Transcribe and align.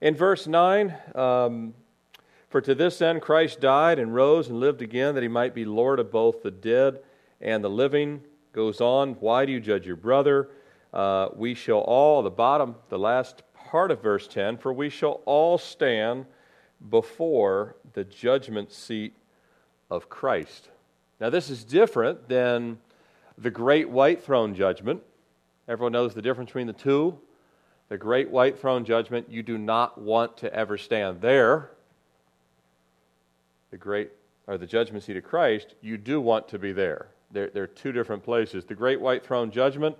In 0.00 0.14
verse 0.14 0.46
9, 0.46 0.94
um, 1.14 1.74
for 2.48 2.62
to 2.62 2.74
this 2.74 3.02
end 3.02 3.20
Christ 3.20 3.60
died 3.60 3.98
and 3.98 4.14
rose 4.14 4.48
and 4.48 4.58
lived 4.58 4.80
again, 4.80 5.14
that 5.14 5.22
he 5.22 5.28
might 5.28 5.54
be 5.54 5.66
Lord 5.66 6.00
of 6.00 6.10
both 6.10 6.42
the 6.42 6.50
dead 6.50 7.00
and 7.40 7.62
the 7.62 7.68
living. 7.68 8.22
Goes 8.52 8.80
on, 8.80 9.12
why 9.20 9.44
do 9.44 9.52
you 9.52 9.60
judge 9.60 9.86
your 9.86 9.96
brother? 9.96 10.48
Uh, 10.92 11.28
we 11.36 11.54
shall 11.54 11.80
all, 11.80 12.22
the 12.22 12.30
bottom, 12.30 12.76
the 12.88 12.98
last 12.98 13.42
part 13.54 13.90
of 13.90 14.02
verse 14.02 14.26
10, 14.26 14.56
for 14.56 14.72
we 14.72 14.88
shall 14.88 15.20
all 15.26 15.58
stand 15.58 16.24
before 16.88 17.76
the 17.92 18.04
judgment 18.04 18.72
seat 18.72 19.14
of 19.90 20.08
Christ. 20.08 20.70
Now, 21.20 21.28
this 21.28 21.50
is 21.50 21.62
different 21.62 22.26
than 22.26 22.78
the 23.36 23.50
great 23.50 23.88
white 23.88 24.22
throne 24.24 24.54
judgment. 24.54 25.02
Everyone 25.68 25.92
knows 25.92 26.14
the 26.14 26.22
difference 26.22 26.48
between 26.48 26.66
the 26.66 26.72
two. 26.72 27.18
The 27.90 27.98
great 27.98 28.30
white 28.30 28.58
throne 28.58 28.84
judgment, 28.84 29.28
you 29.28 29.42
do 29.42 29.58
not 29.58 30.00
want 30.00 30.38
to 30.38 30.54
ever 30.54 30.78
stand 30.78 31.20
there. 31.20 31.70
The 33.72 33.76
great 33.76 34.12
or 34.46 34.56
the 34.56 34.66
judgment 34.66 35.04
seat 35.04 35.16
of 35.16 35.24
Christ, 35.24 35.74
you 35.82 35.96
do 35.96 36.20
want 36.20 36.48
to 36.48 36.58
be 36.58 36.72
there. 36.72 37.08
There, 37.32 37.48
there 37.48 37.64
are 37.64 37.68
two 37.68 37.92
different 37.92 38.24
places. 38.24 38.64
The 38.64 38.74
great 38.74 39.00
white 39.00 39.24
throne 39.24 39.50
judgment, 39.50 39.96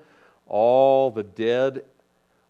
all 0.47 1.11
the 1.11 1.25
dead, 1.25 1.85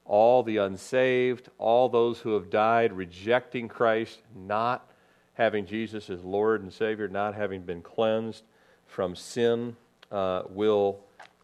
all 0.04 0.42
the 0.42 0.58
unsaved, 0.58 1.48
all 1.58 1.88
those 1.88 2.20
who 2.20 2.34
have 2.34 2.50
died 2.50 2.92
rejecting 2.92 3.66
Christ, 3.66 4.20
not 4.34 4.90
having 5.34 5.64
Jesus 5.64 6.10
as 6.10 6.22
Lord 6.22 6.62
and 6.62 6.72
Savior, 6.72 7.08
not 7.08 7.34
having 7.34 7.62
been 7.62 7.80
cleansed 7.80 8.44
from 8.86 9.16
sin, 9.16 9.76
uh, 10.12 10.42
will 10.50 11.00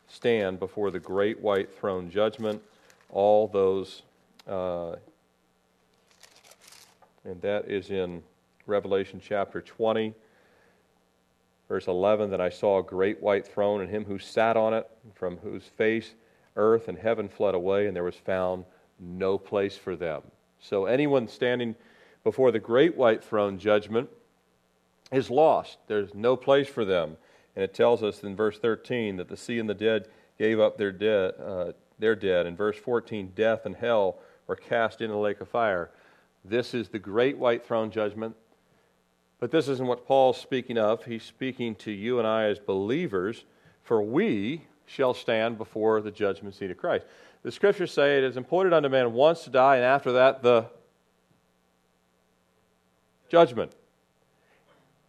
stand 0.09 0.59
before 0.59 0.91
the 0.91 1.01
great 1.01 1.41
white 1.41 1.75
throne 1.79 2.11
judgment. 2.11 2.63
All 3.11 3.49
those, 3.49 4.03
uh, 4.49 4.97
and 7.25 7.41
that 7.43 7.71
is 7.71 7.91
in 7.91 8.23
Revelation 8.67 9.21
chapter 9.23 9.61
20. 9.61 10.15
Verse 11.69 11.87
11 11.87 12.31
That 12.31 12.41
I 12.41 12.51
saw 12.51 12.79
a 12.79 12.83
great 12.83 13.23
white 13.23 13.47
throne, 13.47 13.81
and 13.81 13.91
him 13.91 14.05
who 14.05 14.19
sat 14.19 14.57
on 14.57 14.75
it, 14.75 14.89
from 15.15 15.39
whose 15.39 15.65
face 15.65 16.15
earth 16.57 16.89
and 16.89 16.99
heaven 16.99 17.29
fled 17.29 17.55
away, 17.55 17.87
and 17.87 17.95
there 17.95 18.05
was 18.05 18.17
found 18.17 18.65
no 18.99 19.39
place 19.39 19.77
for 19.77 19.95
them. 19.95 20.23
So 20.59 20.87
anyone 20.87 21.29
standing 21.29 21.75
before 22.25 22.51
the 22.51 22.59
great 22.59 22.97
white 22.97 23.23
throne 23.23 23.59
judgment 23.59 24.09
is 25.13 25.31
lost. 25.31 25.79
There's 25.87 26.15
no 26.15 26.37
place 26.37 26.69
for 26.69 26.85
them. 26.85 27.17
And 27.55 27.63
it 27.63 27.75
tells 27.75 28.03
us 28.03 28.23
in 28.25 28.35
verse 28.35 28.59
13 28.59 29.17
that 29.17 29.29
the 29.29 29.37
sea 29.37 29.59
and 29.59 29.69
the 29.69 29.75
dead 29.75 30.09
gave 30.39 30.59
up 30.59 30.77
their 30.77 30.93
dead. 30.93 31.35
Uh, 31.41 31.73
their 31.99 32.15
dead. 32.15 32.47
In 32.47 32.57
verse 32.57 32.77
14, 32.77 33.33
death 33.35 33.67
and 33.67 33.77
hell 33.77 34.19
were 34.47 34.57
cast 34.57 35.01
into 35.01 35.15
the 35.15 35.21
lake 35.21 35.41
of 35.41 35.49
fire. 35.49 35.91
This 36.45 36.75
is 36.75 36.89
the 36.89 36.99
great 36.99 37.39
white 37.39 37.67
throne 37.67 37.91
judgment 37.91 38.37
but 39.39 39.51
this 39.51 39.69
isn't 39.69 39.87
what 39.87 40.07
Paul's 40.07 40.41
speaking 40.41 40.79
of. 40.79 41.05
He's 41.05 41.23
speaking 41.23 41.75
to 41.77 41.91
you 41.91 42.19
and 42.19 42.27
I 42.27 42.45
as 42.45 42.59
believers, 42.59 43.45
for 43.83 44.03
we 44.03 44.63
shall 44.87 45.15
stand 45.15 45.59
before 45.59 46.01
the 46.01 46.11
judgment 46.11 46.55
seat 46.55 46.71
of 46.71 46.79
Christ. 46.79 47.07
The 47.43 47.53
scriptures 47.53 47.93
say 47.93 48.19
it 48.19 48.25
is 48.25 48.37
appointed 48.37 48.73
unto 48.73 48.89
man 48.89 49.13
once 49.13 49.45
to 49.45 49.51
die, 49.51 49.77
and 49.77 49.85
after 49.85 50.13
that, 50.13 50.43
the 50.43 50.67
judgment. 53.29 53.73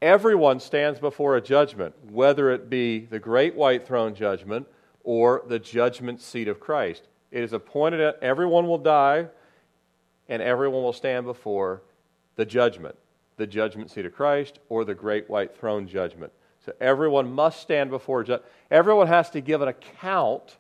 Everyone 0.02 0.60
stands 0.60 1.00
before 1.00 1.38
a 1.38 1.42
judgment, 1.42 1.96
whether 2.12 2.52
it 2.52 2.70
be 2.70 3.00
the 3.00 3.20
great 3.20 3.56
white 3.56 3.88
throne 3.88 4.14
judgment 4.14 4.68
or 5.08 5.42
the 5.48 5.58
judgment 5.58 6.20
seat 6.20 6.50
of 6.50 6.60
Christ. 6.60 7.08
It 7.32 7.42
is 7.42 7.54
appointed 7.54 8.00
that 8.00 8.20
everyone 8.22 8.68
will 8.68 8.78
die, 8.78 9.28
and 10.28 10.42
everyone 10.42 10.84
will 10.84 10.92
stand 10.92 11.26
before 11.26 11.82
the 12.36 12.46
judgment 12.46 12.96
the 13.38 13.48
judgment 13.48 13.90
seat 13.90 14.06
of 14.06 14.14
Christ 14.14 14.60
or 14.68 14.84
the 14.84 14.96
great 14.96 15.30
white 15.30 15.56
throne 15.56 15.88
judgment. 15.88 16.34
So 16.66 16.74
everyone 16.82 17.32
must 17.32 17.62
stand 17.62 17.90
before. 17.90 18.26
Everyone 18.70 19.08
has 19.08 19.30
to 19.30 19.42
give 19.42 19.62
an 19.62 19.70
account 19.70 20.58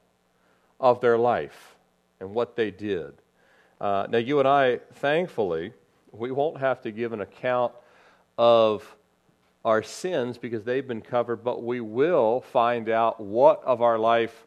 of 0.79 1.01
their 1.01 1.17
life 1.17 1.75
and 2.19 2.33
what 2.33 2.55
they 2.55 2.71
did. 2.71 3.13
Uh, 3.81 4.05
now, 4.09 4.19
you 4.19 4.39
and 4.39 4.47
I, 4.47 4.77
thankfully, 4.93 5.73
we 6.11 6.31
won't 6.31 6.59
have 6.59 6.81
to 6.83 6.91
give 6.91 7.13
an 7.13 7.21
account 7.21 7.73
of 8.37 8.95
our 9.67 9.83
sins 9.83 10.37
because 10.37 10.63
they've 10.63 10.87
been 10.87 11.01
covered, 11.01 11.43
but 11.43 11.61
we 11.61 11.81
will 11.81 12.39
find 12.39 12.87
out 12.87 13.19
what 13.19 13.61
of 13.65 13.81
our 13.81 13.99
life 13.99 14.45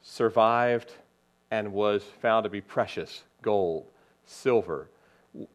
survived 0.00 0.90
and 1.50 1.70
was 1.70 2.02
found 2.22 2.44
to 2.44 2.48
be 2.48 2.62
precious 2.62 3.24
gold, 3.42 3.84
silver. 4.24 4.88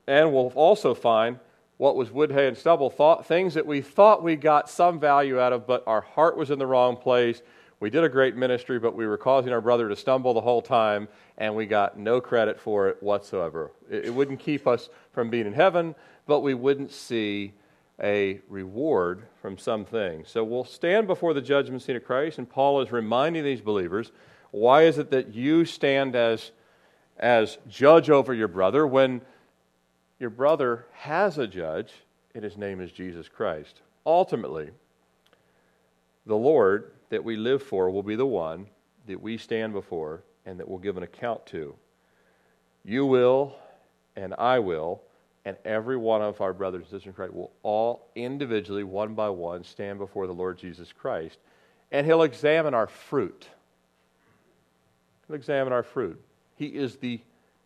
And 0.05 0.31
we'll 0.31 0.51
also 0.53 0.93
find 0.93 1.39
what 1.77 1.95
was 1.95 2.11
wood, 2.11 2.31
hay, 2.31 2.47
and 2.47 2.55
stubble, 2.55 2.91
thought, 2.91 3.25
things 3.25 3.55
that 3.55 3.65
we 3.65 3.81
thought 3.81 4.21
we 4.21 4.35
got 4.35 4.69
some 4.69 4.99
value 4.99 5.39
out 5.39 5.53
of, 5.53 5.65
but 5.65 5.83
our 5.88 6.01
heart 6.01 6.38
was 6.38 6.51
in 6.51 6.59
the 6.59 6.67
wrong 6.67 6.95
place. 6.95 7.41
We 7.79 7.89
did 7.89 8.03
a 8.03 8.09
great 8.09 8.35
ministry, 8.35 8.77
but 8.77 8.95
we 8.95 9.07
were 9.07 9.17
causing 9.17 9.51
our 9.53 9.61
brother 9.61 9.89
to 9.89 9.95
stumble 9.95 10.35
the 10.35 10.41
whole 10.41 10.61
time, 10.61 11.07
and 11.39 11.55
we 11.55 11.65
got 11.65 11.97
no 11.97 12.21
credit 12.21 12.59
for 12.59 12.89
it 12.89 13.01
whatsoever. 13.01 13.71
It, 13.89 14.05
it 14.05 14.13
wouldn't 14.13 14.39
keep 14.39 14.67
us 14.67 14.89
from 15.13 15.31
being 15.31 15.47
in 15.47 15.53
heaven, 15.53 15.95
but 16.27 16.41
we 16.41 16.53
wouldn't 16.53 16.91
see 16.91 17.53
a 18.02 18.41
reward 18.47 19.24
from 19.41 19.58
some 19.58 19.85
things. 19.85 20.30
So 20.30 20.44
we'll 20.44 20.66
stand 20.66 21.08
before 21.08 21.34
the 21.34 21.41
judgment 21.41 21.81
seat 21.81 21.96
of 21.96 22.06
Christ, 22.06 22.38
and 22.38 22.50
Paul 22.50 22.81
is 22.81 22.91
reminding 22.91 23.44
these 23.44 23.62
believers 23.62 24.12
why 24.52 24.84
is 24.84 24.97
it 24.97 25.12
that 25.12 25.34
you 25.34 25.66
stand 25.66 26.16
as, 26.16 26.52
as 27.18 27.57
judge 27.68 28.09
over 28.09 28.34
your 28.34 28.47
brother 28.47 28.88
when 28.88 29.22
your 30.19 30.30
brother 30.30 30.86
has 30.94 31.38
a 31.38 31.47
judge, 31.47 31.91
and 32.34 32.44
his 32.44 32.57
name 32.57 32.81
is 32.81 32.91
Jesus 32.91 33.28
Christ. 33.28 33.81
Ultimately, 34.06 34.69
the 36.25 36.36
Lord 36.36 36.91
that 37.09 37.24
we 37.24 37.36
live 37.36 37.62
for 37.62 37.90
will 37.90 38.03
be 38.03 38.16
the 38.16 38.25
one 38.25 38.68
that 39.06 39.22
we 39.22 39.38
stand 39.38 39.74
before 39.74 40.24
and 40.46 40.59
that 40.59 40.68
we'll 40.68 40.80
give 40.80 40.97
an 40.97 41.03
account 41.03 41.46
to. 41.47 41.75
You 42.84 43.06
will, 43.06 43.56
and 44.16 44.34
I 44.38 44.59
will, 44.59 45.02
and 45.47 45.56
every 45.63 45.96
one 45.96 46.22
of 46.22 46.41
our 46.41 46.52
brothers 46.52 46.81
and 46.81 46.88
sisters 46.88 47.08
in 47.08 47.13
Christ 47.13 47.34
will 47.34 47.52
all 47.63 48.09
individually, 48.16 48.84
one 48.84 49.16
by 49.16 49.30
one, 49.30 49.63
stand 49.63 49.97
before 49.97 50.28
the 50.28 50.34
Lord 50.34 50.58
Jesus 50.58 50.91
Christ, 50.91 51.40
and 51.91 52.06
He'll 52.06 52.24
examine 52.24 52.74
our 52.74 52.88
fruit. 52.88 53.47
He'll 55.25 55.36
examine 55.38 55.72
our 55.72 55.84
fruit. 55.84 56.22
He 56.56 56.66
is 56.66 56.97
the 56.97 57.22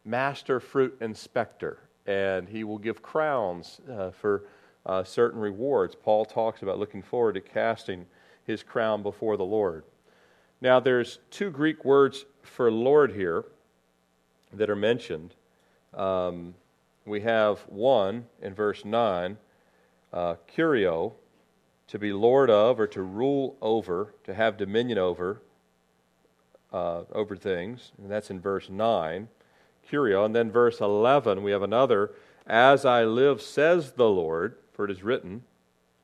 master 0.05 0.59
fruit 0.59 0.95
inspector 1.01 1.79
and 2.05 2.49
he 2.49 2.63
will 2.63 2.77
give 2.77 3.01
crowns 3.01 3.79
uh, 3.91 4.09
for 4.11 4.43
uh, 4.85 5.03
certain 5.03 5.39
rewards. 5.39 5.95
Paul 5.95 6.25
talks 6.25 6.63
about 6.63 6.79
looking 6.79 7.01
forward 7.01 7.33
to 7.33 7.41
casting 7.41 8.05
his 8.45 8.63
crown 8.63 9.03
before 9.03 9.37
the 9.37 9.45
Lord. 9.45 9.83
Now, 10.59 10.79
there's 10.79 11.19
two 11.29 11.51
Greek 11.51 11.85
words 11.85 12.25
for 12.41 12.71
Lord 12.71 13.11
here 13.11 13.45
that 14.53 14.69
are 14.69 14.75
mentioned. 14.75 15.35
Um, 15.93 16.55
we 17.05 17.21
have 17.21 17.59
one 17.61 18.25
in 18.41 18.53
verse 18.53 18.85
9, 18.85 19.37
uh, 20.13 20.35
curio, 20.47 21.13
to 21.87 21.99
be 21.99 22.13
lord 22.13 22.49
of 22.49 22.79
or 22.79 22.87
to 22.87 23.01
rule 23.01 23.57
over, 23.61 24.13
to 24.23 24.33
have 24.33 24.57
dominion 24.57 24.97
over, 24.97 25.41
uh, 26.71 27.03
over 27.11 27.35
things. 27.35 27.91
And 27.97 28.09
that's 28.09 28.29
in 28.29 28.39
verse 28.39 28.69
9 28.69 29.27
curio. 29.87 30.23
And 30.23 30.35
then 30.35 30.51
verse 30.51 30.79
11, 30.79 31.43
we 31.43 31.51
have 31.51 31.63
another, 31.63 32.11
as 32.47 32.85
I 32.85 33.03
live, 33.03 33.41
says 33.41 33.93
the 33.93 34.09
Lord, 34.09 34.55
for 34.71 34.85
it 34.85 34.91
is 34.91 35.03
written, 35.03 35.43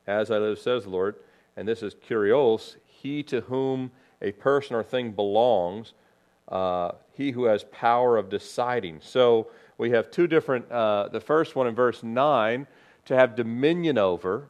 as 0.06 0.30
I 0.30 0.38
live, 0.38 0.60
says 0.60 0.84
the 0.84 0.90
Lord. 0.90 1.16
And 1.56 1.68
this 1.68 1.82
is 1.82 1.96
curios, 1.96 2.78
he 2.86 3.24
to 3.24 3.42
whom 3.42 3.92
a 4.22 4.32
person 4.34 4.76
or 4.76 4.84
thing 4.84 5.12
belongs, 5.12 5.94
uh, 6.50 6.92
he 7.14 7.32
who 7.32 7.46
has 7.46 7.64
power 7.66 8.18
of 8.18 8.30
deciding. 8.30 9.00
So 9.02 9.48
we 9.78 9.92
have 9.92 10.12
two 10.12 10.28
different, 10.28 10.72
uh, 10.72 11.10
the 11.10 11.22
first 11.22 11.56
one 11.56 11.68
in 11.68 11.76
verse 11.76 12.04
9, 12.04 12.68
to 13.06 13.16
have 13.16 13.36
dominion 13.36 13.98
over, 13.98 14.50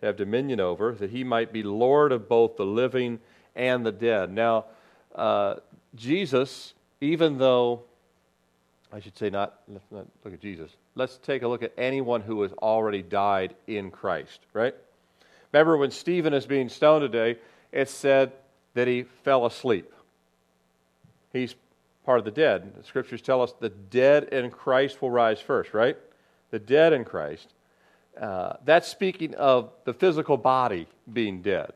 to 0.00 0.06
have 0.06 0.16
dominion 0.16 0.60
over, 0.60 0.92
that 0.92 1.10
he 1.10 1.24
might 1.24 1.52
be 1.52 1.62
Lord 1.62 2.12
of 2.12 2.28
both 2.28 2.56
the 2.56 2.64
living 2.64 3.20
and 3.54 3.84
the 3.84 3.92
dead. 3.92 4.32
Now, 4.32 4.66
uh, 5.14 5.56
Jesus 5.94 6.74
even 7.02 7.36
though, 7.36 7.82
I 8.92 9.00
should 9.00 9.18
say, 9.18 9.28
not, 9.28 9.58
not 9.90 10.06
look 10.24 10.32
at 10.32 10.40
Jesus. 10.40 10.70
Let's 10.94 11.18
take 11.18 11.42
a 11.42 11.48
look 11.48 11.64
at 11.64 11.72
anyone 11.76 12.20
who 12.20 12.42
has 12.42 12.52
already 12.52 13.02
died 13.02 13.56
in 13.66 13.90
Christ, 13.90 14.38
right? 14.52 14.74
Remember 15.52 15.76
when 15.76 15.90
Stephen 15.90 16.32
is 16.32 16.46
being 16.46 16.68
stoned 16.68 17.02
today, 17.02 17.40
it 17.72 17.88
said 17.88 18.30
that 18.74 18.86
he 18.86 19.02
fell 19.24 19.46
asleep. 19.46 19.92
He's 21.32 21.56
part 22.04 22.18
of 22.18 22.24
the 22.24 22.30
dead. 22.30 22.74
The 22.76 22.84
scriptures 22.84 23.22
tell 23.22 23.42
us 23.42 23.52
the 23.58 23.68
dead 23.68 24.24
in 24.24 24.50
Christ 24.50 25.00
will 25.00 25.10
rise 25.10 25.40
first, 25.40 25.74
right? 25.74 25.96
The 26.50 26.58
dead 26.58 26.92
in 26.92 27.04
Christ. 27.04 27.52
Uh, 28.20 28.54
that's 28.64 28.88
speaking 28.88 29.34
of 29.36 29.70
the 29.84 29.94
physical 29.94 30.36
body 30.36 30.86
being 31.10 31.42
dead. 31.42 31.72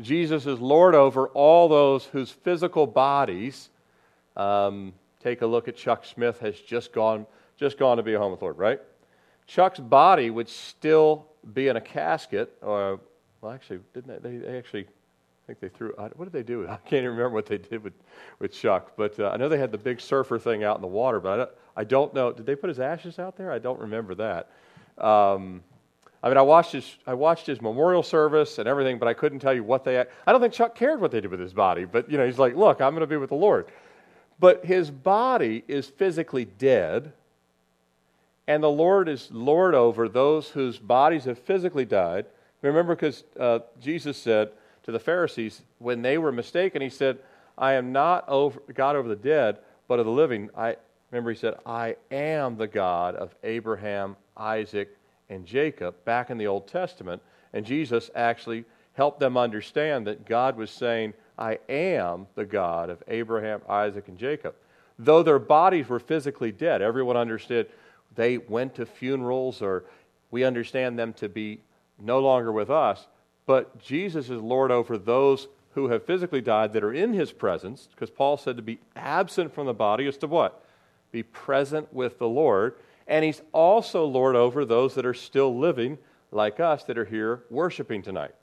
Jesus 0.00 0.46
is 0.46 0.60
Lord 0.60 0.94
over 0.94 1.28
all 1.28 1.68
those 1.68 2.04
whose 2.04 2.30
physical 2.30 2.86
bodies 2.86 3.68
um, 4.36 4.92
take 5.20 5.42
a 5.42 5.46
look 5.46 5.68
at 5.68 5.76
Chuck 5.76 6.04
Smith, 6.04 6.38
has 6.38 6.58
just 6.60 6.92
gone, 6.92 7.26
just 7.56 7.78
gone 7.78 7.96
to 7.96 8.02
be 8.02 8.14
a 8.14 8.18
home 8.18 8.30
with 8.30 8.40
Lord, 8.40 8.56
right? 8.56 8.80
Chuck's 9.46 9.80
body 9.80 10.30
would 10.30 10.48
still 10.48 11.26
be 11.52 11.68
in 11.68 11.76
a 11.76 11.80
casket, 11.80 12.56
or, 12.62 13.00
well, 13.40 13.52
actually, 13.52 13.80
didn't 13.94 14.22
they, 14.22 14.36
they 14.36 14.56
actually, 14.56 14.86
think 15.48 15.60
they 15.60 15.68
threw, 15.70 15.92
what 15.96 16.24
did 16.24 16.32
they 16.32 16.42
do? 16.42 16.68
I 16.68 16.76
can't 16.76 17.04
even 17.04 17.10
remember 17.10 17.30
what 17.30 17.46
they 17.46 17.58
did 17.58 17.82
with, 17.82 17.94
with 18.38 18.52
Chuck, 18.52 18.92
but 18.96 19.18
uh, 19.18 19.30
I 19.30 19.36
know 19.36 19.48
they 19.48 19.58
had 19.58 19.72
the 19.72 19.78
big 19.78 20.00
surfer 20.00 20.38
thing 20.38 20.62
out 20.62 20.76
in 20.76 20.82
the 20.82 20.88
water, 20.88 21.20
but 21.20 21.32
I 21.32 21.36
don't, 21.36 21.50
I 21.76 21.84
don't 21.84 22.14
know, 22.14 22.32
did 22.32 22.46
they 22.46 22.54
put 22.54 22.68
his 22.68 22.78
ashes 22.78 23.18
out 23.18 23.36
there? 23.36 23.50
I 23.50 23.58
don't 23.58 23.80
remember 23.80 24.14
that. 24.16 24.50
Um, 24.98 25.62
I 26.22 26.28
mean, 26.28 26.36
I 26.36 26.42
watched 26.42 26.72
his 26.72 26.96
I 27.06 27.14
watched 27.14 27.46
his 27.46 27.62
memorial 27.62 28.02
service 28.02 28.58
and 28.58 28.68
everything, 28.68 28.98
but 28.98 29.06
I 29.06 29.14
couldn't 29.14 29.38
tell 29.38 29.54
you 29.54 29.62
what 29.62 29.84
they. 29.84 30.00
I 30.00 30.32
don't 30.32 30.40
think 30.40 30.52
Chuck 30.52 30.74
cared 30.74 31.00
what 31.00 31.12
they 31.12 31.20
did 31.20 31.30
with 31.30 31.38
his 31.38 31.52
body, 31.52 31.84
but 31.84 32.10
you 32.10 32.18
know, 32.18 32.26
he's 32.26 32.40
like, 32.40 32.56
"Look, 32.56 32.80
I'm 32.80 32.90
going 32.90 33.02
to 33.02 33.06
be 33.06 33.16
with 33.16 33.30
the 33.30 33.36
Lord." 33.36 33.66
But 34.40 34.64
his 34.64 34.90
body 34.90 35.62
is 35.68 35.86
physically 35.86 36.44
dead, 36.44 37.12
and 38.48 38.60
the 38.60 38.70
Lord 38.70 39.08
is 39.08 39.28
Lord 39.30 39.76
over 39.76 40.08
those 40.08 40.48
whose 40.48 40.78
bodies 40.80 41.24
have 41.24 41.38
physically 41.38 41.84
died. 41.84 42.26
Remember, 42.62 42.96
because 42.96 43.22
uh, 43.38 43.60
Jesus 43.80 44.16
said 44.16 44.50
to 44.88 44.92
the 44.92 44.98
Pharisees 44.98 45.60
when 45.78 46.00
they 46.00 46.16
were 46.16 46.32
mistaken, 46.32 46.80
He 46.80 46.88
said, 46.88 47.18
"I 47.58 47.74
am 47.74 47.92
not 47.92 48.26
over, 48.26 48.58
God 48.72 48.96
over 48.96 49.06
the 49.06 49.16
dead, 49.16 49.58
but 49.86 49.98
of 49.98 50.06
the 50.06 50.12
living." 50.12 50.48
I 50.56 50.76
remember 51.10 51.30
He 51.30 51.36
said, 51.36 51.58
"I 51.66 51.96
am 52.10 52.56
the 52.56 52.66
God 52.66 53.14
of 53.14 53.34
Abraham, 53.44 54.16
Isaac." 54.34 54.88
and 55.28 55.44
Jacob 55.44 55.94
back 56.06 56.30
in 56.30 56.38
the 56.38 56.46
Old 56.46 56.66
Testament. 56.66 57.20
And 57.52 57.66
Jesus 57.66 58.10
actually 58.14 58.64
helped 58.94 59.20
them 59.20 59.36
understand 59.36 60.06
that 60.06 60.24
God 60.24 60.56
was 60.56 60.70
saying, 60.70 61.12
I 61.38 61.58
am 61.68 62.26
the 62.34 62.46
God 62.46 62.88
of 62.88 63.02
Abraham, 63.08 63.60
Isaac, 63.68 64.08
and 64.08 64.18
Jacob. 64.18 64.54
Though 64.98 65.22
their 65.22 65.38
bodies 65.38 65.88
were 65.88 66.00
physically 66.00 66.50
dead, 66.50 66.80
everyone 66.82 67.16
understood 67.16 67.68
they 68.14 68.38
went 68.38 68.74
to 68.76 68.86
funerals, 68.86 69.60
or 69.60 69.84
we 70.30 70.44
understand 70.44 70.98
them 70.98 71.12
to 71.14 71.28
be 71.28 71.60
no 72.00 72.20
longer 72.20 72.50
with 72.50 72.70
us. 72.70 73.06
But 73.48 73.78
Jesus 73.78 74.28
is 74.28 74.42
Lord 74.42 74.70
over 74.70 74.98
those 74.98 75.48
who 75.70 75.88
have 75.88 76.04
physically 76.04 76.42
died 76.42 76.74
that 76.74 76.84
are 76.84 76.92
in 76.92 77.14
his 77.14 77.32
presence, 77.32 77.88
because 77.90 78.10
Paul 78.10 78.36
said 78.36 78.56
to 78.56 78.62
be 78.62 78.78
absent 78.94 79.54
from 79.54 79.64
the 79.66 79.72
body 79.72 80.06
is 80.06 80.18
to 80.18 80.26
what? 80.26 80.62
Be 81.12 81.22
present 81.22 81.90
with 81.90 82.18
the 82.18 82.28
Lord. 82.28 82.74
And 83.06 83.24
he's 83.24 83.40
also 83.52 84.04
Lord 84.04 84.36
over 84.36 84.66
those 84.66 84.94
that 84.96 85.06
are 85.06 85.14
still 85.14 85.58
living, 85.58 85.96
like 86.30 86.60
us, 86.60 86.84
that 86.84 86.98
are 86.98 87.06
here 87.06 87.44
worshiping 87.48 88.02
tonight. 88.02 88.34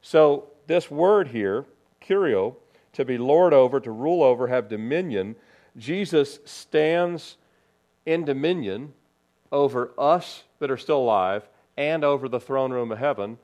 So, 0.00 0.50
this 0.68 0.88
word 0.88 1.26
here, 1.26 1.64
curio, 1.98 2.56
to 2.92 3.04
be 3.04 3.18
Lord 3.18 3.52
over, 3.52 3.80
to 3.80 3.90
rule 3.90 4.22
over, 4.22 4.46
have 4.46 4.68
dominion, 4.68 5.34
Jesus 5.76 6.38
stands 6.44 7.36
in 8.06 8.24
dominion 8.24 8.92
over 9.50 9.90
us 9.98 10.44
that 10.60 10.70
are 10.70 10.78
still 10.78 10.98
alive 10.98 11.48
and 11.76 12.04
over 12.04 12.28
the 12.28 12.38
throne 12.38 12.72
room 12.72 12.92
of 12.92 12.98
heaven, 12.98 13.38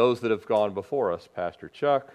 those 0.00 0.20
that 0.20 0.30
have 0.30 0.46
gone 0.46 0.72
before 0.72 1.12
us 1.12 1.28
Pastor 1.36 1.68
Chuck, 1.68 2.14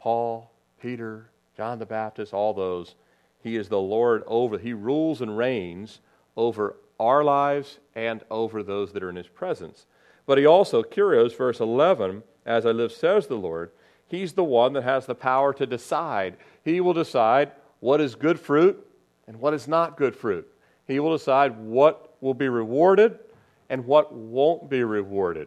Paul, 0.00 0.50
Peter, 0.80 1.30
John 1.56 1.78
the 1.78 1.86
Baptist, 1.86 2.34
all 2.34 2.52
those. 2.52 2.96
He 3.40 3.54
is 3.54 3.68
the 3.68 3.78
Lord 3.78 4.24
over, 4.26 4.58
he 4.58 4.72
rules 4.72 5.20
and 5.20 5.38
reigns 5.38 6.00
over 6.36 6.74
our 6.98 7.22
lives 7.22 7.78
and 7.94 8.24
over 8.32 8.64
those 8.64 8.92
that 8.92 9.02
are 9.04 9.10
in 9.10 9.14
his 9.14 9.28
presence. 9.28 9.86
But 10.26 10.38
he 10.38 10.44
also, 10.44 10.82
curios, 10.82 11.32
verse 11.34 11.60
11, 11.60 12.24
as 12.44 12.66
I 12.66 12.72
live, 12.72 12.90
says 12.90 13.28
the 13.28 13.36
Lord, 13.36 13.70
he's 14.08 14.32
the 14.32 14.42
one 14.42 14.72
that 14.72 14.82
has 14.82 15.06
the 15.06 15.14
power 15.14 15.54
to 15.54 15.66
decide. 15.66 16.36
He 16.64 16.80
will 16.80 16.94
decide 16.94 17.52
what 17.78 18.00
is 18.00 18.16
good 18.16 18.40
fruit 18.40 18.84
and 19.28 19.38
what 19.38 19.54
is 19.54 19.68
not 19.68 19.96
good 19.96 20.16
fruit. 20.16 20.52
He 20.88 20.98
will 20.98 21.16
decide 21.16 21.56
what 21.58 22.16
will 22.20 22.34
be 22.34 22.48
rewarded 22.48 23.20
and 23.68 23.86
what 23.86 24.12
won't 24.12 24.68
be 24.68 24.82
rewarded. 24.82 25.46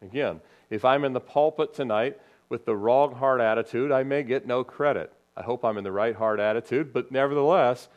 Again, 0.00 0.40
if 0.70 0.84
I'm 0.84 1.04
in 1.04 1.12
the 1.12 1.20
pulpit 1.20 1.74
tonight 1.74 2.18
with 2.48 2.64
the 2.64 2.76
wrong 2.76 3.14
heart 3.14 3.40
attitude, 3.40 3.92
I 3.92 4.02
may 4.02 4.22
get 4.22 4.46
no 4.46 4.64
credit. 4.64 5.12
I 5.36 5.42
hope 5.42 5.64
I'm 5.64 5.78
in 5.78 5.84
the 5.84 5.92
right 5.92 6.16
heart 6.16 6.40
attitude, 6.40 6.92
but 6.92 7.12
nevertheless, 7.12 7.88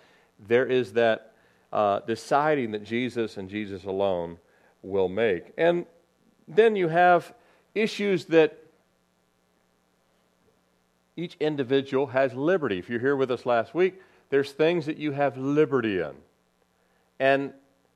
there 0.47 0.65
is 0.65 0.93
that 0.93 1.33
uh, 1.71 1.99
deciding 1.99 2.71
that 2.71 2.83
Jesus 2.83 3.37
and 3.37 3.49
Jesus 3.49 3.83
alone 3.83 4.37
will 4.81 5.09
make. 5.09 5.53
And 5.57 5.85
then 6.47 6.75
you 6.75 6.87
have 6.87 7.33
issues 7.75 8.25
that 8.25 8.57
each 11.15 11.35
individual 11.39 12.07
has 12.07 12.33
liberty. 12.33 12.79
If 12.79 12.89
you're 12.89 12.99
here 12.99 13.15
with 13.15 13.29
us 13.29 13.45
last 13.45 13.73
week, 13.73 14.01
there's 14.29 14.51
things 14.51 14.85
that 14.85 14.97
you 14.97 15.11
have 15.11 15.37
liberty 15.37 15.99
in. 15.99 16.13
And 17.19 17.53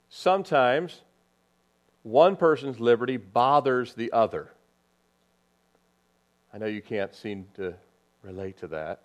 sometimes 0.09 1.01
one 2.03 2.35
person's 2.35 2.79
liberty 2.79 3.17
bothers 3.17 3.93
the 3.93 4.11
other. 4.11 4.52
I 6.53 6.57
know 6.59 6.67
you 6.67 6.81
can't 6.81 7.13
seem 7.15 7.45
to 7.55 7.73
relate 8.21 8.57
to 8.59 8.67
that 8.67 9.01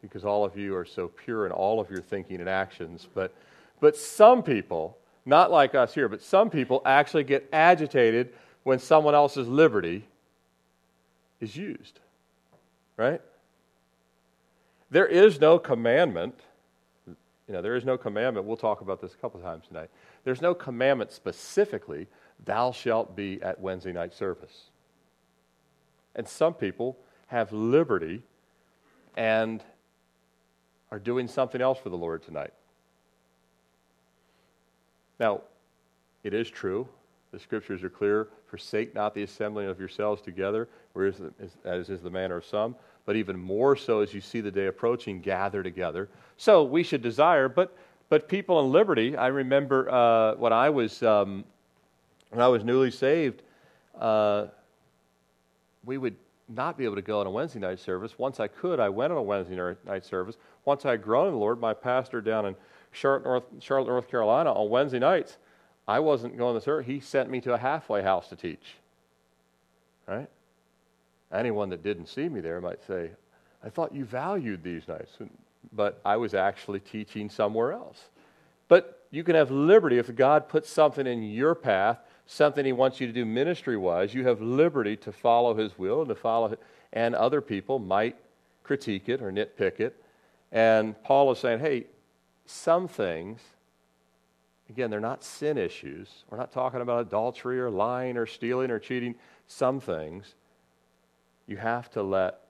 because 0.00 0.24
all 0.24 0.44
of 0.44 0.56
you 0.56 0.76
are 0.76 0.84
so 0.84 1.08
pure 1.08 1.44
in 1.44 1.52
all 1.52 1.80
of 1.80 1.90
your 1.90 2.00
thinking 2.00 2.40
and 2.40 2.48
actions, 2.48 3.08
but 3.14 3.34
but 3.80 3.96
some 3.96 4.42
people, 4.42 4.98
not 5.24 5.50
like 5.50 5.74
us 5.74 5.94
here, 5.94 6.08
but 6.08 6.22
some 6.22 6.50
people 6.50 6.82
actually 6.84 7.24
get 7.24 7.48
agitated 7.52 8.32
when 8.64 8.78
someone 8.78 9.14
else's 9.14 9.48
liberty 9.48 10.04
is 11.40 11.56
used. 11.56 12.00
Right? 12.96 13.20
There 14.90 15.06
is 15.06 15.40
no 15.40 15.58
commandment. 15.58 16.34
You 17.06 17.54
know, 17.54 17.62
there 17.62 17.76
is 17.76 17.84
no 17.84 17.96
commandment. 17.96 18.46
We'll 18.46 18.56
talk 18.56 18.80
about 18.80 19.00
this 19.00 19.14
a 19.14 19.16
couple 19.16 19.40
of 19.40 19.46
times 19.46 19.66
tonight. 19.68 19.90
There's 20.24 20.42
no 20.42 20.54
commandment 20.54 21.12
specifically, 21.12 22.06
thou 22.44 22.72
shalt 22.72 23.14
be 23.14 23.40
at 23.42 23.58
Wednesday 23.60 23.92
night 23.92 24.12
service. 24.12 24.64
And 26.18 26.28
some 26.28 26.52
people 26.52 26.98
have 27.28 27.52
liberty 27.52 28.22
and 29.16 29.62
are 30.90 30.98
doing 30.98 31.28
something 31.28 31.60
else 31.60 31.78
for 31.78 31.90
the 31.90 31.96
Lord 31.96 32.24
tonight. 32.24 32.52
Now, 35.20 35.42
it 36.24 36.34
is 36.34 36.50
true. 36.50 36.88
The 37.30 37.38
scriptures 37.38 37.84
are 37.84 37.88
clear. 37.88 38.28
Forsake 38.48 38.94
not 38.96 39.14
the 39.14 39.22
assembling 39.22 39.68
of 39.68 39.78
yourselves 39.78 40.20
together, 40.20 40.68
as 41.64 41.88
is 41.88 42.00
the 42.00 42.10
manner 42.10 42.36
of 42.36 42.44
some, 42.44 42.74
but 43.06 43.14
even 43.14 43.38
more 43.38 43.76
so 43.76 44.00
as 44.00 44.12
you 44.12 44.20
see 44.20 44.40
the 44.40 44.50
day 44.50 44.66
approaching, 44.66 45.20
gather 45.20 45.62
together. 45.62 46.08
So 46.36 46.64
we 46.64 46.82
should 46.82 47.00
desire, 47.00 47.48
but 47.48 47.76
but 48.08 48.26
people 48.28 48.58
in 48.60 48.72
liberty. 48.72 49.16
I 49.16 49.28
remember 49.28 49.88
uh, 49.90 50.34
when 50.34 50.52
I 50.52 50.70
was 50.70 51.02
um, 51.02 51.44
when 52.30 52.40
I 52.40 52.48
was 52.48 52.64
newly 52.64 52.90
saved, 52.90 53.42
uh, 54.00 54.46
we 55.88 55.96
would 55.96 56.16
not 56.50 56.76
be 56.76 56.84
able 56.84 56.96
to 56.96 57.02
go 57.02 57.20
on 57.20 57.26
a 57.26 57.30
Wednesday 57.30 57.58
night 57.58 57.80
service. 57.80 58.18
Once 58.18 58.38
I 58.40 58.46
could, 58.46 58.78
I 58.78 58.90
went 58.90 59.10
on 59.10 59.18
a 59.18 59.22
Wednesday 59.22 59.56
night 59.86 60.04
service. 60.04 60.36
Once 60.66 60.84
I 60.84 60.92
had 60.92 61.02
grown 61.02 61.28
in 61.28 61.32
the 61.32 61.38
Lord, 61.38 61.58
my 61.58 61.72
pastor 61.72 62.20
down 62.20 62.44
in 62.44 62.54
Charlotte, 62.92 63.24
North, 63.24 63.44
Charlotte, 63.60 63.88
North 63.88 64.10
Carolina 64.10 64.52
on 64.52 64.68
Wednesday 64.68 64.98
nights, 64.98 65.38
I 65.88 66.00
wasn't 66.00 66.36
going 66.36 66.54
to 66.54 66.60
service. 66.60 66.86
He 66.86 67.00
sent 67.00 67.30
me 67.30 67.40
to 67.40 67.54
a 67.54 67.58
halfway 67.58 68.02
house 68.02 68.28
to 68.28 68.36
teach. 68.36 68.76
Right? 70.06 70.28
Anyone 71.32 71.70
that 71.70 71.82
didn't 71.82 72.06
see 72.06 72.28
me 72.28 72.40
there 72.40 72.60
might 72.60 72.86
say, 72.86 73.10
I 73.64 73.70
thought 73.70 73.94
you 73.94 74.04
valued 74.04 74.62
these 74.62 74.86
nights. 74.88 75.12
But 75.72 76.02
I 76.04 76.18
was 76.18 76.34
actually 76.34 76.80
teaching 76.80 77.30
somewhere 77.30 77.72
else. 77.72 77.98
But 78.68 79.06
you 79.10 79.24
can 79.24 79.34
have 79.34 79.50
liberty 79.50 79.96
if 79.96 80.14
God 80.14 80.50
puts 80.50 80.68
something 80.68 81.06
in 81.06 81.22
your 81.22 81.54
path, 81.54 81.98
something 82.28 82.64
He 82.64 82.72
wants 82.72 83.00
you 83.00 83.06
to 83.08 83.12
do 83.12 83.24
ministry 83.24 83.76
wise. 83.76 84.14
You 84.14 84.24
have 84.28 84.40
liberty 84.40 84.96
to 84.98 85.10
follow 85.10 85.54
His 85.54 85.76
will 85.76 86.02
and 86.02 86.08
to 86.10 86.14
follow 86.14 86.52
it. 86.52 86.60
And 86.92 87.14
other 87.14 87.40
people 87.40 87.80
might 87.80 88.16
critique 88.62 89.08
it 89.08 89.20
or 89.20 89.32
nitpick 89.32 89.80
it. 89.80 90.00
And 90.52 91.02
Paul 91.02 91.32
is 91.32 91.38
saying, 91.38 91.60
hey, 91.60 91.86
some 92.46 92.86
things, 92.86 93.40
again, 94.70 94.90
they're 94.90 95.00
not 95.00 95.24
sin 95.24 95.58
issues. 95.58 96.24
We're 96.30 96.38
not 96.38 96.52
talking 96.52 96.80
about 96.80 97.06
adultery 97.06 97.60
or 97.60 97.70
lying 97.70 98.16
or 98.16 98.26
stealing 98.26 98.70
or 98.70 98.78
cheating. 98.78 99.14
Some 99.46 99.80
things, 99.80 100.34
you 101.46 101.56
have 101.56 101.90
to 101.92 102.02
let 102.02 102.40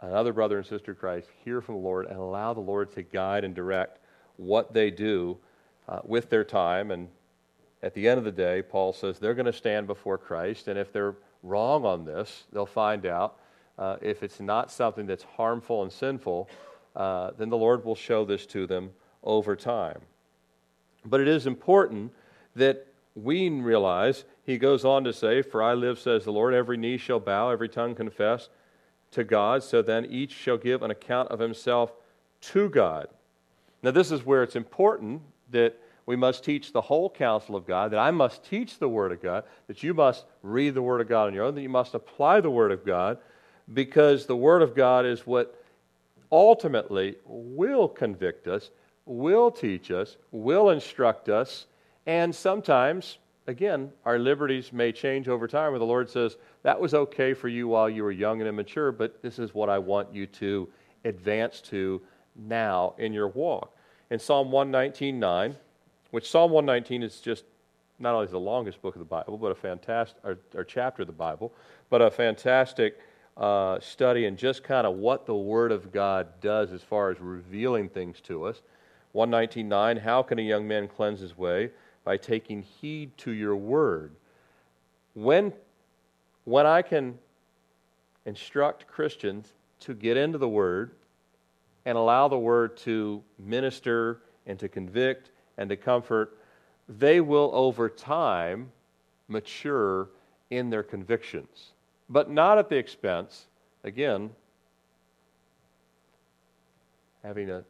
another 0.00 0.32
brother 0.32 0.56
and 0.56 0.66
sister 0.66 0.92
of 0.92 0.98
Christ 0.98 1.28
hear 1.44 1.60
from 1.60 1.76
the 1.76 1.80
Lord 1.82 2.06
and 2.06 2.18
allow 2.18 2.54
the 2.54 2.60
Lord 2.60 2.92
to 2.92 3.02
guide 3.02 3.44
and 3.44 3.54
direct 3.54 3.98
what 4.36 4.72
they 4.72 4.90
do 4.90 5.36
uh, 5.86 6.00
with 6.04 6.30
their 6.30 6.44
time. 6.44 6.90
And 6.90 7.08
at 7.82 7.94
the 7.94 8.08
end 8.08 8.18
of 8.18 8.24
the 8.24 8.32
day, 8.32 8.62
Paul 8.62 8.92
says 8.92 9.18
they're 9.18 9.34
going 9.34 9.46
to 9.46 9.52
stand 9.52 9.86
before 9.86 10.18
Christ, 10.18 10.68
and 10.68 10.78
if 10.78 10.92
they're 10.92 11.14
wrong 11.42 11.84
on 11.84 12.04
this, 12.04 12.44
they'll 12.52 12.66
find 12.66 13.06
out. 13.06 13.38
Uh, 13.78 13.96
if 14.02 14.24
it's 14.24 14.40
not 14.40 14.72
something 14.72 15.06
that's 15.06 15.22
harmful 15.22 15.82
and 15.82 15.92
sinful, 15.92 16.48
uh, 16.96 17.30
then 17.38 17.48
the 17.48 17.56
Lord 17.56 17.84
will 17.84 17.94
show 17.94 18.24
this 18.24 18.44
to 18.46 18.66
them 18.66 18.90
over 19.22 19.54
time. 19.54 20.00
But 21.04 21.20
it 21.20 21.28
is 21.28 21.46
important 21.46 22.12
that 22.56 22.86
we 23.14 23.48
realize, 23.48 24.24
he 24.44 24.58
goes 24.58 24.84
on 24.84 25.04
to 25.04 25.12
say, 25.12 25.42
For 25.42 25.62
I 25.62 25.74
live, 25.74 25.98
says 25.98 26.24
the 26.24 26.32
Lord, 26.32 26.54
every 26.54 26.76
knee 26.76 26.98
shall 26.98 27.20
bow, 27.20 27.50
every 27.50 27.68
tongue 27.68 27.94
confess 27.94 28.48
to 29.12 29.24
God, 29.24 29.62
so 29.62 29.80
then 29.80 30.06
each 30.06 30.32
shall 30.32 30.58
give 30.58 30.82
an 30.82 30.90
account 30.90 31.30
of 31.30 31.38
himself 31.38 31.92
to 32.40 32.68
God. 32.68 33.08
Now, 33.82 33.92
this 33.92 34.10
is 34.10 34.26
where 34.26 34.42
it's 34.42 34.56
important 34.56 35.22
that 35.50 35.78
we 36.08 36.16
must 36.16 36.42
teach 36.42 36.72
the 36.72 36.80
whole 36.80 37.10
counsel 37.10 37.54
of 37.54 37.66
God, 37.66 37.90
that 37.90 37.98
I 37.98 38.10
must 38.10 38.42
teach 38.42 38.78
the 38.78 38.88
Word 38.88 39.12
of 39.12 39.22
God, 39.22 39.44
that 39.66 39.82
you 39.82 39.92
must 39.92 40.24
read 40.42 40.72
the 40.72 40.80
Word 40.80 41.02
of 41.02 41.08
God 41.10 41.26
on 41.26 41.34
your 41.34 41.44
own, 41.44 41.54
that 41.54 41.60
you 41.60 41.68
must 41.68 41.92
apply 41.92 42.40
the 42.40 42.48
Word 42.48 42.72
of 42.72 42.82
God, 42.82 43.18
because 43.74 44.24
the 44.24 44.34
Word 44.34 44.62
of 44.62 44.74
God 44.74 45.04
is 45.04 45.26
what 45.26 45.62
ultimately 46.32 47.16
will 47.26 47.88
convict 47.88 48.48
us, 48.48 48.70
will 49.04 49.50
teach 49.50 49.90
us, 49.90 50.16
will 50.32 50.70
instruct 50.70 51.28
us, 51.28 51.66
and 52.06 52.34
sometimes, 52.34 53.18
again, 53.46 53.92
our 54.06 54.18
liberties 54.18 54.72
may 54.72 54.92
change 54.92 55.28
over 55.28 55.46
time 55.46 55.72
where 55.72 55.78
the 55.78 55.84
Lord 55.84 56.08
says, 56.08 56.38
That 56.62 56.80
was 56.80 56.94
okay 56.94 57.34
for 57.34 57.48
you 57.48 57.68
while 57.68 57.90
you 57.90 58.02
were 58.02 58.12
young 58.12 58.40
and 58.40 58.48
immature, 58.48 58.92
but 58.92 59.20
this 59.20 59.38
is 59.38 59.52
what 59.52 59.68
I 59.68 59.78
want 59.78 60.14
you 60.14 60.26
to 60.26 60.70
advance 61.04 61.60
to 61.60 62.00
now 62.34 62.94
in 62.96 63.12
your 63.12 63.28
walk. 63.28 63.76
In 64.10 64.18
Psalm 64.18 64.48
119.9, 64.48 65.54
which 66.10 66.30
Psalm 66.30 66.50
119 66.50 67.02
is 67.02 67.20
just 67.20 67.44
not 67.98 68.14
only 68.14 68.26
the 68.26 68.38
longest 68.38 68.80
book 68.80 68.94
of 68.94 69.00
the 69.00 69.04
Bible, 69.04 69.36
but 69.36 69.50
a 69.50 69.54
fantastic, 69.54 70.16
or, 70.24 70.38
or 70.54 70.64
chapter 70.64 71.02
of 71.02 71.08
the 71.08 71.12
Bible, 71.12 71.52
but 71.90 72.00
a 72.00 72.10
fantastic 72.10 72.98
uh, 73.36 73.78
study 73.80 74.24
in 74.26 74.36
just 74.36 74.62
kind 74.62 74.86
of 74.86 74.96
what 74.96 75.26
the 75.26 75.34
Word 75.34 75.72
of 75.72 75.92
God 75.92 76.28
does 76.40 76.72
as 76.72 76.82
far 76.82 77.10
as 77.10 77.20
revealing 77.20 77.88
things 77.88 78.20
to 78.22 78.44
us. 78.44 78.62
119.9, 79.14 80.00
how 80.00 80.22
can 80.22 80.38
a 80.38 80.42
young 80.42 80.66
man 80.66 80.86
cleanse 80.86 81.20
his 81.20 81.36
way? 81.36 81.70
By 82.04 82.16
taking 82.16 82.62
heed 82.62 83.16
to 83.18 83.32
your 83.32 83.56
Word. 83.56 84.12
When, 85.14 85.52
when 86.44 86.66
I 86.66 86.82
can 86.82 87.18
instruct 88.26 88.86
Christians 88.86 89.52
to 89.80 89.94
get 89.94 90.16
into 90.16 90.38
the 90.38 90.48
Word 90.48 90.92
and 91.84 91.98
allow 91.98 92.28
the 92.28 92.38
Word 92.38 92.76
to 92.78 93.22
minister 93.38 94.20
and 94.46 94.58
to 94.58 94.68
convict 94.68 95.30
and 95.58 95.68
to 95.68 95.76
comfort, 95.76 96.38
they 96.88 97.20
will 97.20 97.50
over 97.52 97.90
time 97.90 98.72
mature 99.28 100.08
in 100.48 100.70
their 100.70 100.82
convictions. 100.82 101.72
But 102.08 102.30
not 102.30 102.56
at 102.56 102.70
the 102.70 102.76
expense, 102.76 103.48
again, 103.84 104.30
having 107.22 107.50
a 107.50 107.64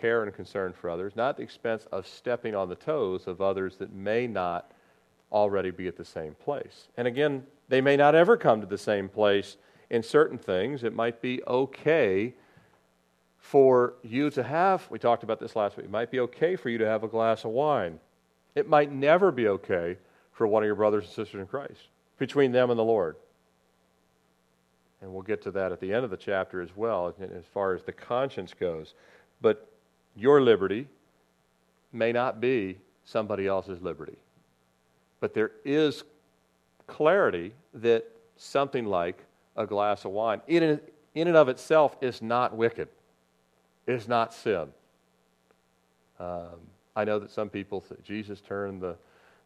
care 0.00 0.22
and 0.22 0.32
concern 0.34 0.72
for 0.72 0.88
others, 0.88 1.14
not 1.14 1.30
at 1.30 1.36
the 1.36 1.42
expense 1.42 1.86
of 1.92 2.06
stepping 2.06 2.54
on 2.54 2.70
the 2.70 2.74
toes 2.74 3.26
of 3.26 3.42
others 3.42 3.76
that 3.76 3.92
may 3.92 4.26
not 4.26 4.72
already 5.30 5.70
be 5.70 5.86
at 5.86 5.96
the 5.96 6.04
same 6.04 6.34
place. 6.34 6.88
And 6.96 7.06
again, 7.06 7.44
they 7.68 7.80
may 7.80 7.96
not 7.96 8.14
ever 8.14 8.36
come 8.36 8.60
to 8.60 8.66
the 8.66 8.78
same 8.78 9.08
place 9.08 9.56
in 9.90 10.02
certain 10.02 10.38
things. 10.38 10.84
It 10.84 10.94
might 10.94 11.20
be 11.20 11.42
okay 11.46 12.34
for 13.42 13.94
you 14.02 14.30
to 14.30 14.42
have, 14.42 14.88
we 14.88 15.00
talked 15.00 15.24
about 15.24 15.40
this 15.40 15.56
last 15.56 15.76
week, 15.76 15.84
it 15.84 15.90
might 15.90 16.12
be 16.12 16.20
okay 16.20 16.54
for 16.54 16.70
you 16.70 16.78
to 16.78 16.86
have 16.86 17.02
a 17.02 17.08
glass 17.08 17.44
of 17.44 17.50
wine. 17.50 17.98
It 18.54 18.68
might 18.68 18.90
never 18.92 19.32
be 19.32 19.48
okay 19.48 19.98
for 20.30 20.46
one 20.46 20.62
of 20.62 20.66
your 20.66 20.76
brothers 20.76 21.04
and 21.04 21.12
sisters 21.12 21.40
in 21.40 21.46
Christ, 21.48 21.88
between 22.18 22.52
them 22.52 22.70
and 22.70 22.78
the 22.78 22.84
Lord. 22.84 23.16
And 25.02 25.12
we'll 25.12 25.22
get 25.22 25.42
to 25.42 25.50
that 25.50 25.72
at 25.72 25.80
the 25.80 25.92
end 25.92 26.04
of 26.04 26.10
the 26.10 26.16
chapter 26.16 26.62
as 26.62 26.70
well, 26.76 27.12
as 27.20 27.44
far 27.52 27.74
as 27.74 27.82
the 27.82 27.92
conscience 27.92 28.54
goes. 28.54 28.94
But 29.40 29.68
your 30.14 30.40
liberty 30.40 30.86
may 31.92 32.12
not 32.12 32.40
be 32.40 32.78
somebody 33.04 33.48
else's 33.48 33.82
liberty. 33.82 34.16
But 35.18 35.34
there 35.34 35.50
is 35.64 36.04
clarity 36.86 37.52
that 37.74 38.04
something 38.36 38.86
like 38.86 39.24
a 39.56 39.66
glass 39.66 40.04
of 40.04 40.12
wine, 40.12 40.40
in, 40.46 40.80
in 41.16 41.26
and 41.26 41.36
of 41.36 41.48
itself, 41.48 41.96
is 42.00 42.22
not 42.22 42.56
wicked 42.56 42.88
is 43.86 44.08
not 44.08 44.32
sin. 44.32 44.68
Um, 46.18 46.60
I 46.94 47.04
know 47.04 47.18
that 47.18 47.30
some 47.30 47.48
people 47.48 47.82
say 47.88 47.96
Jesus 48.04 48.40
turned 48.40 48.80
the, 48.80 48.96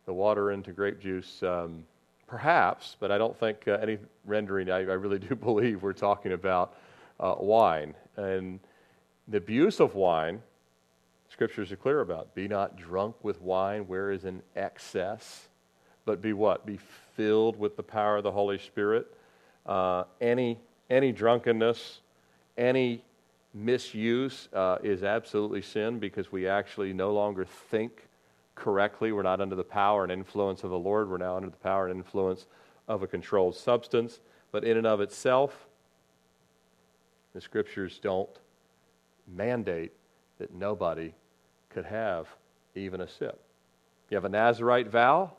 the 0.05 0.13
water 0.13 0.51
into 0.51 0.73
grape 0.73 1.01
juice. 1.01 1.43
Um, 1.43 1.85
perhaps, 2.27 2.97
but 2.99 3.11
I 3.11 3.19
don't 3.19 3.39
think 3.39 3.69
uh, 3.69 3.79
any 3.81 3.99
rendering, 4.25 4.71
I, 4.71 4.79
I, 4.79 4.95
really 4.95 5.19
do 5.21 5.35
believe 5.35 5.83
we're 5.83 5.93
talking 5.93 6.33
about 6.33 6.75
uh, 7.21 7.37
wine. 7.39 7.95
And 8.17 8.61
the 9.29 9.39
abuse 9.39 9.81
of 9.81 9.95
wine, 9.95 10.43
scriptures 11.31 11.73
are 11.73 11.77
clear 11.77 12.01
about. 12.01 12.35
Be 12.35 12.49
not 12.49 12.77
drunk 12.77 13.17
with 13.23 13.41
wine 13.41 13.87
where 13.87 14.11
is 14.11 14.25
in 14.25 14.43
excess, 14.55 15.49
but 16.05 16.21
be 16.21 16.33
what? 16.33 16.67
Be 16.67 16.79
filled 17.17 17.59
with 17.59 17.77
the 17.77 17.83
power 17.83 18.19
of 18.19 18.23
the 18.23 18.33
Holy 18.33 18.59
Spirit. 18.59 19.07
Uh, 19.65 20.05
any, 20.21 20.59
any 20.91 21.13
drunkenness, 21.13 22.01
any 22.57 23.03
misuse 23.57 24.49
uh, 24.53 24.77
is 24.83 25.03
absolutely 25.03 25.63
sin 25.63 25.99
because 25.99 26.31
we 26.31 26.47
actually 26.47 26.93
no 26.93 27.13
longer 27.13 27.45
think 27.45 28.07
correctly. 28.55 29.13
We're 29.13 29.23
not 29.23 29.41
under 29.41 29.57
the 29.57 29.65
power 29.65 30.03
and 30.03 30.13
influence 30.13 30.63
of 30.63 30.71
the 30.71 30.79
Lord. 30.79 31.09
We're 31.09 31.17
now 31.17 31.37
under 31.37 31.49
the 31.49 31.57
power 31.57 31.89
and 31.89 31.97
influence 31.97 32.47
of 32.87 33.03
a 33.03 33.07
controlled 33.07 33.57
substance. 33.57 34.21
But 34.53 34.65
in 34.65 34.77
and 34.77 34.87
of 34.87 35.01
itself, 35.01 35.67
the 37.35 37.41
scriptures 37.41 37.99
don't 38.03 38.29
mandate 39.27 39.93
that 40.39 40.55
nobody 40.55 41.15
could 41.71 41.87
have 41.87 42.29
even 42.75 43.01
a 43.01 43.09
sip. 43.09 43.41
You 44.11 44.17
have 44.17 44.25
a 44.25 44.31
Nazarite 44.31 44.89
vow. 44.89 45.33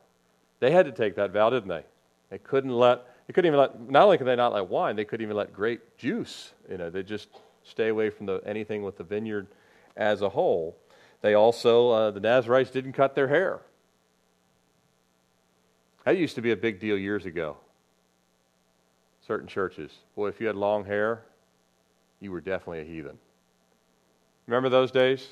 They 0.60 0.72
had 0.72 0.86
to 0.88 0.92
take 0.92 1.16
that 1.16 1.32
vow, 1.32 1.52
didn't 1.52 1.70
they? 1.70 1.84
They 2.30 2.40
couldn't 2.40 2.72
let, 2.72 3.06
they 3.28 3.34
couldn't 3.34 3.48
even 3.48 3.60
let, 3.60 3.80
not 3.90 4.04
only 4.04 4.18
could 4.18 4.28
they 4.28 4.36
not 4.36 4.54
let 4.54 4.68
wine, 4.68 4.96
they 4.96 5.06
couldn't 5.06 5.24
even 5.24 5.38
let 5.38 5.54
grape 5.54 5.98
juice. 5.98 6.52
You 6.70 6.78
know, 6.78 6.90
they 6.90 7.04
just 7.04 7.30
stay 7.70 7.90
away 7.90 8.10
from 8.10 8.26
the, 8.26 8.42
anything 8.46 8.84
with 8.84 8.98
the 8.98 9.04
vineyard 9.04 9.48
as 9.96 10.22
a 10.22 10.30
whole. 10.30 10.78
They 11.22 11.34
also, 11.34 11.90
uh, 11.90 12.12
the 12.12 12.20
Nazarites 12.20 12.72
didn't 12.72 12.94
cut 12.94 13.16
their 13.16 13.28
hair. 13.28 13.62
That 16.06 16.18
used 16.18 16.36
to 16.36 16.42
be 16.42 16.52
a 16.52 16.56
big 16.56 16.80
deal 16.80 16.98
years 16.98 17.26
ago. 17.26 17.58
Certain 19.26 19.48
churches. 19.48 19.92
Boy, 20.16 20.30
if 20.30 20.40
you 20.40 20.48
had 20.48 20.56
long 20.56 20.86
hair, 20.86 21.24
you 22.22 22.32
were 22.32 22.40
definitely 22.40 22.82
a 22.82 22.86
heathen. 22.86 23.18
Remember 24.46 24.70
those 24.70 24.92
days? 24.92 25.28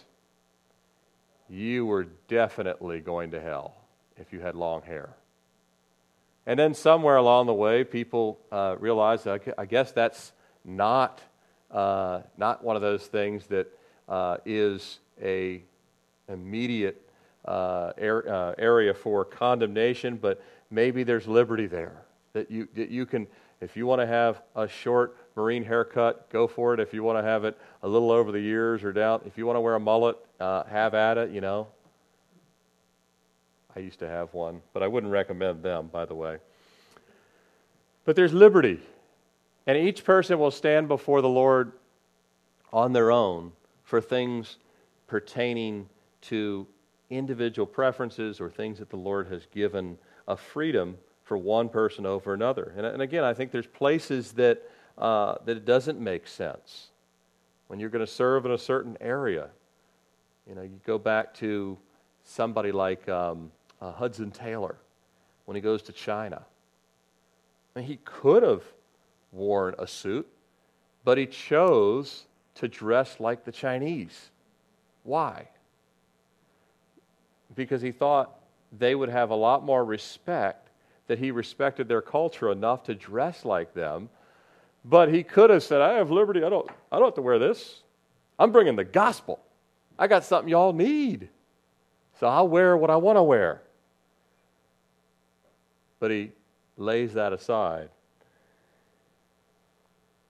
You 1.48 1.86
were 1.86 2.08
definitely 2.28 3.00
going 3.00 3.32
to 3.32 3.40
hell 3.40 3.76
if 4.18 4.34
you 4.34 4.42
had 4.42 4.56
long 4.56 4.82
hair. 4.82 5.16
And 6.46 6.60
then 6.60 6.74
somewhere 6.74 7.16
along 7.16 7.46
the 7.46 7.54
way, 7.54 7.84
people 7.84 8.40
uh, 8.52 8.76
realized, 8.80 9.28
I 9.28 9.66
guess 9.66 9.92
that's 9.92 10.34
not 10.64 11.22
uh, 11.72 12.22
not 12.38 12.64
one 12.64 12.76
of 12.76 12.82
those 12.82 13.06
things 13.08 13.48
that 13.48 13.68
uh, 14.08 14.38
is 14.46 15.00
a 15.22 15.62
immediate 16.30 17.02
uh, 17.46 17.92
uh, 17.98 18.56
area 18.58 18.94
for 18.94 19.26
condemnation, 19.26 20.18
but 20.18 20.44
maybe 20.72 21.04
there's 21.04 21.28
liberty 21.28 21.68
there 21.68 22.02
that 22.34 22.50
you 22.50 22.68
that 22.76 22.90
you 22.90 23.06
can. 23.06 23.28
If 23.62 23.78
you 23.78 23.88
want 23.88 24.02
to 24.02 24.08
have 24.08 24.42
a 24.56 24.68
short 24.68 25.18
marine 25.36 25.64
haircut, 25.64 26.30
go 26.30 26.46
for 26.46 26.74
it. 26.74 26.80
If 26.80 26.94
you 26.94 27.04
want 27.04 27.18
to 27.18 27.24
have 27.24 27.46
it 27.46 27.58
a 27.84 27.88
little 27.88 28.12
over 28.12 28.32
the 28.32 28.40
years 28.40 28.84
or 28.84 28.92
down, 28.92 29.22
if 29.26 29.38
you 29.38 29.46
want 29.46 29.56
to 29.56 29.62
wear 29.62 29.76
a 29.76 29.80
mullet, 29.80 30.18
uh, 30.40 30.64
have 30.66 30.94
at 30.94 31.18
it. 31.18 31.32
You 31.32 31.42
know. 31.42 31.68
I 33.76 33.80
used 33.82 34.00
to 34.00 34.08
have 34.08 34.34
one, 34.34 34.62
but 34.72 34.84
I 34.84 34.88
wouldn't 34.88 35.12
recommend 35.12 35.62
them, 35.62 35.90
by 35.92 36.06
the 36.06 36.16
way. 36.16 36.38
But 38.06 38.16
there's 38.16 38.34
liberty 38.34 38.80
and 39.68 39.78
each 39.78 40.04
person 40.04 40.40
will 40.40 40.52
stand 40.52 40.88
before 40.88 41.22
the 41.22 41.30
Lord 41.30 41.74
on 42.72 42.94
their 42.94 43.12
own 43.12 43.52
for 43.84 44.02
things 44.02 44.58
pertaining 45.08 45.88
to 46.22 46.68
individual 47.10 47.66
preferences 47.66 48.42
or 48.42 48.50
things 48.50 48.80
that 48.80 48.90
the 48.90 48.98
Lord 48.98 49.28
has 49.28 49.46
given 49.48 49.98
a 50.28 50.36
freedom 50.36 50.98
for 51.24 51.38
one 51.38 51.70
person 51.70 52.06
over 52.06 52.34
another. 52.34 52.74
And, 52.78 52.86
and 52.86 53.02
again, 53.02 53.24
I 53.24 53.34
think 53.34 53.52
there's 53.52 53.68
places 53.68 54.34
that, 54.34 54.62
uh, 54.98 55.36
that 55.46 55.58
it 55.58 55.66
doesn't 55.66 56.00
make 56.00 56.28
sense. 56.28 56.90
When 57.68 57.80
you're 57.80 57.90
going 57.90 58.06
to 58.06 58.12
serve 58.12 58.46
in 58.46 58.52
a 58.52 58.58
certain 58.58 58.98
area, 59.02 59.50
you 60.48 60.54
know, 60.54 60.62
you 60.62 60.80
go 60.86 61.00
back 61.00 61.34
to 61.36 61.78
somebody 62.24 62.72
like 62.72 63.08
um, 63.10 63.52
uh, 63.82 63.92
Hudson 63.92 64.32
Taylor 64.32 64.78
when 65.46 65.56
he 65.56 65.62
goes 65.62 65.82
to 65.84 65.92
China. 65.92 66.44
I 67.76 67.80
mean, 67.80 67.88
he 67.88 67.98
could 68.04 68.44
have 68.44 68.64
worn 69.36 69.76
a 69.78 69.86
suit, 69.86 70.28
but 71.04 71.18
he 71.18 71.26
chose 71.26 72.26
to 72.56 72.68
dress 72.68 73.20
like 73.20 73.44
the 73.44 73.52
Chinese. 73.52 74.32
Why? 75.04 75.48
Because 77.54 77.82
he 77.82 77.92
thought 77.92 78.40
they 78.78 78.96
would 78.96 79.10
have 79.10 79.30
a 79.30 79.36
lot 79.36 79.64
more 79.64 79.84
respect, 79.84 80.70
that 81.08 81.20
he 81.20 81.32
respected 81.32 81.88
their 81.88 82.02
culture 82.02 82.52
enough 82.52 82.84
to 82.84 82.96
dress 82.96 83.46
like 83.46 83.74
them. 83.74 84.10
But 84.84 85.14
he 85.14 85.24
could 85.24 85.50
have 85.50 85.64
said, 85.64 85.82
I 85.82 85.94
have 85.94 86.12
liberty. 86.12 86.44
I 86.44 86.50
don't, 86.50 86.70
I 86.92 86.98
don't 86.98 87.08
have 87.08 87.16
to 87.16 87.22
wear 87.22 87.40
this. 87.40 87.84
I'm 88.38 88.52
bringing 88.52 88.76
the 88.76 88.84
gospel. 88.84 89.40
I 89.98 90.08
got 90.08 90.24
something 90.24 90.50
y'all 90.50 90.74
need. 90.74 91.30
So 92.20 92.28
I'll 92.28 92.48
wear 92.48 92.76
what 92.76 92.90
I 92.90 92.96
want 92.96 93.18
to 93.18 93.24
wear. 93.24 93.62
But 96.00 96.12
he 96.12 96.32
lays 96.78 97.14
that 97.14 97.34
aside 97.34 97.90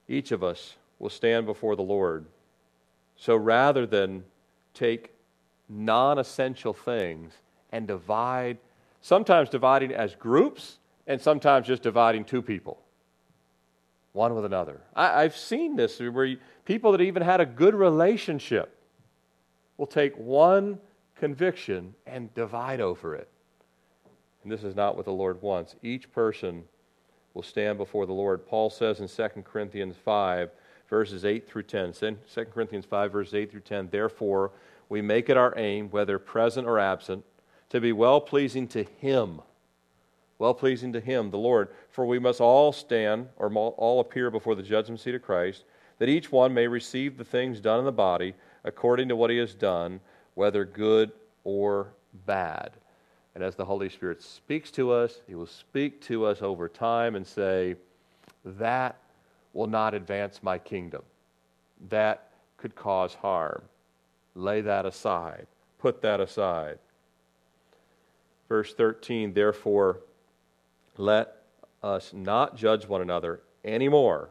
each 0.07 0.31
of 0.31 0.43
us 0.43 0.75
will 0.99 1.09
stand 1.09 1.45
before 1.45 1.75
the 1.75 1.81
Lord. 1.81 2.25
So 3.15 3.35
rather 3.35 3.85
than 3.85 4.23
take 4.73 5.11
non 5.67 6.19
essential 6.19 6.73
things 6.73 7.33
and 7.71 7.87
divide, 7.87 8.57
sometimes 9.01 9.49
dividing 9.49 9.91
as 9.91 10.15
groups, 10.15 10.79
and 11.07 11.21
sometimes 11.21 11.67
just 11.67 11.83
dividing 11.83 12.25
two 12.25 12.41
people, 12.41 12.81
one 14.13 14.33
with 14.33 14.45
another. 14.45 14.81
I, 14.95 15.21
have 15.21 15.37
seen 15.37 15.75
this 15.75 15.99
where 15.99 16.37
people 16.65 16.91
that 16.93 17.01
even 17.01 17.21
had 17.21 17.41
a 17.41 17.45
good 17.45 17.75
relationship 17.75 18.75
will 19.77 19.87
take 19.87 20.15
one 20.17 20.79
conviction 21.15 21.93
and 22.07 22.33
divide 22.33 22.81
over 22.81 23.15
it. 23.15 23.29
And 24.43 24.51
this 24.51 24.63
is 24.63 24.75
not 24.75 24.95
what 24.95 25.05
the 25.05 25.11
Lord 25.11 25.41
wants. 25.41 25.75
Each 25.81 26.11
person 26.11 26.63
will 27.35 27.43
stand 27.43 27.77
before 27.77 28.07
the 28.07 28.13
Lord. 28.13 28.47
Paul 28.47 28.71
says 28.71 28.99
in 28.99 29.07
2 29.07 29.43
Corinthians 29.43 29.95
5, 30.03 30.49
verses 30.89 31.25
8 31.25 31.47
through 31.47 31.63
10, 31.63 31.93
2 31.93 32.17
Corinthians 32.45 32.85
5, 32.85 33.11
verses 33.11 33.33
8 33.35 33.51
through 33.51 33.59
10, 33.59 33.89
therefore, 33.91 34.51
we 34.89 35.01
make 35.01 35.29
it 35.29 35.37
our 35.37 35.53
aim, 35.57 35.89
whether 35.89 36.17
present 36.17 36.65
or 36.65 36.79
absent, 36.79 37.23
to 37.69 37.81
be 37.81 37.91
well 37.91 38.21
pleasing 38.21 38.67
to 38.69 38.83
Him. 38.83 39.41
Well 40.39 40.53
pleasing 40.53 40.93
to 40.93 40.99
Him, 40.99 41.29
the 41.29 41.37
Lord. 41.37 41.69
For 41.91 42.05
we 42.05 42.19
must 42.19 42.39
all 42.39 42.71
stand, 42.71 43.27
or 43.37 43.53
all 43.53 43.99
appear 43.99 44.31
before 44.31 44.55
the 44.55 44.63
judgment 44.63 45.01
seat 45.01 45.15
of 45.15 45.21
Christ, 45.21 45.65
that 45.99 46.09
each 46.09 46.31
one 46.31 46.53
may 46.53 46.67
receive 46.67 47.17
the 47.17 47.23
things 47.23 47.59
done 47.59 47.79
in 47.79 47.85
the 47.85 47.91
body 47.91 48.33
according 48.63 49.09
to 49.09 49.15
what 49.15 49.29
he 49.29 49.37
has 49.37 49.53
done, 49.53 49.99
whether 50.35 50.65
good 50.65 51.11
or 51.43 51.93
bad. 52.25 52.71
And 53.35 53.43
as 53.43 53.55
the 53.55 53.65
Holy 53.65 53.89
Spirit 53.89 54.21
speaks 54.21 54.71
to 54.71 54.91
us, 54.91 55.21
He 55.27 55.35
will 55.35 55.45
speak 55.45 56.01
to 56.03 56.25
us 56.25 56.41
over 56.41 56.69
time 56.69 57.15
and 57.15 57.27
say, 57.27 57.75
That 58.45 58.97
will 59.53 59.67
not 59.67 59.93
advance 59.93 60.41
my 60.41 60.57
kingdom. 60.57 61.03
That 61.89 62.29
could 62.57 62.75
cause 62.75 63.13
harm. 63.15 63.63
Lay 64.33 64.61
that 64.61 64.85
aside. 64.85 65.47
Put 65.79 66.01
that 66.01 66.21
aside. 66.21 66.79
Verse 68.47 68.73
13, 68.73 69.33
therefore, 69.33 69.99
let 70.97 71.41
us 71.83 72.13
not 72.13 72.55
judge 72.55 72.87
one 72.87 73.01
another 73.01 73.41
anymore, 73.63 74.29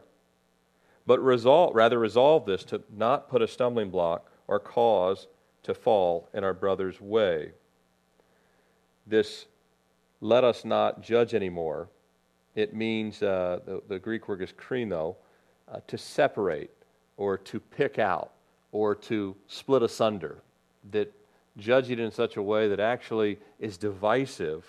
but 1.05 1.19
resolve, 1.19 1.75
rather 1.75 1.99
resolve 1.99 2.45
this 2.45 2.63
to 2.65 2.81
not 2.95 3.29
put 3.29 3.41
a 3.41 3.47
stumbling 3.47 3.89
block 3.89 4.31
or 4.47 4.59
cause 4.59 5.27
to 5.63 5.73
fall 5.73 6.29
in 6.33 6.43
our 6.43 6.53
brother's 6.53 6.99
way. 6.99 7.51
This 9.07 9.45
let 10.21 10.43
us 10.43 10.65
not 10.65 11.01
judge 11.01 11.33
anymore. 11.33 11.89
It 12.55 12.73
means, 12.73 13.21
uh, 13.21 13.59
the, 13.65 13.81
the, 13.87 13.99
Greek 13.99 14.27
word 14.27 14.41
is 14.41 14.51
krino, 14.53 15.15
uh, 15.67 15.79
to 15.87 15.97
separate 15.97 16.71
or 17.17 17.37
to 17.37 17.59
pick 17.59 17.99
out 17.99 18.31
or 18.71 18.95
to 18.95 19.35
split 19.47 19.83
asunder, 19.83 20.41
that 20.91 21.11
judge 21.57 21.91
it 21.91 21.99
in 21.99 22.11
such 22.11 22.37
a 22.37 22.41
way 22.41 22.67
that 22.67 22.79
actually 22.79 23.37
is 23.59 23.77
divisive. 23.77 24.65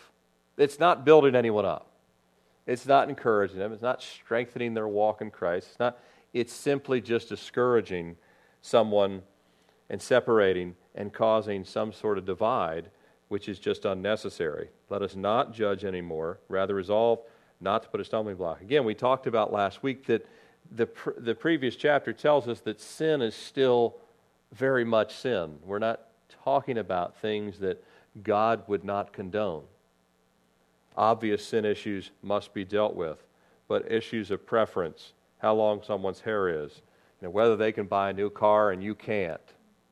It's 0.57 0.79
not 0.79 1.05
building 1.05 1.35
anyone 1.35 1.65
up. 1.65 1.91
It's 2.67 2.87
not 2.87 3.09
encouraging 3.09 3.59
them. 3.59 3.73
It's 3.73 3.83
not 3.83 4.03
strengthening 4.03 4.75
their 4.75 4.89
walk 4.89 5.21
in 5.21 5.31
Christ. 5.31 5.69
It's 5.71 5.79
not. 5.79 5.99
It's 6.33 6.53
simply 6.53 7.01
just 7.01 7.29
discouraging 7.29 8.17
someone 8.61 9.23
and 9.89 10.03
separating 10.03 10.75
and 10.95 11.13
causing 11.13 11.65
some 11.65 11.93
sort 11.93 12.19
of 12.19 12.25
divide, 12.25 12.91
which 13.29 13.49
is 13.49 13.59
just 13.59 13.85
unnecessary. 13.85 14.69
Let 14.89 15.03
us 15.03 15.17
not 15.17 15.53
judge 15.53 15.85
anymore. 15.85 16.39
Rather, 16.49 16.75
resolve 16.75 17.21
not 17.61 17.83
to 17.83 17.89
put 17.89 18.01
a 18.01 18.05
stumbling 18.05 18.37
block. 18.37 18.61
Again, 18.61 18.85
we 18.85 18.95
talked 18.95 19.27
about 19.27 19.53
last 19.53 19.83
week 19.83 20.07
that 20.07 20.27
the, 20.71 20.89
the 21.19 21.35
previous 21.35 21.77
chapter 21.77 22.13
tells 22.13 22.49
us 22.49 22.61
that 22.61 22.81
sin 22.81 23.23
is 23.23 23.35
still 23.35 23.97
very 24.53 24.85
much 24.85 25.15
sin. 25.15 25.59
We're 25.65 25.79
not 25.79 26.01
talking 26.45 26.79
about 26.79 27.17
things 27.17 27.59
that 27.61 27.83
God 28.23 28.63
would 28.67 28.85
not 28.85 29.13
condone. 29.13 29.65
Obvious 30.97 31.45
sin 31.47 31.65
issues 31.65 32.11
must 32.23 32.55
be 32.55 32.65
dealt 32.65 32.95
with, 32.95 33.19
but 33.69 33.91
issues 33.91 34.31
of 34.31 34.47
preference, 34.47 35.13
how 35.39 35.55
long 35.55 35.83
someone's 35.83 36.21
hair 36.21 36.65
is, 36.65 36.83
you 37.21 37.27
know, 37.27 37.31
whether 37.31 37.57
they 37.57 37.73
can 37.73 37.87
buy 37.87 38.11
a 38.11 38.13
new 38.13 38.31
car 38.31 38.71
and 38.71 38.83
you 38.83 38.95
can't, 38.95 39.41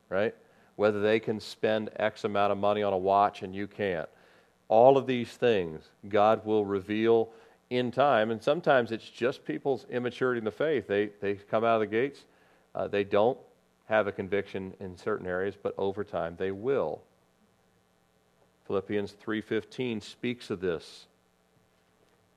right? 0.09 0.33
Whether 0.75 1.01
they 1.01 1.19
can 1.19 1.39
spend 1.39 1.89
X 1.95 2.23
amount 2.23 2.51
of 2.51 2.57
money 2.57 2.83
on 2.83 2.93
a 2.93 2.97
watch 2.97 3.41
and 3.41 3.55
you 3.55 3.67
can't. 3.67 4.09
All 4.67 4.97
of 4.97 5.07
these 5.07 5.29
things 5.31 5.83
God 6.09 6.45
will 6.45 6.65
reveal 6.65 7.29
in 7.69 7.91
time, 7.91 8.31
and 8.31 8.41
sometimes 8.41 8.91
it's 8.91 9.09
just 9.09 9.45
people's 9.45 9.85
immaturity 9.89 10.39
in 10.39 10.45
the 10.45 10.51
faith. 10.51 10.87
They, 10.87 11.09
they 11.21 11.35
come 11.35 11.63
out 11.63 11.75
of 11.75 11.79
the 11.81 11.87
gates, 11.87 12.25
uh, 12.73 12.87
they 12.87 13.03
don't 13.03 13.37
have 13.85 14.07
a 14.07 14.11
conviction 14.11 14.73
in 14.79 14.97
certain 14.97 15.27
areas, 15.27 15.55
but 15.61 15.73
over 15.77 16.03
time 16.03 16.35
they 16.37 16.51
will. 16.51 17.01
Philippians 18.65 19.13
3:15 19.13 20.01
speaks 20.01 20.49
of 20.49 20.59
this. 20.59 21.07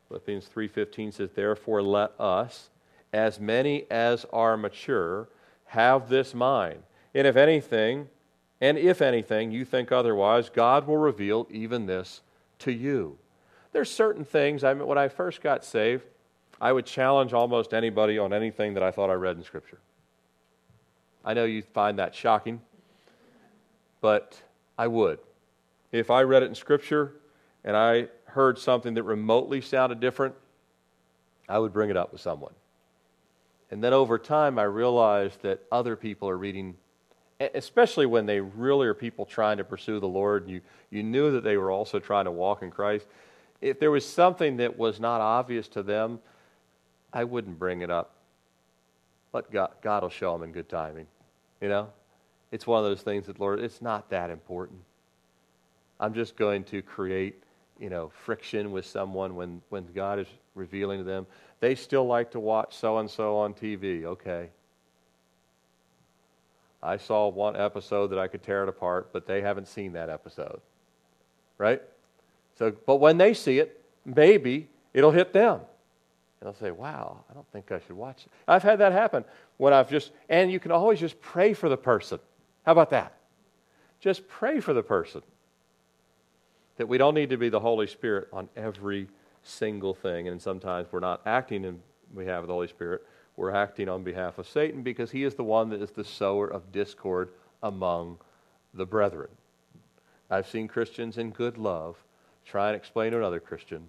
Philippians 0.08 0.46
3:15 0.48 1.12
says, 1.12 1.30
"Therefore 1.32 1.82
let 1.82 2.12
us, 2.20 2.70
as 3.12 3.40
many 3.40 3.90
as 3.90 4.26
are 4.26 4.56
mature, 4.56 5.28
have 5.66 6.08
this 6.08 6.34
mind. 6.34 6.82
And 7.14 7.26
if 7.26 7.36
anything, 7.36 8.08
and 8.60 8.76
if 8.78 9.00
anything 9.00 9.50
you 9.50 9.64
think 9.64 9.92
otherwise, 9.92 10.50
God 10.50 10.86
will 10.86 10.96
reveal 10.96 11.46
even 11.50 11.86
this 11.86 12.22
to 12.60 12.72
you." 12.72 13.18
There's 13.72 13.90
certain 13.90 14.24
things, 14.24 14.64
I 14.64 14.74
mean, 14.74 14.86
when 14.86 14.98
I 14.98 15.08
first 15.08 15.40
got 15.40 15.64
saved, 15.64 16.04
I 16.60 16.72
would 16.72 16.86
challenge 16.86 17.32
almost 17.32 17.72
anybody 17.72 18.18
on 18.18 18.32
anything 18.32 18.74
that 18.74 18.82
I 18.82 18.90
thought 18.90 19.10
I 19.10 19.14
read 19.14 19.36
in 19.36 19.42
Scripture. 19.42 19.78
I 21.24 21.34
know 21.34 21.44
you 21.44 21.62
find 21.62 21.98
that 21.98 22.14
shocking, 22.14 22.62
but 24.00 24.42
I 24.76 24.86
would. 24.86 25.20
If 25.92 26.10
I 26.10 26.22
read 26.22 26.42
it 26.42 26.46
in 26.46 26.54
Scripture 26.54 27.14
and 27.62 27.76
I 27.76 28.08
heard 28.24 28.58
something 28.58 28.94
that 28.94 29.02
remotely 29.02 29.60
sounded 29.60 30.00
different, 30.00 30.34
I 31.48 31.58
would 31.58 31.72
bring 31.72 31.90
it 31.90 31.96
up 31.96 32.12
with 32.12 32.20
someone. 32.20 32.54
And 33.70 33.84
then 33.84 33.92
over 33.92 34.18
time, 34.18 34.58
I 34.58 34.64
realized 34.64 35.42
that 35.42 35.60
other 35.70 35.94
people 35.94 36.28
are 36.28 36.36
reading, 36.36 36.76
especially 37.40 38.06
when 38.06 38.26
they 38.26 38.40
really 38.40 38.86
are 38.86 38.94
people 38.94 39.24
trying 39.24 39.58
to 39.58 39.64
pursue 39.64 40.00
the 40.00 40.08
Lord. 40.08 40.48
You, 40.48 40.60
you 40.90 41.02
knew 41.02 41.32
that 41.32 41.44
they 41.44 41.56
were 41.56 41.70
also 41.70 41.98
trying 41.98 42.24
to 42.24 42.32
walk 42.32 42.62
in 42.62 42.70
Christ 42.70 43.06
if 43.60 43.80
there 43.80 43.90
was 43.90 44.06
something 44.06 44.58
that 44.58 44.78
was 44.78 45.00
not 45.00 45.20
obvious 45.20 45.68
to 45.68 45.82
them, 45.82 46.20
I 47.12 47.24
wouldn't 47.24 47.58
bring 47.58 47.80
it 47.80 47.90
up. 47.90 48.14
But 49.32 49.50
God, 49.50 49.70
God 49.82 50.02
will 50.02 50.10
show 50.10 50.32
them 50.32 50.42
in 50.42 50.52
good 50.52 50.68
timing. 50.68 51.06
You 51.60 51.68
know? 51.68 51.88
It's 52.50 52.66
one 52.66 52.82
of 52.82 52.88
those 52.88 53.02
things 53.02 53.26
that, 53.26 53.40
Lord, 53.40 53.60
it's 53.60 53.82
not 53.82 54.08
that 54.10 54.30
important. 54.30 54.80
I'm 56.00 56.14
just 56.14 56.36
going 56.36 56.64
to 56.64 56.80
create, 56.80 57.42
you 57.78 57.90
know, 57.90 58.10
friction 58.24 58.70
with 58.70 58.86
someone 58.86 59.34
when, 59.34 59.60
when 59.68 59.86
God 59.92 60.18
is 60.18 60.28
revealing 60.54 60.98
to 60.98 61.04
them. 61.04 61.26
They 61.60 61.74
still 61.74 62.06
like 62.06 62.30
to 62.30 62.40
watch 62.40 62.76
so 62.76 62.98
and 62.98 63.10
so 63.10 63.36
on 63.36 63.52
TV. 63.52 64.04
Okay. 64.04 64.48
I 66.82 66.96
saw 66.96 67.28
one 67.28 67.56
episode 67.56 68.08
that 68.08 68.18
I 68.18 68.28
could 68.28 68.42
tear 68.42 68.62
it 68.62 68.68
apart, 68.68 69.10
but 69.12 69.26
they 69.26 69.40
haven't 69.40 69.66
seen 69.66 69.92
that 69.94 70.08
episode. 70.08 70.60
Right? 71.56 71.82
So, 72.58 72.72
but 72.86 72.96
when 72.96 73.18
they 73.18 73.34
see 73.34 73.58
it, 73.58 73.82
maybe 74.04 74.68
it'll 74.94 75.10
hit 75.10 75.32
them. 75.32 75.60
And 76.40 76.46
they'll 76.46 76.54
say, 76.54 76.70
wow, 76.70 77.24
I 77.28 77.34
don't 77.34 77.50
think 77.52 77.72
I 77.72 77.80
should 77.80 77.96
watch 77.96 78.24
it. 78.26 78.32
I've 78.46 78.62
had 78.62 78.78
that 78.78 78.92
happen 78.92 79.24
when 79.56 79.72
I've 79.72 79.90
just, 79.90 80.12
and 80.28 80.52
you 80.52 80.60
can 80.60 80.70
always 80.70 81.00
just 81.00 81.20
pray 81.20 81.52
for 81.52 81.68
the 81.68 81.76
person. 81.76 82.20
How 82.64 82.72
about 82.72 82.90
that? 82.90 83.14
Just 84.00 84.28
pray 84.28 84.60
for 84.60 84.72
the 84.72 84.82
person. 84.82 85.22
That 86.76 86.86
we 86.86 86.96
don't 86.96 87.14
need 87.14 87.30
to 87.30 87.36
be 87.36 87.48
the 87.48 87.58
Holy 87.58 87.88
Spirit 87.88 88.28
on 88.32 88.48
every 88.56 89.08
single 89.42 89.94
thing. 89.94 90.28
And 90.28 90.40
sometimes 90.40 90.86
we're 90.92 91.00
not 91.00 91.22
acting 91.26 91.64
in 91.64 91.80
we 92.14 92.26
have 92.26 92.46
the 92.46 92.52
Holy 92.52 92.68
Spirit, 92.68 93.02
we're 93.38 93.52
acting 93.52 93.88
on 93.88 94.02
behalf 94.02 94.38
of 94.38 94.48
Satan 94.48 94.82
because 94.82 95.12
he 95.12 95.22
is 95.22 95.36
the 95.36 95.44
one 95.44 95.70
that 95.70 95.80
is 95.80 95.92
the 95.92 96.02
sower 96.02 96.48
of 96.48 96.72
discord 96.72 97.30
among 97.62 98.18
the 98.74 98.84
brethren. 98.84 99.28
I've 100.28 100.48
seen 100.48 100.66
Christians 100.66 101.18
in 101.18 101.30
good 101.30 101.56
love 101.56 101.96
try 102.44 102.68
and 102.68 102.76
explain 102.76 103.12
to 103.12 103.18
another 103.18 103.38
Christian 103.38 103.88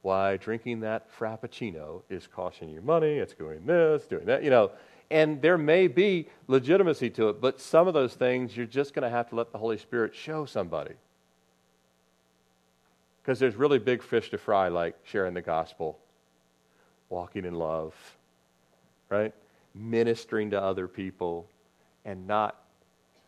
why 0.00 0.38
drinking 0.38 0.80
that 0.80 1.06
frappuccino 1.16 2.02
is 2.08 2.26
costing 2.26 2.70
you 2.70 2.80
money, 2.80 3.18
it's 3.18 3.34
doing 3.34 3.66
this, 3.66 4.06
doing 4.06 4.24
that, 4.24 4.42
you 4.42 4.50
know. 4.50 4.70
And 5.10 5.42
there 5.42 5.58
may 5.58 5.86
be 5.86 6.26
legitimacy 6.48 7.10
to 7.10 7.28
it, 7.28 7.40
but 7.40 7.60
some 7.60 7.86
of 7.86 7.92
those 7.92 8.14
things 8.14 8.56
you're 8.56 8.64
just 8.64 8.94
going 8.94 9.02
to 9.02 9.10
have 9.10 9.28
to 9.28 9.36
let 9.36 9.52
the 9.52 9.58
Holy 9.58 9.76
Spirit 9.76 10.14
show 10.14 10.46
somebody. 10.46 10.94
Because 13.22 13.38
there's 13.38 13.56
really 13.56 13.78
big 13.78 14.02
fish 14.02 14.30
to 14.30 14.38
fry, 14.38 14.68
like 14.68 14.96
sharing 15.04 15.34
the 15.34 15.42
gospel, 15.42 15.98
walking 17.10 17.44
in 17.44 17.54
love, 17.54 17.94
right? 19.12 19.34
Ministering 19.74 20.50
to 20.50 20.60
other 20.60 20.88
people, 20.88 21.48
and 22.04 22.26
not 22.26 22.64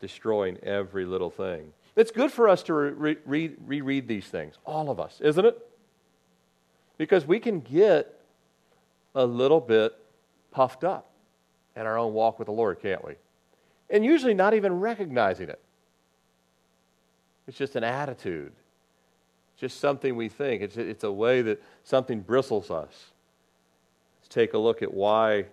destroying 0.00 0.56
every 0.62 1.04
little 1.04 1.30
thing. 1.30 1.72
It's 1.94 2.10
good 2.10 2.32
for 2.32 2.48
us 2.48 2.62
to 2.64 2.74
re- 2.74 3.16
re- 3.24 3.54
reread 3.64 4.08
these 4.08 4.26
things, 4.26 4.56
all 4.66 4.90
of 4.90 4.98
us, 4.98 5.20
isn't 5.20 5.44
it? 5.44 5.56
Because 6.98 7.24
we 7.24 7.38
can 7.38 7.60
get 7.60 8.20
a 9.14 9.24
little 9.24 9.60
bit 9.60 9.92
puffed 10.50 10.82
up 10.82 11.10
in 11.76 11.82
our 11.82 11.96
own 11.96 12.12
walk 12.12 12.38
with 12.38 12.46
the 12.46 12.52
Lord, 12.52 12.80
can't 12.80 13.04
we? 13.04 13.14
and 13.90 14.04
usually 14.04 14.34
not 14.34 14.54
even 14.54 14.80
recognizing 14.80 15.48
it. 15.48 15.60
It's 17.46 17.58
just 17.58 17.76
an 17.76 17.84
attitude, 17.84 18.52
just 19.56 19.78
something 19.78 20.16
we 20.16 20.28
think. 20.28 20.62
It's, 20.62 20.76
it's 20.76 21.04
a 21.04 21.12
way 21.12 21.42
that 21.42 21.62
something 21.84 22.20
bristles 22.20 22.70
us. 22.70 23.12
Let's 24.18 24.28
take 24.28 24.54
a 24.54 24.58
look 24.58 24.82
at 24.82 24.92
why 24.92 25.46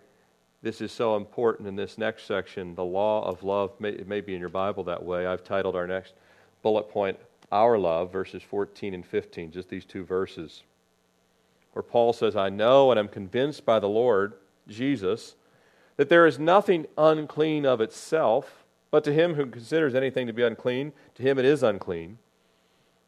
this 0.63 0.81
is 0.81 0.91
so 0.91 1.15
important 1.15 1.67
in 1.67 1.75
this 1.75 1.97
next 1.97 2.25
section 2.25 2.75
the 2.75 2.83
law 2.83 3.25
of 3.25 3.43
love. 3.43 3.71
it 3.81 4.07
may 4.07 4.21
be 4.21 4.33
in 4.35 4.39
your 4.39 4.49
Bible 4.49 4.83
that 4.83 5.03
way. 5.03 5.25
I've 5.25 5.43
titled 5.43 5.75
our 5.75 5.87
next 5.87 6.13
bullet 6.61 6.89
point, 6.89 7.17
Our 7.51 7.77
Love, 7.77 8.11
verses 8.11 8.43
14 8.43 8.93
and 8.93 9.05
15, 9.05 9.51
just 9.51 9.69
these 9.69 9.85
two 9.85 10.03
verses, 10.03 10.63
where 11.73 11.83
Paul 11.83 12.13
says, 12.13 12.35
I 12.35 12.49
know 12.49 12.91
and 12.91 12.99
am 12.99 13.07
convinced 13.07 13.65
by 13.65 13.79
the 13.79 13.89
Lord 13.89 14.33
Jesus 14.67 15.35
that 15.97 16.09
there 16.09 16.27
is 16.27 16.39
nothing 16.39 16.85
unclean 16.97 17.65
of 17.65 17.81
itself, 17.81 18.63
but 18.91 19.03
to 19.03 19.13
him 19.13 19.35
who 19.35 19.45
considers 19.47 19.95
anything 19.95 20.27
to 20.27 20.33
be 20.33 20.43
unclean, 20.43 20.93
to 21.15 21.23
him 21.23 21.39
it 21.39 21.45
is 21.45 21.63
unclean. 21.63 22.17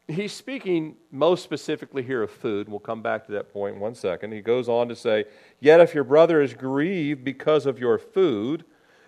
He's 0.06 0.32
speaking 0.32 0.96
most 1.10 1.42
specifically 1.42 2.02
here 2.02 2.22
of 2.22 2.30
food. 2.30 2.68
We'll 2.68 2.78
come 2.78 3.00
back 3.00 3.24
to 3.26 3.32
that 3.32 3.52
point 3.52 3.76
in 3.76 3.80
one 3.80 3.94
second. 3.94 4.32
He 4.32 4.42
goes 4.42 4.68
on 4.68 4.88
to 4.88 4.96
say, 4.96 5.24
Yet 5.60 5.80
if 5.80 5.94
your 5.94 6.04
brother 6.04 6.42
is 6.42 6.52
grieved 6.52 7.24
because 7.24 7.64
of 7.64 7.78
your 7.78 7.98
food, 7.98 8.64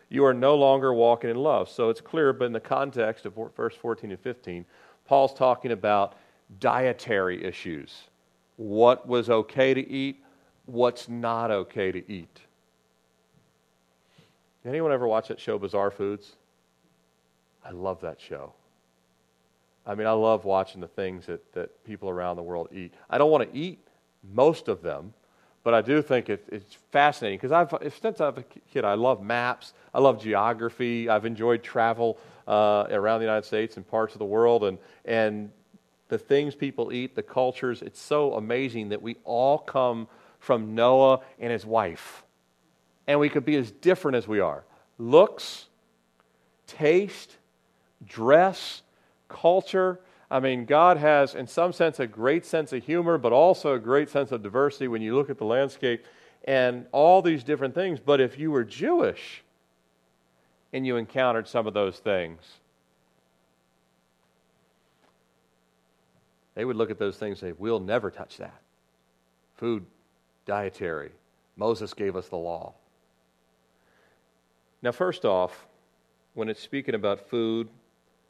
you 0.08 0.24
are 0.24 0.32
no 0.32 0.54
longer 0.54 0.94
walking 0.94 1.28
in 1.28 1.36
love. 1.36 1.68
So 1.68 1.90
it's 1.90 2.00
clear, 2.00 2.32
but 2.32 2.46
in 2.46 2.52
the 2.52 2.60
context 2.60 3.26
of 3.26 3.34
verse 3.54 3.74
14 3.74 4.10
and 4.10 4.20
15, 4.20 4.64
Paul's 5.04 5.34
talking 5.34 5.72
about 5.72 6.14
dietary 6.60 7.44
issues. 7.44 8.04
What 8.56 9.06
was 9.06 9.28
okay 9.28 9.74
to 9.74 9.88
eat, 9.90 10.22
what's 10.64 11.08
not 11.08 11.50
okay 11.50 11.92
to 11.92 12.10
eat. 12.10 12.40
Anyone 14.64 14.92
ever 14.92 15.06
watch 15.06 15.28
that 15.28 15.38
show, 15.38 15.58
Bizarre 15.58 15.90
Foods? 15.90 16.36
I 17.64 17.70
love 17.70 18.00
that 18.00 18.20
show. 18.20 18.52
I 19.86 19.94
mean, 19.94 20.06
I 20.06 20.12
love 20.12 20.44
watching 20.44 20.80
the 20.80 20.88
things 20.88 21.26
that, 21.26 21.52
that 21.52 21.84
people 21.84 22.08
around 22.08 22.36
the 22.36 22.42
world 22.42 22.68
eat. 22.72 22.92
I 23.08 23.18
don't 23.18 23.30
want 23.30 23.50
to 23.50 23.58
eat 23.58 23.86
most 24.34 24.66
of 24.66 24.82
them, 24.82 25.14
but 25.62 25.74
I 25.74 25.80
do 25.80 26.02
think 26.02 26.28
it, 26.28 26.44
it's 26.50 26.74
fascinating 26.90 27.38
because 27.38 27.52
I've 27.52 27.92
since 28.00 28.20
I 28.20 28.28
was 28.28 28.38
a 28.38 28.44
kid, 28.72 28.84
I 28.84 28.94
love 28.94 29.22
maps, 29.22 29.74
I 29.94 30.00
love 30.00 30.20
geography, 30.20 31.08
I've 31.08 31.24
enjoyed 31.24 31.62
travel 31.62 32.18
uh, 32.48 32.86
around 32.90 33.20
the 33.20 33.26
United 33.26 33.46
States 33.46 33.76
and 33.76 33.86
parts 33.86 34.14
of 34.14 34.18
the 34.18 34.24
world, 34.24 34.64
and 34.64 34.78
and 35.04 35.50
the 36.08 36.18
things 36.18 36.54
people 36.54 36.92
eat, 36.92 37.14
the 37.14 37.22
cultures. 37.22 37.82
It's 37.82 38.00
so 38.00 38.34
amazing 38.34 38.88
that 38.90 39.02
we 39.02 39.16
all 39.24 39.58
come 39.58 40.08
from 40.38 40.74
Noah 40.74 41.20
and 41.38 41.52
his 41.52 41.64
wife, 41.64 42.24
and 43.06 43.20
we 43.20 43.28
could 43.28 43.44
be 43.44 43.56
as 43.56 43.70
different 43.70 44.16
as 44.16 44.26
we 44.26 44.40
are. 44.40 44.64
Looks, 44.98 45.66
taste, 46.66 47.36
dress 48.04 48.82
culture. 49.28 50.00
I 50.30 50.40
mean, 50.40 50.64
God 50.64 50.96
has, 50.96 51.34
in 51.34 51.46
some 51.46 51.72
sense, 51.72 52.00
a 52.00 52.06
great 52.06 52.44
sense 52.44 52.72
of 52.72 52.84
humor, 52.84 53.18
but 53.18 53.32
also 53.32 53.74
a 53.74 53.78
great 53.78 54.08
sense 54.08 54.32
of 54.32 54.42
diversity 54.42 54.88
when 54.88 55.02
you 55.02 55.14
look 55.14 55.30
at 55.30 55.38
the 55.38 55.44
landscape 55.44 56.04
and 56.44 56.86
all 56.92 57.22
these 57.22 57.44
different 57.44 57.74
things. 57.74 58.00
But 58.00 58.20
if 58.20 58.38
you 58.38 58.50
were 58.50 58.64
Jewish 58.64 59.42
and 60.72 60.86
you 60.86 60.96
encountered 60.96 61.48
some 61.48 61.66
of 61.66 61.74
those 61.74 61.98
things, 61.98 62.40
they 66.54 66.64
would 66.64 66.76
look 66.76 66.90
at 66.90 66.98
those 66.98 67.16
things 67.16 67.42
and 67.42 67.50
say, 67.50 67.56
We'll 67.58 67.80
never 67.80 68.10
touch 68.10 68.38
that. 68.38 68.60
Food, 69.54 69.86
dietary. 70.44 71.12
Moses 71.56 71.94
gave 71.94 72.16
us 72.16 72.28
the 72.28 72.36
law. 72.36 72.74
Now, 74.82 74.92
first 74.92 75.24
off, 75.24 75.66
when 76.34 76.48
it's 76.48 76.60
speaking 76.60 76.94
about 76.94 77.28
food, 77.28 77.68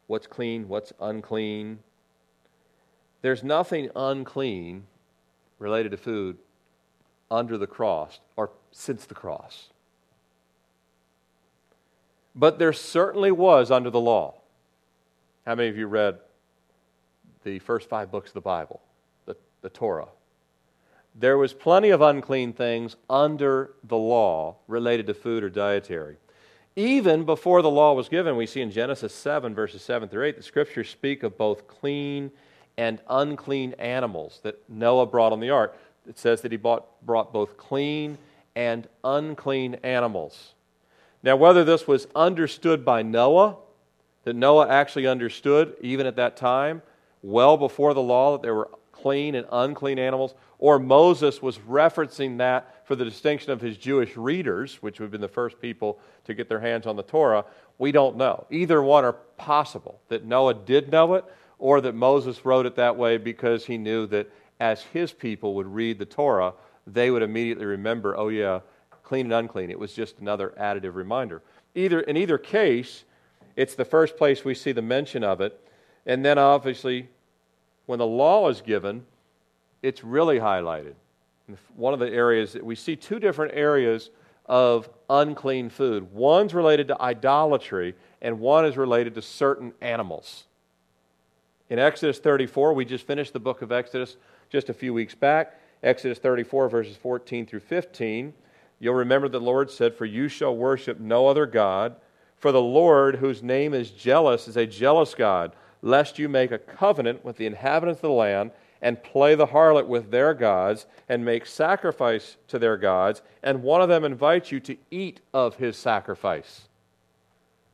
what's 0.06 0.26
clean, 0.26 0.68
what's 0.68 0.92
unclean. 1.00 1.80
There's 3.22 3.42
nothing 3.42 3.90
unclean 3.96 4.84
related 5.58 5.90
to 5.90 5.96
food 5.96 6.38
under 7.30 7.58
the 7.58 7.66
cross 7.66 8.20
or 8.36 8.50
since 8.70 9.04
the 9.06 9.14
cross. 9.14 9.68
But 12.34 12.58
there 12.58 12.72
certainly 12.72 13.32
was 13.32 13.70
under 13.70 13.90
the 13.90 14.00
law. 14.00 14.34
How 15.46 15.54
many 15.54 15.68
of 15.68 15.76
you 15.76 15.86
read 15.86 16.18
the 17.44 17.58
first 17.60 17.88
five 17.88 18.10
books 18.10 18.30
of 18.30 18.34
the 18.34 18.40
Bible, 18.42 18.80
the, 19.24 19.36
the 19.62 19.70
Torah? 19.70 20.08
There 21.14 21.38
was 21.38 21.54
plenty 21.54 21.90
of 21.90 22.02
unclean 22.02 22.52
things 22.52 22.96
under 23.08 23.70
the 23.84 23.96
law 23.96 24.56
related 24.68 25.06
to 25.06 25.14
food 25.14 25.42
or 25.42 25.48
dietary. 25.48 26.18
Even 26.78 27.24
before 27.24 27.62
the 27.62 27.70
law 27.70 27.94
was 27.94 28.10
given, 28.10 28.36
we 28.36 28.44
see 28.44 28.60
in 28.60 28.70
Genesis 28.70 29.14
7, 29.14 29.54
verses 29.54 29.80
7 29.80 30.10
through 30.10 30.26
8, 30.26 30.36
the 30.36 30.42
scriptures 30.42 30.90
speak 30.90 31.22
of 31.22 31.38
both 31.38 31.66
clean 31.66 32.30
and 32.76 33.00
unclean 33.08 33.72
animals 33.78 34.40
that 34.42 34.62
Noah 34.68 35.06
brought 35.06 35.32
on 35.32 35.40
the 35.40 35.48
ark. 35.48 35.74
It 36.06 36.18
says 36.18 36.42
that 36.42 36.52
he 36.52 36.58
bought, 36.58 36.86
brought 37.04 37.32
both 37.32 37.56
clean 37.56 38.18
and 38.54 38.86
unclean 39.02 39.76
animals. 39.82 40.52
Now, 41.22 41.36
whether 41.36 41.64
this 41.64 41.88
was 41.88 42.08
understood 42.14 42.84
by 42.84 43.00
Noah, 43.00 43.56
that 44.24 44.36
Noah 44.36 44.68
actually 44.68 45.06
understood 45.06 45.74
even 45.80 46.06
at 46.06 46.16
that 46.16 46.36
time, 46.36 46.82
well 47.22 47.56
before 47.56 47.94
the 47.94 48.02
law, 48.02 48.32
that 48.32 48.42
there 48.42 48.54
were 48.54 48.68
clean 49.02 49.34
and 49.34 49.46
unclean 49.52 49.98
animals, 49.98 50.34
or 50.58 50.78
Moses 50.78 51.42
was 51.42 51.58
referencing 51.58 52.38
that 52.38 52.86
for 52.86 52.96
the 52.96 53.04
distinction 53.04 53.52
of 53.52 53.60
his 53.60 53.76
Jewish 53.76 54.16
readers, 54.16 54.82
which 54.82 54.98
would 54.98 55.06
have 55.06 55.12
been 55.12 55.20
the 55.20 55.28
first 55.28 55.60
people 55.60 55.98
to 56.24 56.34
get 56.34 56.48
their 56.48 56.60
hands 56.60 56.86
on 56.86 56.96
the 56.96 57.02
Torah, 57.02 57.44
we 57.78 57.92
don't 57.92 58.16
know. 58.16 58.46
Either 58.50 58.82
one 58.82 59.04
are 59.04 59.12
possible 59.36 60.00
that 60.08 60.24
Noah 60.24 60.54
did 60.54 60.90
know 60.90 61.14
it, 61.14 61.24
or 61.58 61.80
that 61.80 61.94
Moses 61.94 62.44
wrote 62.44 62.66
it 62.66 62.76
that 62.76 62.96
way 62.96 63.16
because 63.16 63.64
he 63.66 63.78
knew 63.78 64.06
that 64.06 64.30
as 64.60 64.82
his 64.82 65.12
people 65.12 65.54
would 65.54 65.66
read 65.66 65.98
the 65.98 66.06
Torah, 66.06 66.52
they 66.86 67.10
would 67.10 67.22
immediately 67.22 67.64
remember, 67.66 68.16
oh, 68.16 68.28
yeah, 68.28 68.60
clean 69.02 69.26
and 69.26 69.34
unclean. 69.34 69.70
It 69.70 69.78
was 69.78 69.92
just 69.92 70.18
another 70.18 70.54
additive 70.58 70.94
reminder. 70.94 71.42
Either, 71.74 72.00
in 72.00 72.16
either 72.16 72.38
case, 72.38 73.04
it's 73.56 73.74
the 73.74 73.84
first 73.84 74.16
place 74.16 74.44
we 74.44 74.54
see 74.54 74.72
the 74.72 74.82
mention 74.82 75.24
of 75.24 75.40
it. 75.40 75.60
And 76.06 76.24
then 76.24 76.38
obviously, 76.38 77.08
when 77.86 77.98
the 77.98 78.06
law 78.06 78.48
is 78.48 78.60
given, 78.60 79.04
it's 79.82 80.04
really 80.04 80.38
highlighted. 80.38 80.94
One 81.76 81.94
of 81.94 82.00
the 82.00 82.10
areas 82.10 82.52
that 82.52 82.64
we 82.64 82.74
see 82.74 82.96
two 82.96 83.18
different 83.20 83.54
areas 83.54 84.10
of 84.46 84.88
unclean 85.08 85.70
food. 85.70 86.12
One's 86.12 86.54
related 86.54 86.88
to 86.88 87.00
idolatry, 87.00 87.94
and 88.20 88.40
one 88.40 88.64
is 88.64 88.76
related 88.76 89.14
to 89.14 89.22
certain 89.22 89.72
animals. 89.80 90.44
In 91.68 91.78
Exodus 91.78 92.18
34, 92.18 92.72
we 92.72 92.84
just 92.84 93.06
finished 93.06 93.32
the 93.32 93.40
book 93.40 93.62
of 93.62 93.72
Exodus 93.72 94.16
just 94.48 94.68
a 94.68 94.74
few 94.74 94.94
weeks 94.94 95.14
back. 95.14 95.60
Exodus 95.82 96.18
34, 96.18 96.68
verses 96.68 96.96
14 96.96 97.46
through 97.46 97.60
15. 97.60 98.32
You'll 98.78 98.94
remember 98.94 99.28
the 99.28 99.40
Lord 99.40 99.70
said, 99.70 99.94
For 99.94 100.04
you 100.04 100.28
shall 100.28 100.56
worship 100.56 101.00
no 101.00 101.26
other 101.26 101.46
God, 101.46 101.96
for 102.36 102.52
the 102.52 102.60
Lord, 102.60 103.16
whose 103.16 103.42
name 103.42 103.74
is 103.74 103.90
jealous, 103.90 104.46
is 104.46 104.56
a 104.56 104.66
jealous 104.66 105.14
God, 105.14 105.52
lest 105.86 106.18
you 106.18 106.28
make 106.28 106.50
a 106.50 106.58
covenant 106.58 107.24
with 107.24 107.36
the 107.36 107.46
inhabitants 107.46 107.98
of 107.98 108.02
the 108.02 108.10
land 108.10 108.50
and 108.82 109.00
play 109.04 109.36
the 109.36 109.46
harlot 109.46 109.86
with 109.86 110.10
their 110.10 110.34
gods 110.34 110.84
and 111.08 111.24
make 111.24 111.46
sacrifice 111.46 112.36
to 112.48 112.58
their 112.58 112.76
gods, 112.76 113.22
and 113.44 113.62
one 113.62 113.80
of 113.80 113.88
them 113.88 114.04
invites 114.04 114.50
you 114.50 114.58
to 114.58 114.76
eat 114.90 115.20
of 115.32 115.54
his 115.54 115.76
sacrifice. 115.76 116.68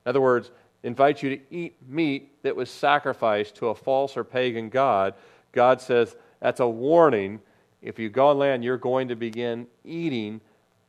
In 0.05 0.11
other 0.11 0.21
words, 0.21 0.51
invites 0.83 1.23
you 1.23 1.37
to 1.37 1.43
eat 1.51 1.75
meat 1.89 2.31
that 2.43 2.55
was 2.55 2.69
sacrificed 2.69 3.55
to 3.57 3.69
a 3.69 3.75
false 3.75 4.15
or 4.15 4.25
pagan 4.25 4.69
god. 4.69 5.15
God 5.53 5.81
says 5.81 6.15
that's 6.39 6.61
a 6.61 6.69
warning. 6.69 7.41
If 7.81 7.99
you 7.99 8.11
go 8.11 8.29
on 8.29 8.39
land, 8.39 8.63
you're 8.63 8.77
going 8.77 9.09
to 9.09 9.17
begin 9.17 9.67
eating 9.87 10.43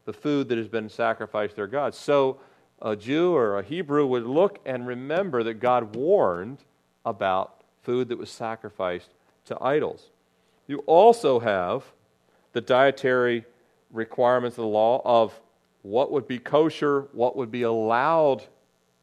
the 0.03 0.13
food 0.13 0.49
that 0.49 0.57
has 0.57 0.67
been 0.67 0.89
sacrificed 0.89 1.51
to 1.51 1.55
their 1.55 1.67
gods. 1.67 1.97
So 1.97 2.41
a 2.81 2.97
Jew 2.97 3.33
or 3.33 3.59
a 3.59 3.63
Hebrew 3.63 4.05
would 4.07 4.25
look 4.25 4.59
and 4.65 4.85
remember 4.85 5.41
that 5.43 5.61
God 5.61 5.95
warned 5.95 6.57
about 7.05 7.61
food 7.81 8.09
that 8.09 8.17
was 8.17 8.29
sacrificed 8.29 9.09
to 9.45 9.61
idols. 9.61 10.09
You 10.67 10.79
also 10.79 11.39
have 11.39 11.83
the 12.53 12.61
dietary 12.61 13.45
requirements 13.91 14.57
of 14.57 14.63
the 14.63 14.69
law 14.69 15.01
of 15.03 15.39
what 15.81 16.11
would 16.11 16.27
be 16.27 16.39
kosher, 16.39 17.07
what 17.11 17.35
would 17.35 17.51
be 17.51 17.63
allowed 17.63 18.43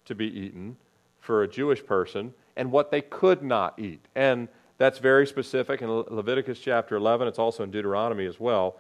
to 0.07 0.15
be 0.15 0.27
eaten 0.27 0.77
for 1.21 1.43
a 1.43 1.49
Jewish 1.49 1.85
person, 1.85 2.33
and 2.57 2.73
what 2.73 2.91
they 2.91 3.03
could 3.03 3.43
not 3.43 3.79
eat. 3.79 4.05
And 4.15 4.49
that's 4.79 4.99
very 4.99 5.27
specific 5.27 5.83
in 5.83 5.91
Leviticus 5.91 6.59
chapter 6.59 6.97
11. 6.97 7.29
It's 7.29 7.39
also 7.39 7.63
in 7.65 7.71
Deuteronomy 7.71 8.25
as 8.25 8.41
well. 8.41 8.77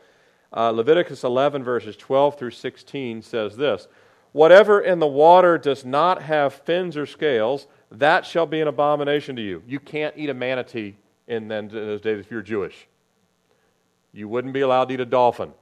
Uh, 0.52 0.70
Leviticus 0.70 1.22
11, 1.22 1.62
verses 1.62 1.96
12 1.96 2.38
through 2.38 2.50
16 2.50 3.22
says 3.22 3.56
this 3.56 3.86
Whatever 4.32 4.80
in 4.80 4.98
the 4.98 5.06
water 5.06 5.58
does 5.58 5.84
not 5.84 6.22
have 6.22 6.54
fins 6.54 6.96
or 6.96 7.04
scales, 7.06 7.66
that 7.90 8.24
shall 8.24 8.46
be 8.46 8.60
an 8.60 8.68
abomination 8.68 9.36
to 9.36 9.42
you. 9.42 9.62
You 9.66 9.80
can't 9.80 10.14
eat 10.16 10.30
a 10.30 10.34
manatee 10.34 10.96
in, 11.26 11.48
then, 11.48 11.64
in 11.64 11.70
those 11.70 12.00
days 12.00 12.20
if 12.20 12.30
you're 12.30 12.42
Jewish. 12.42 12.86
You 14.12 14.28
wouldn't 14.28 14.54
be 14.54 14.60
allowed 14.60 14.86
to 14.86 14.94
eat 14.94 15.00
a 15.00 15.06
dolphin, 15.06 15.52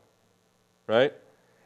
right? 0.86 1.12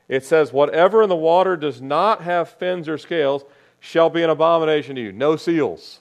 It 0.09 0.25
says, 0.25 0.53
Whatever 0.53 1.03
in 1.03 1.09
the 1.09 1.16
water 1.16 1.57
does 1.57 1.81
not 1.81 2.22
have 2.22 2.48
fins 2.48 2.88
or 2.88 2.98
scales 2.98 3.44
shall 3.81 4.11
be 4.11 4.22
an 4.22 4.31
abomination 4.31 4.96
to 4.96 5.03
you. 5.03 5.12
No 5.12 5.37
seals. 5.37 6.01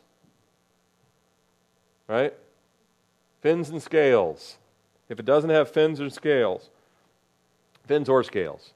Right? 2.08 2.34
Fins 3.42 3.70
and 3.70 3.82
scales. 3.82 4.58
If 5.10 5.20
it 5.20 5.26
doesn't 5.26 5.50
have 5.50 5.70
fins 5.70 6.00
or 6.00 6.10
scales, 6.10 6.70
fins 7.86 8.10
or 8.10 8.24
scales. 8.24 8.74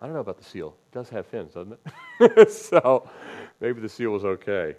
I 0.00 0.06
don't 0.06 0.14
know 0.14 0.20
about 0.20 0.38
the 0.38 0.44
seal. 0.44 0.74
It 0.90 0.94
does 0.94 1.10
have 1.10 1.26
fins, 1.26 1.54
doesn't 1.54 1.78
it? 2.20 2.50
so 2.52 3.08
maybe 3.60 3.80
the 3.80 3.88
seal 3.88 4.10
was 4.10 4.24
okay. 4.24 4.76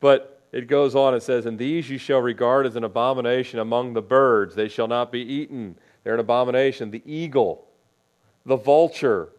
But 0.00 0.42
it 0.52 0.68
goes 0.68 0.94
on, 0.94 1.14
it 1.14 1.22
says, 1.22 1.46
And 1.46 1.58
these 1.58 1.90
you 1.90 1.98
shall 1.98 2.20
regard 2.20 2.64
as 2.66 2.76
an 2.76 2.84
abomination 2.84 3.58
among 3.58 3.94
the 3.94 4.02
birds. 4.02 4.54
They 4.54 4.68
shall 4.68 4.86
not 4.86 5.10
be 5.10 5.20
eaten. 5.20 5.76
They're 6.04 6.14
an 6.14 6.20
abomination. 6.20 6.90
The 6.90 7.02
eagle, 7.04 7.66
the 8.46 8.56
vulture, 8.56 9.30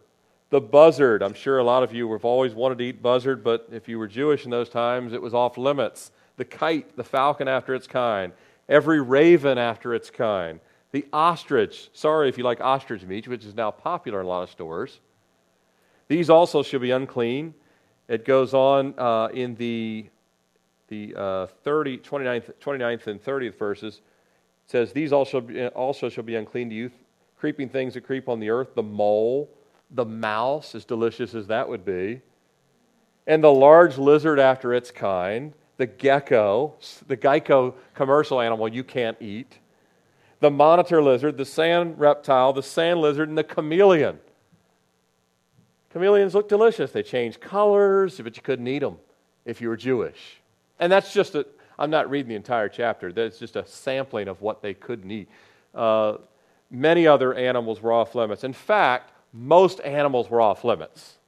the 0.50 0.60
buzzard. 0.60 1.22
I'm 1.22 1.34
sure 1.34 1.58
a 1.58 1.64
lot 1.64 1.82
of 1.82 1.94
you 1.94 2.12
have 2.12 2.24
always 2.24 2.54
wanted 2.54 2.78
to 2.78 2.84
eat 2.84 3.02
buzzard, 3.02 3.42
but 3.42 3.68
if 3.72 3.88
you 3.88 3.98
were 3.98 4.06
Jewish 4.06 4.44
in 4.44 4.50
those 4.50 4.68
times, 4.68 5.12
it 5.12 5.22
was 5.22 5.32
off 5.32 5.56
limits. 5.56 6.12
The 6.36 6.44
kite, 6.44 6.96
the 6.96 7.04
falcon 7.04 7.48
after 7.48 7.74
its 7.74 7.86
kind, 7.86 8.32
every 8.68 9.00
raven 9.00 9.58
after 9.58 9.94
its 9.94 10.10
kind, 10.10 10.60
the 10.92 11.06
ostrich. 11.12 11.90
Sorry 11.92 12.28
if 12.28 12.38
you 12.38 12.44
like 12.44 12.60
ostrich 12.60 13.02
meat, 13.02 13.28
which 13.28 13.44
is 13.44 13.54
now 13.54 13.70
popular 13.70 14.20
in 14.20 14.26
a 14.26 14.28
lot 14.28 14.42
of 14.42 14.50
stores. 14.50 15.00
These 16.08 16.30
also 16.30 16.62
shall 16.62 16.80
be 16.80 16.90
unclean. 16.90 17.54
It 18.08 18.24
goes 18.24 18.54
on 18.54 18.94
uh, 18.98 19.28
in 19.28 19.54
the, 19.54 20.06
the 20.88 21.14
uh, 21.14 21.46
30, 21.62 21.98
29th, 21.98 22.52
29th 22.60 23.06
and 23.06 23.22
30th 23.22 23.56
verses. 23.56 24.00
It 24.66 24.70
says, 24.70 24.92
These 24.92 25.12
also, 25.12 25.70
also 25.74 26.08
shall 26.08 26.24
be 26.24 26.34
unclean 26.34 26.70
to 26.70 26.74
you, 26.74 26.90
creeping 27.38 27.68
things 27.68 27.94
that 27.94 28.02
creep 28.02 28.28
on 28.28 28.40
the 28.40 28.50
earth, 28.50 28.74
the 28.74 28.82
mole, 28.82 29.48
the 29.92 30.04
mouse, 30.04 30.74
as 30.74 30.84
delicious 30.84 31.34
as 31.34 31.46
that 31.46 31.68
would 31.68 31.84
be, 31.84 32.20
and 33.26 33.44
the 33.44 33.52
large 33.52 33.98
lizard 33.98 34.40
after 34.40 34.74
its 34.74 34.90
kind, 34.90 35.52
the 35.76 35.86
gecko, 35.86 36.74
the 37.06 37.16
Geico 37.16 37.74
commercial 37.94 38.40
animal 38.40 38.68
you 38.68 38.82
can't 38.82 39.16
eat, 39.20 39.58
the 40.40 40.50
monitor 40.50 41.02
lizard, 41.02 41.36
the 41.36 41.44
sand 41.44 41.98
reptile, 41.98 42.52
the 42.52 42.62
sand 42.62 43.00
lizard, 43.00 43.28
and 43.28 43.38
the 43.38 43.44
chameleon. 43.44 44.18
Chameleons 45.92 46.34
look 46.34 46.48
delicious. 46.48 46.92
They 46.92 47.02
change 47.02 47.40
colors, 47.40 48.20
but 48.22 48.36
you 48.36 48.42
couldn't 48.42 48.66
eat 48.66 48.78
them 48.78 48.98
if 49.44 49.60
you 49.60 49.68
were 49.68 49.76
Jewish. 49.76 50.40
And 50.78 50.90
that's 50.90 51.12
just 51.12 51.34
a, 51.34 51.46
I'm 51.78 51.90
not 51.90 52.08
reading 52.08 52.28
the 52.28 52.36
entire 52.36 52.68
chapter. 52.68 53.12
That's 53.12 53.38
just 53.38 53.56
a 53.56 53.66
sampling 53.66 54.28
of 54.28 54.40
what 54.40 54.62
they 54.62 54.74
couldn't 54.74 55.10
eat. 55.10 55.28
Uh, 55.74 56.18
many 56.70 57.06
other 57.06 57.34
animals 57.34 57.82
were 57.82 57.92
off 57.92 58.14
limits. 58.14 58.44
In 58.44 58.52
fact, 58.52 59.12
most 59.32 59.80
animals 59.80 60.30
were 60.30 60.40
off 60.40 60.64
limits. 60.64 61.18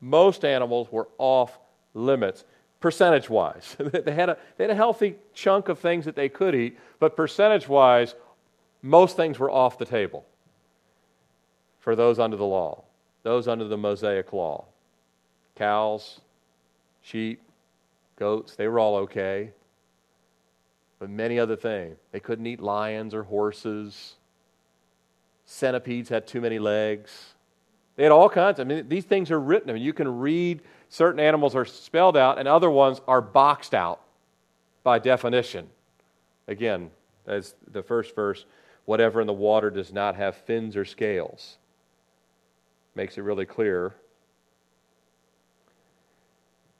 Most 0.00 0.44
animals 0.44 0.88
were 0.90 1.08
off 1.18 1.58
limits, 1.94 2.44
percentage 2.82 3.30
wise. 3.30 3.76
they, 3.78 4.12
had 4.12 4.28
a, 4.28 4.36
they 4.56 4.64
had 4.64 4.70
a 4.70 4.74
healthy 4.74 5.16
chunk 5.32 5.68
of 5.68 5.78
things 5.78 6.04
that 6.04 6.16
they 6.16 6.28
could 6.28 6.54
eat, 6.54 6.78
but 6.98 7.16
percentage 7.16 7.68
wise, 7.68 8.14
most 8.82 9.16
things 9.16 9.38
were 9.38 9.50
off 9.50 9.78
the 9.78 9.86
table 9.86 10.26
for 11.78 11.96
those 11.96 12.18
under 12.18 12.36
the 12.36 12.44
law, 12.44 12.84
those 13.22 13.48
under 13.48 13.66
the 13.66 13.78
Mosaic 13.78 14.32
law. 14.32 14.66
Cows, 15.56 16.20
sheep, 17.00 17.40
goats, 18.16 18.56
they 18.56 18.68
were 18.68 18.78
all 18.78 18.96
okay. 18.96 19.50
But 20.98 21.08
many 21.08 21.38
other 21.38 21.56
things. 21.56 21.96
They 22.12 22.20
couldn't 22.20 22.46
eat 22.46 22.60
lions 22.60 23.14
or 23.14 23.22
horses 23.22 24.16
Centipedes 25.44 26.08
had 26.08 26.26
too 26.26 26.40
many 26.40 26.58
legs. 26.58 27.34
They 27.96 28.04
had 28.04 28.12
all 28.12 28.28
kinds. 28.28 28.58
I 28.58 28.64
mean, 28.64 28.88
these 28.88 29.04
things 29.04 29.30
are 29.30 29.40
written. 29.40 29.70
I 29.70 29.74
mean, 29.74 29.82
you 29.82 29.92
can 29.92 30.18
read 30.18 30.62
certain 30.92 31.20
animals 31.20 31.54
are 31.54 31.64
spelled 31.64 32.18
out, 32.18 32.38
and 32.38 32.46
other 32.46 32.68
ones 32.68 33.00
are 33.08 33.22
boxed 33.22 33.72
out 33.72 34.02
by 34.84 34.98
definition. 34.98 35.66
Again, 36.46 36.90
as 37.26 37.54
the 37.70 37.82
first 37.82 38.14
verse, 38.14 38.44
whatever 38.84 39.22
in 39.22 39.26
the 39.26 39.32
water 39.32 39.70
does 39.70 39.90
not 39.90 40.16
have 40.16 40.36
fins 40.36 40.76
or 40.76 40.84
scales. 40.84 41.56
Makes 42.94 43.16
it 43.16 43.22
really 43.22 43.46
clear. 43.46 43.94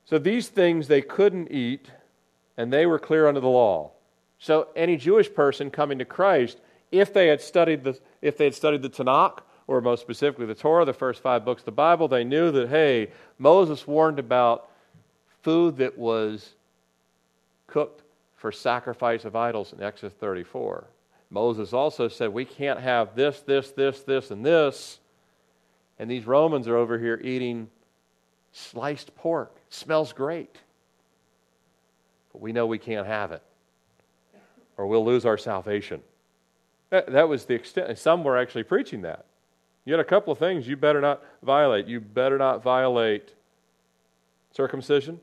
So 0.05 0.18
these 0.18 0.48
things 0.48 0.88
they 0.88 1.01
couldn't 1.01 1.51
eat, 1.51 1.90
and 2.59 2.70
they 2.70 2.85
were 2.85 2.98
clear 2.98 3.27
under 3.27 3.40
the 3.40 3.48
law. 3.48 3.92
So 4.38 4.68
any 4.77 4.98
Jewish 4.98 5.33
person 5.33 5.70
coming 5.70 5.98
to 6.01 6.05
Christ 6.05 6.59
if 6.90 7.14
they 7.14 7.29
had 7.29 7.40
studied 7.40 7.83
the, 7.83 7.98
if 8.20 8.37
they 8.37 8.44
had 8.44 8.55
studied 8.55 8.83
the 8.83 8.90
Tanakh, 8.90 9.38
or 9.66 9.81
most 9.81 10.01
specifically 10.01 10.46
the 10.46 10.55
Torah, 10.55 10.85
the 10.85 10.92
first 10.92 11.22
five 11.22 11.44
books 11.44 11.62
of 11.62 11.66
the 11.66 11.72
Bible, 11.72 12.09
they 12.09 12.25
knew 12.25 12.51
that, 12.51 12.68
hey, 12.68 13.11
Moses 13.38 13.87
warned 13.87 14.18
about 14.18 14.68
food 15.42 15.77
that 15.79 15.96
was 15.96 16.55
cooked 17.66 18.03
for 18.37 18.53
sacrifice 18.53 19.25
of 19.25 19.37
idols 19.37 19.72
in 19.72 19.83
Exodus 19.83 20.12
34. 20.18 20.85
Moses 21.31 21.72
also 21.72 22.09
said, 22.09 22.33
we 22.33 22.44
can't 22.44 22.81
have 22.81 23.14
this, 23.14 23.40
this, 23.40 23.70
this, 23.70 24.01
this, 24.03 24.31
and 24.31 24.44
this. 24.44 24.98
And 25.98 26.11
these 26.11 26.27
Romans 26.27 26.68
are 26.68 26.77
over 26.77 26.98
here 26.98 27.20
eating 27.22 27.68
sliced 28.53 29.14
pork. 29.14 29.53
It 29.68 29.75
smells 29.75 30.12
great. 30.12 30.57
But 32.33 32.42
we 32.42 32.53
know 32.53 32.66
we 32.66 32.79
can't 32.79 33.07
have 33.07 33.33
it, 33.33 33.42
or 34.77 34.87
we'll 34.87 35.05
lose 35.05 35.25
our 35.25 35.38
salvation. 35.38 36.03
That, 36.90 37.12
that 37.12 37.29
was 37.29 37.44
the 37.44 37.55
extent. 37.55 37.96
Some 37.98 38.25
were 38.25 38.37
actually 38.37 38.64
preaching 38.64 39.03
that. 39.03 39.25
You 39.85 39.99
a 39.99 40.05
couple 40.05 40.33
of 40.33 40.38
things 40.38 40.68
you 40.68 40.77
better 40.77 41.01
not 41.01 41.23
violate. 41.42 41.87
You 41.87 42.01
better 42.01 42.38
not 42.38 42.62
violate 42.62 43.35
circumcision. 44.53 45.21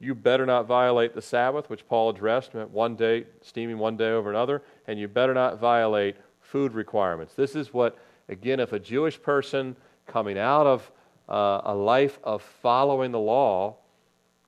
You 0.00 0.14
better 0.14 0.46
not 0.46 0.66
violate 0.66 1.14
the 1.14 1.22
Sabbath, 1.22 1.70
which 1.70 1.86
Paul 1.88 2.10
addressed, 2.10 2.54
one 2.54 2.96
day, 2.96 3.24
steaming 3.40 3.78
one 3.78 3.96
day 3.96 4.10
over 4.10 4.30
another, 4.30 4.62
and 4.88 4.98
you 4.98 5.06
better 5.06 5.34
not 5.34 5.60
violate 5.60 6.16
food 6.40 6.72
requirements. 6.72 7.34
This 7.34 7.54
is 7.54 7.72
what, 7.72 7.96
again, 8.28 8.58
if 8.58 8.72
a 8.72 8.78
Jewish 8.78 9.20
person 9.22 9.76
coming 10.06 10.38
out 10.38 10.66
of 10.66 10.90
uh, 11.28 11.60
a 11.64 11.74
life 11.74 12.18
of 12.24 12.42
following 12.42 13.12
the 13.12 13.20
law 13.20 13.76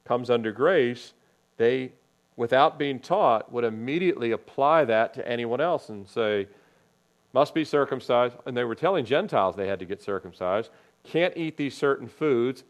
comes 0.04 0.28
under 0.28 0.50
grace, 0.50 1.12
they 1.56 1.92
without 2.36 2.78
being 2.78 2.98
taught, 2.98 3.52
would 3.52 3.64
immediately 3.64 4.32
apply 4.32 4.84
that 4.84 5.14
to 5.14 5.28
anyone 5.28 5.60
else 5.60 5.88
and 5.88 6.08
say, 6.08 6.48
must 7.34 7.52
be 7.52 7.64
circumcised. 7.64 8.36
And 8.46 8.56
they 8.56 8.64
were 8.64 8.74
telling 8.74 9.04
Gentiles 9.04 9.56
they 9.56 9.66
had 9.66 9.80
to 9.80 9.84
get 9.84 10.00
circumcised, 10.00 10.70
can't 11.02 11.36
eat 11.36 11.58
these 11.58 11.76
certain 11.76 12.08
foods. 12.08 12.64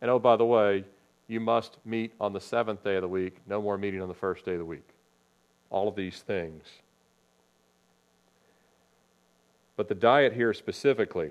And 0.00 0.10
oh, 0.10 0.18
by 0.18 0.34
the 0.36 0.44
way, 0.44 0.84
you 1.28 1.38
must 1.38 1.76
meet 1.84 2.12
on 2.18 2.32
the 2.32 2.40
seventh 2.40 2.82
day 2.82 2.96
of 2.96 3.02
the 3.02 3.08
week, 3.08 3.36
no 3.46 3.62
more 3.62 3.78
meeting 3.78 4.02
on 4.02 4.08
the 4.08 4.14
first 4.14 4.44
day 4.44 4.52
of 4.52 4.58
the 4.58 4.64
week. 4.64 4.88
All 5.68 5.86
of 5.86 5.94
these 5.94 6.22
things. 6.22 6.64
But 9.76 9.88
the 9.88 9.94
diet 9.94 10.32
here 10.32 10.52
specifically. 10.52 11.30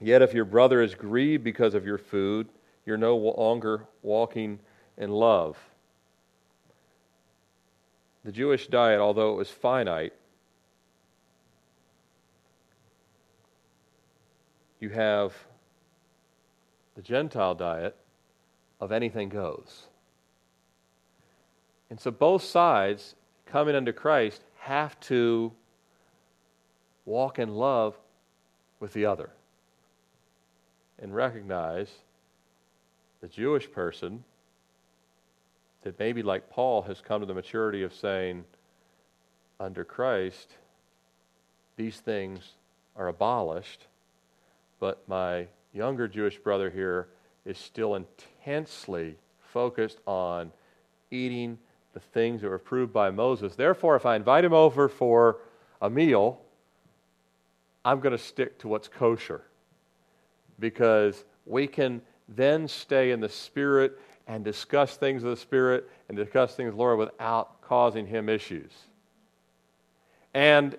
Yet 0.00 0.22
if 0.22 0.34
your 0.34 0.44
brother 0.44 0.82
is 0.82 0.94
grieved 0.94 1.44
because 1.44 1.74
of 1.74 1.86
your 1.86 1.98
food, 1.98 2.48
you're 2.84 2.96
no 2.96 3.16
longer 3.16 3.86
walking 4.02 4.58
in 4.96 5.10
love. 5.10 5.56
The 8.24 8.32
Jewish 8.32 8.66
diet, 8.66 9.00
although 9.00 9.32
it 9.32 9.36
was 9.36 9.50
finite, 9.50 10.12
you 14.80 14.90
have 14.90 15.32
the 16.94 17.02
Gentile 17.02 17.54
diet 17.54 17.96
of 18.80 18.92
anything 18.92 19.28
goes. 19.28 19.86
And 21.90 21.98
so 21.98 22.10
both 22.10 22.42
sides 22.42 23.14
coming 23.46 23.74
under 23.74 23.92
Christ 23.92 24.42
have 24.60 24.98
to 25.00 25.52
walk 27.04 27.38
in 27.38 27.54
love 27.54 27.96
with 28.80 28.92
the 28.92 29.06
other 29.06 29.30
and 30.98 31.14
recognize 31.14 31.90
the 33.20 33.28
Jewish 33.28 33.70
person 33.70 34.24
that 35.82 35.98
maybe, 35.98 36.22
like 36.22 36.50
Paul, 36.50 36.82
has 36.82 37.00
come 37.00 37.20
to 37.20 37.26
the 37.26 37.34
maturity 37.34 37.82
of 37.82 37.94
saying, 37.94 38.44
under 39.60 39.84
Christ, 39.84 40.52
these 41.76 41.96
things 41.96 42.54
are 42.96 43.08
abolished, 43.08 43.86
but 44.80 45.06
my 45.08 45.46
younger 45.72 46.08
Jewish 46.08 46.38
brother 46.38 46.70
here 46.70 47.08
is 47.44 47.58
still 47.58 47.94
intensely 47.94 49.16
focused 49.40 49.98
on 50.06 50.52
eating 51.10 51.58
the 51.94 52.00
things 52.00 52.42
that 52.42 52.48
were 52.48 52.56
approved 52.56 52.92
by 52.92 53.10
Moses. 53.10 53.54
Therefore, 53.56 53.96
if 53.96 54.06
I 54.06 54.16
invite 54.16 54.44
him 54.44 54.52
over 54.52 54.88
for 54.88 55.38
a 55.80 55.88
meal, 55.88 56.40
I'm 57.84 58.00
going 58.00 58.16
to 58.16 58.22
stick 58.22 58.58
to 58.58 58.68
what's 58.68 58.88
kosher 58.88 59.42
because 60.58 61.24
we 61.46 61.66
can 61.66 62.02
then 62.28 62.68
stay 62.68 63.10
in 63.10 63.20
the 63.20 63.28
spirit 63.28 63.98
and 64.28 64.44
discuss 64.44 64.96
things 64.96 65.24
of 65.24 65.30
the 65.30 65.36
Spirit 65.36 65.88
and 66.08 66.16
discuss 66.16 66.54
things 66.54 66.68
of 66.68 66.74
the 66.74 66.78
Lord 66.78 66.98
without 66.98 67.62
causing 67.62 68.06
him 68.06 68.28
issues. 68.28 68.70
And 70.34 70.76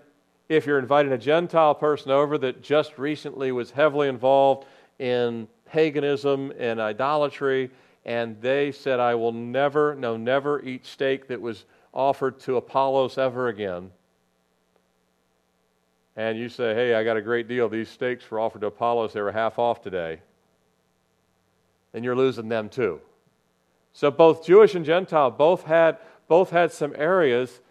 if 0.50 0.66
you're 0.66 0.80
inviting 0.80 1.12
a 1.12 1.18
Gentile 1.18 1.76
person 1.76 2.12
over 2.12 2.38
that 2.40 2.62
just 2.62 2.98
recently 2.98 3.52
was 3.52 3.70
heavily 3.70 4.08
involved 4.10 4.66
in 4.98 5.48
paganism 5.66 6.52
and 6.58 6.82
idolatry, 6.82 7.70
and 8.04 8.42
they 8.42 8.72
said, 8.72 9.00
I 9.00 9.14
will 9.14 9.32
never, 9.32 9.94
no, 9.94 10.18
never 10.18 10.62
eat 10.64 10.88
steak 10.88 11.28
that 11.28 11.40
was 11.40 11.66
offered 11.94 12.40
to 12.42 12.58
Apollos 12.58 13.20
ever 13.20 13.48
again. 13.48 13.92
And 16.16 16.38
you 16.38 16.50
say, 16.50 16.74
hey, 16.74 16.96
I 16.96 17.04
got 17.04 17.16
a 17.16 17.22
great 17.22 17.48
deal. 17.48 17.70
These 17.70 17.90
steaks 17.90 18.30
were 18.30 18.40
offered 18.40 18.62
to 18.62 18.68
Apollos, 18.68 19.14
they 19.14 19.22
were 19.22 19.32
half 19.32 19.60
off 19.60 19.82
today. 19.82 20.20
And 21.94 22.04
you're 22.04 22.16
losing 22.16 22.50
them 22.50 22.70
too. 22.70 23.00
So 23.94 24.10
both 24.10 24.46
Jewish 24.46 24.76
and 24.76 24.86
Gentile 24.86 25.32
both 25.32 25.64
had, 25.64 25.98
both 26.28 26.50
had 26.50 26.72
some 26.72 26.94
areas 26.98 27.62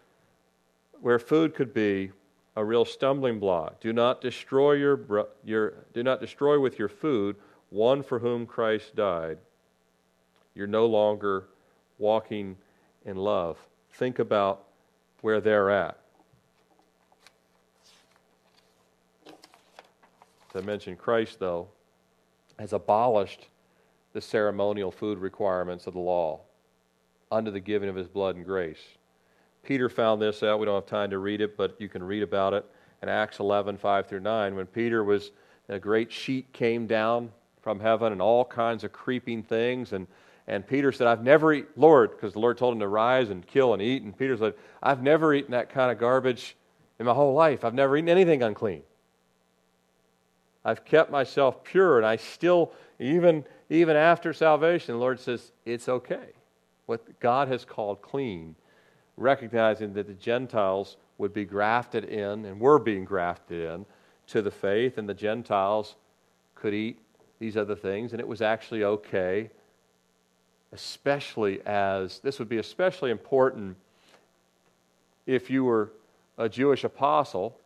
where 1.01 1.19
food 1.19 1.55
could 1.55 1.75
be 1.75 2.13
a 2.59 2.65
real 2.65 2.85
stumbling 2.85 3.39
block. 3.39 3.79
Do 3.79 3.93
not 3.93 4.21
destroy 4.21 4.73
your, 4.73 5.29
your 5.45 5.75
do 5.95 6.03
not 6.03 6.21
destroy 6.21 6.59
with 6.59 6.77
your 6.77 6.89
food 6.89 7.37
one 7.71 8.03
for 8.03 8.19
whom 8.19 8.47
Christ 8.47 8.97
died. 8.97 9.39
You're 10.57 10.67
no 10.67 10.87
longer 10.87 11.45
walking 11.99 12.57
in 13.07 13.17
love. 13.17 13.59
Think 13.93 14.19
about 14.19 14.65
where 15.21 15.41
they're 15.41 15.71
at. 15.71 16.01
As 19.27 20.57
I 20.57 20.61
mentioned, 20.63 20.99
Christ, 20.99 21.39
though, 21.39 21.69
has 22.59 22.73
abolished 22.73 23.47
the 24.15 24.21
ceremonial 24.21 24.91
food 24.91 25.19
requirements 25.19 25.87
of 25.87 25.95
the 25.95 26.01
law 26.01 26.41
under 27.31 27.53
the 27.53 27.61
giving 27.61 27.89
of 27.89 27.95
his 27.95 28.09
blood 28.09 28.35
and 28.35 28.45
grace. 28.45 28.98
Peter 29.69 29.91
found 29.91 30.23
this 30.23 30.43
out. 30.43 30.59
We 30.59 30.65
don't 30.65 30.77
have 30.77 30.87
time 30.87 31.11
to 31.11 31.19
read 31.19 31.43
it, 31.43 31.55
but 31.55 31.79
you 31.79 31.91
can 31.91 32.03
read 32.03 32.23
about 32.23 32.55
it 32.55 32.65
in 33.03 33.11
Acts 33.11 33.39
11, 33.39 33.77
5 33.77 34.07
through 34.07 34.21
9. 34.21 34.57
When 34.57 34.65
Peter 34.65 35.05
was, 35.05 35.31
a 35.69 35.79
great 35.79 36.11
sheet 36.11 36.51
came 36.55 36.87
down 36.87 37.31
from 37.61 37.79
heaven 37.79 38.11
and 38.13 38.23
all 38.23 38.47
kinds 38.47 38.83
of 38.83 38.93
creeping 38.93 39.43
things. 39.43 39.93
And, 39.93 40.07
and 40.47 40.67
Peter 40.67 40.91
said, 40.91 41.07
I've 41.07 41.23
never 41.23 41.53
eaten, 41.53 41.69
Lord, 41.77 42.13
because 42.13 42.33
the 42.33 42.39
Lord 42.39 42.57
told 42.57 42.73
him 42.73 42.81
to 42.81 42.89
rise 42.89 43.29
and 43.29 43.47
kill 43.47 43.75
and 43.75 43.83
eat. 43.83 44.03
And 44.03 44.17
Peter 44.17 44.39
said, 44.39 44.55
I've 44.83 45.03
never 45.03 45.35
eaten 45.35 45.51
that 45.51 45.69
kind 45.69 45.93
of 45.93 45.99
garbage 45.99 46.57
in 46.99 47.05
my 47.05 47.13
whole 47.13 47.35
life. 47.35 47.63
I've 47.63 47.75
never 47.75 47.95
eaten 47.95 48.09
anything 48.09 48.43
unclean. 48.43 48.85
I've 50.65 50.87
kept 50.87 51.11
myself 51.11 51.63
pure, 51.63 51.99
and 51.99 52.07
I 52.07 52.17
still, 52.17 52.73
even, 52.99 53.45
even 53.69 53.97
after 53.97 54.33
salvation, 54.33 54.95
the 54.95 54.99
Lord 54.99 55.21
says, 55.21 55.53
it's 55.67 55.91
okay. 55.91 56.31
What 56.87 57.21
God 57.21 57.49
has 57.49 57.67
called 57.67 58.01
clean 58.01 58.55
recognizing 59.19 59.93
that 59.95 60.07
the 60.07 60.15
Gentiles 60.15 60.97
would 61.19 61.33
be 61.33 61.45
grafted 61.45 62.05
in 62.05 62.45
and 62.45 62.61
were 62.61 62.79
being 62.79 63.05
grafted 63.05 63.71
in 63.71 63.87
to 64.29 64.43
the 64.43 64.51
faith, 64.51 64.99
and 64.99 65.09
the 65.09 65.15
Gentiles 65.15 65.97
could 66.55 66.75
eat 66.75 66.99
these 67.39 67.57
other 67.57 67.75
things, 67.75 68.13
and 68.13 68.21
it 68.21 68.29
was 68.29 68.43
actually 68.43 68.85
okay, 68.85 69.51
especially 70.73 71.61
as 71.67 72.21
this 72.21 72.39
would 72.39 72.49
be 72.49 72.59
especially 72.59 73.11
important 73.11 73.77
if 75.27 75.51
you 75.51 75.65
were 75.65 75.93
a 76.37 76.49
Jewish 76.49 76.85
apostle 76.85 77.59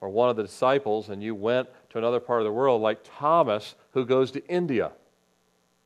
or 0.00 0.08
one 0.08 0.28
of 0.28 0.36
the 0.36 0.42
disciples 0.42 1.08
and 1.08 1.22
you 1.22 1.34
went 1.34 1.68
to 1.90 1.98
another 1.98 2.20
part 2.20 2.40
of 2.40 2.44
the 2.44 2.52
world, 2.52 2.82
like 2.82 3.00
Thomas, 3.04 3.74
who 3.92 4.04
goes 4.04 4.30
to 4.32 4.46
India, 4.48 4.92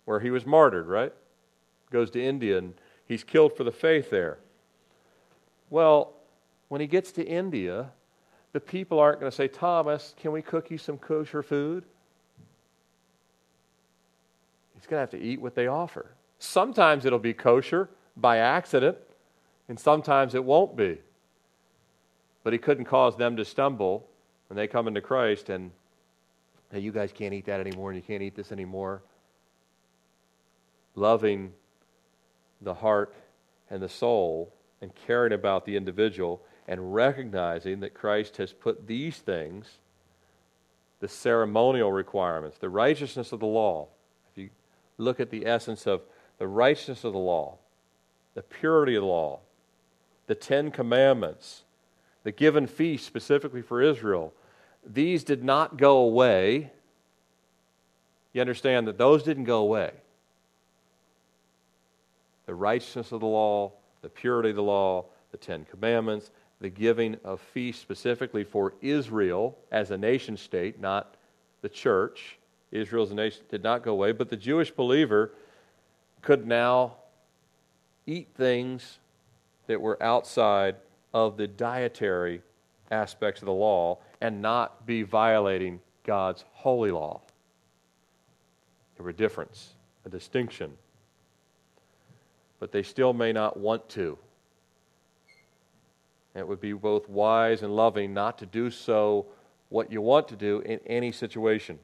where 0.04 0.20
he 0.20 0.30
was 0.30 0.46
martyred, 0.46 0.86
right? 0.86 1.12
Goes 1.90 2.10
to 2.12 2.22
India 2.22 2.58
and 2.58 2.74
he's 3.06 3.24
killed 3.24 3.56
for 3.56 3.64
the 3.64 3.72
faith 3.72 4.10
there. 4.10 4.38
Well, 5.70 6.14
when 6.68 6.80
he 6.80 6.86
gets 6.86 7.12
to 7.12 7.24
India, 7.24 7.90
the 8.52 8.60
people 8.60 8.98
aren't 8.98 9.20
going 9.20 9.30
to 9.30 9.36
say, 9.36 9.48
Thomas, 9.48 10.14
can 10.18 10.32
we 10.32 10.42
cook 10.42 10.70
you 10.70 10.78
some 10.78 10.98
kosher 10.98 11.42
food? 11.42 11.84
He's 14.74 14.86
going 14.86 14.98
to 14.98 15.00
have 15.00 15.10
to 15.10 15.20
eat 15.20 15.40
what 15.40 15.54
they 15.54 15.66
offer. 15.66 16.14
Sometimes 16.38 17.04
it'll 17.04 17.18
be 17.18 17.34
kosher 17.34 17.88
by 18.16 18.38
accident, 18.38 18.96
and 19.68 19.78
sometimes 19.78 20.34
it 20.34 20.44
won't 20.44 20.76
be. 20.76 20.98
But 22.44 22.52
he 22.52 22.58
couldn't 22.58 22.84
cause 22.84 23.16
them 23.16 23.36
to 23.36 23.44
stumble 23.44 24.08
when 24.48 24.56
they 24.56 24.68
come 24.68 24.86
into 24.86 25.00
Christ 25.00 25.48
and, 25.48 25.72
hey, 26.70 26.78
you 26.78 26.92
guys 26.92 27.12
can't 27.12 27.34
eat 27.34 27.46
that 27.46 27.60
anymore 27.60 27.90
and 27.90 27.96
you 27.96 28.02
can't 28.02 28.22
eat 28.22 28.36
this 28.36 28.52
anymore. 28.52 29.02
Loving 30.94 31.52
the 32.60 32.74
heart 32.74 33.14
and 33.68 33.82
the 33.82 33.88
soul 33.88 34.52
and 34.86 34.94
caring 35.04 35.32
about 35.32 35.66
the 35.66 35.76
individual 35.76 36.40
and 36.68 36.94
recognizing 36.94 37.80
that 37.80 37.92
Christ 37.92 38.36
has 38.36 38.52
put 38.52 38.86
these 38.86 39.16
things, 39.16 39.78
the 41.00 41.08
ceremonial 41.08 41.90
requirements, 41.90 42.58
the 42.58 42.68
righteousness 42.68 43.32
of 43.32 43.40
the 43.40 43.46
law, 43.46 43.88
if 44.30 44.38
you 44.38 44.50
look 44.96 45.18
at 45.18 45.30
the 45.30 45.44
essence 45.44 45.88
of 45.88 46.02
the 46.38 46.46
righteousness 46.46 47.02
of 47.02 47.14
the 47.14 47.18
law, 47.18 47.56
the 48.34 48.42
purity 48.42 48.94
of 48.94 49.02
the 49.02 49.08
law, 49.08 49.40
the 50.28 50.36
Ten 50.36 50.70
Commandments, 50.70 51.64
the 52.22 52.30
given 52.30 52.68
feast 52.68 53.06
specifically 53.06 53.62
for 53.62 53.82
Israel, 53.82 54.32
these 54.86 55.24
did 55.24 55.42
not 55.42 55.76
go 55.76 55.96
away. 55.96 56.70
You 58.32 58.40
understand 58.40 58.86
that 58.86 58.98
those 58.98 59.24
didn't 59.24 59.44
go 59.44 59.58
away. 59.58 59.90
The 62.46 62.54
righteousness 62.54 63.10
of 63.10 63.18
the 63.18 63.26
law, 63.26 63.72
the 64.06 64.10
purity 64.10 64.50
of 64.50 64.54
the 64.54 64.62
law, 64.62 65.04
the 65.32 65.36
Ten 65.36 65.64
Commandments, 65.64 66.30
the 66.60 66.68
giving 66.68 67.16
of 67.24 67.40
feasts 67.40 67.82
specifically 67.82 68.44
for 68.44 68.72
Israel 68.80 69.58
as 69.72 69.90
a 69.90 69.98
nation 69.98 70.36
state, 70.36 70.78
not 70.78 71.16
the 71.60 71.68
church. 71.68 72.38
Israel 72.70 73.02
as 73.02 73.10
a 73.10 73.16
nation 73.16 73.42
did 73.50 73.64
not 73.64 73.82
go 73.82 73.90
away, 73.90 74.12
but 74.12 74.30
the 74.30 74.36
Jewish 74.36 74.70
believer 74.70 75.32
could 76.22 76.46
now 76.46 76.98
eat 78.06 78.28
things 78.36 79.00
that 79.66 79.80
were 79.80 80.00
outside 80.00 80.76
of 81.12 81.36
the 81.36 81.48
dietary 81.48 82.42
aspects 82.92 83.42
of 83.42 83.46
the 83.46 83.52
law 83.52 83.98
and 84.20 84.40
not 84.40 84.86
be 84.86 85.02
violating 85.02 85.80
God's 86.04 86.44
holy 86.52 86.92
law. 86.92 87.22
There 88.96 89.02
were 89.02 89.10
a 89.10 89.12
difference, 89.12 89.74
a 90.04 90.08
distinction 90.08 90.78
but 92.58 92.72
they 92.72 92.82
still 92.82 93.12
may 93.12 93.32
not 93.32 93.56
want 93.56 93.88
to. 93.90 94.18
It 96.34 96.46
would 96.46 96.60
be 96.60 96.72
both 96.72 97.08
wise 97.08 97.62
and 97.62 97.74
loving 97.74 98.12
not 98.12 98.38
to 98.38 98.46
do 98.46 98.70
so 98.70 99.26
what 99.68 99.90
you 99.90 100.02
want 100.02 100.28
to 100.28 100.36
do 100.36 100.60
in 100.60 100.80
any 100.86 101.10
situation. 101.10 101.78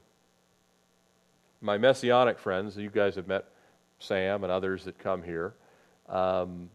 My 1.61 1.79
messianic 1.79 2.39
friends, 2.39 2.77
you 2.77 2.91
guys 2.91 3.15
have 3.15 3.27
met 3.27 3.47
Sam 3.99 4.45
and 4.45 4.53
others 4.53 4.85
that 4.85 4.99
come 4.99 5.23
here, 5.23 5.55
um, 6.09 6.69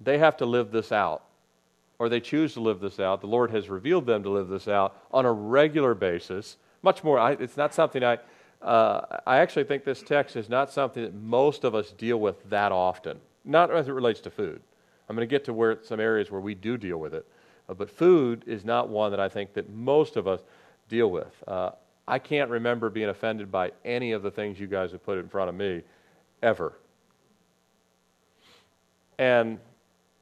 they 0.00 0.18
have 0.18 0.36
to 0.38 0.46
live 0.46 0.70
this 0.72 0.92
out, 0.92 1.24
or 1.98 2.08
they 2.08 2.20
choose 2.20 2.54
to 2.54 2.60
live 2.60 2.80
this 2.80 2.98
out. 2.98 3.20
The 3.20 3.26
Lord 3.26 3.50
has 3.50 3.68
revealed 3.68 4.06
them 4.06 4.22
to 4.22 4.30
live 4.30 4.48
this 4.48 4.66
out 4.66 4.96
on 5.12 5.26
a 5.26 5.32
regular 5.32 5.94
basis. 5.94 6.56
Much 6.82 7.04
more, 7.04 7.18
I, 7.18 7.32
it's 7.32 7.56
not 7.56 7.74
something 7.74 8.02
I, 8.02 8.18
uh, 8.62 9.18
I 9.26 9.38
actually 9.38 9.64
think 9.64 9.84
this 9.84 10.02
text 10.02 10.36
is 10.36 10.48
not 10.48 10.72
something 10.72 11.02
that 11.02 11.14
most 11.14 11.64
of 11.64 11.74
us 11.74 11.92
deal 11.92 12.18
with 12.18 12.48
that 12.48 12.72
often 12.72 13.20
not 13.44 13.70
as 13.70 13.88
it 13.88 13.92
relates 13.92 14.20
to 14.20 14.30
food. 14.30 14.60
I'm 15.08 15.16
going 15.16 15.26
to 15.26 15.30
get 15.30 15.44
to 15.46 15.52
where 15.52 15.78
some 15.82 16.00
areas 16.00 16.30
where 16.30 16.40
we 16.40 16.54
do 16.54 16.76
deal 16.76 16.98
with 16.98 17.14
it, 17.14 17.26
uh, 17.68 17.74
but 17.74 17.90
food 17.90 18.44
is 18.46 18.64
not 18.64 18.88
one 18.88 19.10
that 19.10 19.20
I 19.20 19.28
think 19.28 19.54
that 19.54 19.70
most 19.70 20.16
of 20.16 20.28
us 20.28 20.40
deal 20.88 21.10
with. 21.10 21.32
Uh, 21.46 21.70
I 22.06 22.18
can't 22.18 22.50
remember 22.50 22.90
being 22.90 23.08
offended 23.08 23.50
by 23.50 23.72
any 23.84 24.12
of 24.12 24.22
the 24.22 24.30
things 24.30 24.58
you 24.58 24.66
guys 24.66 24.92
have 24.92 25.04
put 25.04 25.18
in 25.18 25.28
front 25.28 25.48
of 25.48 25.54
me, 25.54 25.82
ever. 26.42 26.74
And 29.18 29.58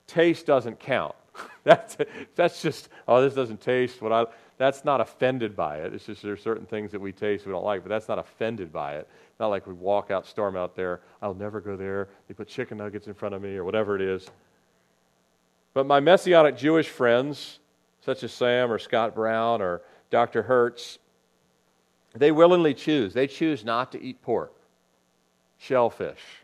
taste 0.06 0.46
doesn't 0.46 0.80
count. 0.80 1.14
that's 1.64 1.96
that's 2.34 2.60
just 2.60 2.88
oh 3.06 3.22
this 3.22 3.34
doesn't 3.34 3.60
taste 3.60 4.02
what 4.02 4.12
I. 4.12 4.26
That's 4.58 4.84
not 4.84 5.00
offended 5.00 5.54
by 5.54 5.78
it. 5.78 5.94
It's 5.94 6.04
just 6.04 6.22
there's 6.22 6.42
certain 6.42 6.66
things 6.66 6.90
that 6.90 7.00
we 7.00 7.12
taste 7.12 7.46
we 7.46 7.52
don't 7.52 7.64
like, 7.64 7.82
but 7.82 7.88
that's 7.88 8.08
not 8.08 8.18
offended 8.18 8.72
by 8.72 8.96
it. 8.96 9.08
Not 9.38 9.48
like 9.48 9.68
we 9.68 9.72
walk 9.72 10.10
out, 10.10 10.26
storm 10.26 10.56
out 10.56 10.74
there. 10.74 11.00
I'll 11.22 11.32
never 11.32 11.60
go 11.60 11.76
there. 11.76 12.08
They 12.26 12.34
put 12.34 12.48
chicken 12.48 12.78
nuggets 12.78 13.06
in 13.06 13.14
front 13.14 13.36
of 13.36 13.40
me 13.40 13.56
or 13.56 13.62
whatever 13.62 13.94
it 13.94 14.02
is. 14.02 14.28
But 15.74 15.86
my 15.86 16.00
Messianic 16.00 16.56
Jewish 16.56 16.88
friends, 16.88 17.60
such 18.00 18.24
as 18.24 18.32
Sam 18.32 18.72
or 18.72 18.80
Scott 18.80 19.14
Brown 19.14 19.62
or 19.62 19.82
Dr. 20.10 20.42
Hertz, 20.42 20.98
they 22.16 22.32
willingly 22.32 22.74
choose. 22.74 23.14
They 23.14 23.28
choose 23.28 23.64
not 23.64 23.92
to 23.92 24.02
eat 24.02 24.20
pork, 24.22 24.52
shellfish, 25.56 26.42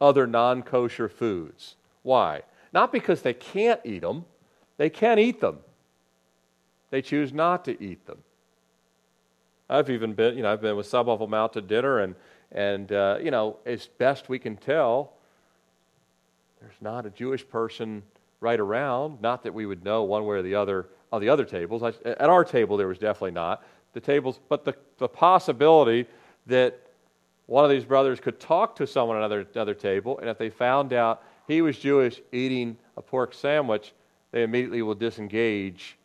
other 0.00 0.26
non 0.26 0.62
kosher 0.62 1.08
foods. 1.08 1.76
Why? 2.02 2.42
Not 2.72 2.90
because 2.90 3.22
they 3.22 3.34
can't 3.34 3.80
eat 3.84 4.02
them, 4.02 4.24
they 4.76 4.90
can 4.90 5.20
eat 5.20 5.40
them. 5.40 5.58
They 6.90 7.02
choose 7.02 7.32
not 7.32 7.64
to 7.66 7.82
eat 7.82 8.06
them. 8.06 8.18
I've 9.68 9.90
even 9.90 10.14
been, 10.14 10.36
you 10.36 10.42
know, 10.42 10.52
I've 10.52 10.62
been 10.62 10.76
with 10.76 10.90
Sublevel 10.90 11.28
Mount 11.28 11.52
to 11.52 11.60
dinner, 11.60 11.98
and 12.00 12.14
and 12.52 12.90
uh, 12.90 13.18
you 13.22 13.30
know, 13.30 13.58
as 13.66 13.86
best 13.86 14.28
we 14.28 14.38
can 14.38 14.56
tell, 14.56 15.12
there's 16.60 16.80
not 16.80 17.04
a 17.04 17.10
Jewish 17.10 17.46
person 17.46 18.02
right 18.40 18.58
around. 18.58 19.20
Not 19.20 19.42
that 19.42 19.52
we 19.52 19.66
would 19.66 19.84
know 19.84 20.04
one 20.04 20.24
way 20.24 20.36
or 20.36 20.42
the 20.42 20.54
other 20.54 20.86
on 21.12 21.20
the 21.20 21.28
other 21.28 21.44
tables. 21.44 21.82
I, 21.82 21.92
at 22.06 22.30
our 22.30 22.44
table, 22.44 22.76
there 22.76 22.88
was 22.88 22.98
definitely 22.98 23.32
not. 23.32 23.62
the 23.92 24.00
tables, 24.00 24.40
but 24.48 24.64
the, 24.64 24.74
the 24.98 25.08
possibility 25.08 26.06
that 26.46 26.78
one 27.46 27.64
of 27.64 27.70
these 27.70 27.84
brothers 27.84 28.20
could 28.20 28.38
talk 28.38 28.76
to 28.76 28.86
someone 28.86 29.16
at 29.16 29.20
another, 29.20 29.46
another 29.54 29.74
table, 29.74 30.18
and 30.18 30.28
if 30.28 30.38
they 30.38 30.50
found 30.50 30.92
out 30.92 31.22
he 31.46 31.62
was 31.62 31.78
Jewish 31.78 32.20
eating 32.30 32.76
a 32.96 33.02
pork 33.02 33.32
sandwich, 33.32 33.92
they 34.32 34.42
immediately 34.42 34.82
will 34.82 34.94
disengage. 34.94 35.96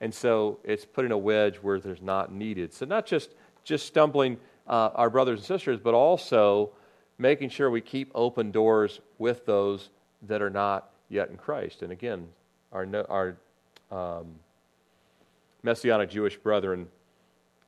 And 0.00 0.14
so 0.14 0.58
it's 0.64 0.84
putting 0.84 1.10
a 1.10 1.18
wedge 1.18 1.56
where 1.56 1.80
there's 1.80 2.02
not 2.02 2.32
needed. 2.32 2.72
So, 2.72 2.86
not 2.86 3.06
just, 3.06 3.30
just 3.64 3.86
stumbling 3.86 4.38
uh, 4.66 4.90
our 4.94 5.10
brothers 5.10 5.40
and 5.40 5.46
sisters, 5.46 5.78
but 5.82 5.94
also 5.94 6.70
making 7.18 7.48
sure 7.48 7.70
we 7.70 7.80
keep 7.80 8.10
open 8.14 8.50
doors 8.50 9.00
with 9.18 9.44
those 9.44 9.90
that 10.22 10.40
are 10.40 10.50
not 10.50 10.90
yet 11.08 11.30
in 11.30 11.36
Christ. 11.36 11.82
And 11.82 11.90
again, 11.90 12.28
our, 12.72 12.86
our 13.08 13.36
um, 13.90 14.26
Messianic 15.62 16.10
Jewish 16.10 16.36
brethren 16.36 16.86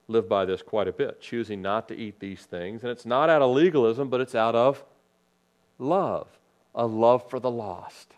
live 0.07 0.29
by 0.29 0.45
this 0.45 0.63
quite 0.63 0.89
a 0.89 0.93
bit, 0.93 1.21
choosing 1.21 1.63
not 1.63 1.89
to 1.89 1.97
eat 1.97 2.21
these 2.21 2.43
things. 2.43 2.83
And 2.83 2.91
it's 2.91 3.07
not 3.07 3.31
out 3.31 3.43
of 3.43 3.55
legalism, 3.55 4.09
but 4.09 4.21
it's 4.21 4.35
out 4.35 4.55
of 4.55 4.85
love 5.79 6.29
a 6.75 6.87
love 6.87 7.29
for 7.29 7.41
the 7.41 7.51
lost, 7.51 8.15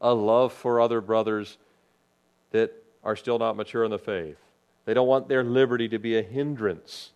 a 0.00 0.14
love 0.14 0.52
for 0.52 0.80
other 0.80 1.00
brothers 1.00 1.58
that 2.50 2.72
are 3.06 3.14
still 3.14 3.38
not 3.38 3.56
mature 3.56 3.84
in 3.84 3.90
the 3.92 3.98
faith. 3.98 4.36
They 4.84 4.92
don't 4.92 5.06
want 5.06 5.28
their 5.28 5.44
liberty 5.44 5.88
to 5.88 5.98
be 5.98 6.18
a 6.18 6.22
hindrance 6.22 7.12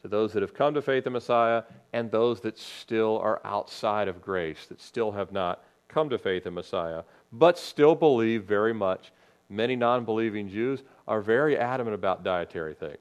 to 0.00 0.08
those 0.08 0.32
that 0.32 0.40
have 0.40 0.54
come 0.54 0.72
to 0.72 0.80
faith 0.80 1.06
in 1.06 1.12
Messiah 1.12 1.62
and 1.92 2.10
those 2.10 2.40
that 2.40 2.58
still 2.58 3.18
are 3.18 3.40
outside 3.44 4.08
of 4.08 4.22
grace, 4.22 4.64
that 4.66 4.80
still 4.80 5.12
have 5.12 5.30
not 5.30 5.62
come 5.88 6.08
to 6.08 6.16
faith 6.16 6.46
in 6.46 6.54
Messiah, 6.54 7.02
but 7.32 7.58
still 7.58 7.94
believe 7.94 8.44
very 8.44 8.72
much. 8.72 9.12
Many 9.50 9.76
non 9.76 10.06
believing 10.06 10.48
Jews 10.48 10.82
are 11.06 11.20
very 11.20 11.58
adamant 11.58 11.94
about 11.94 12.24
dietary 12.24 12.74
things. 12.74 12.96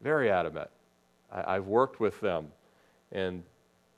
Very 0.00 0.30
adamant. 0.30 0.70
I, 1.30 1.54
have 1.54 1.66
worked 1.66 2.00
with 2.00 2.18
them, 2.20 2.48
and 3.12 3.42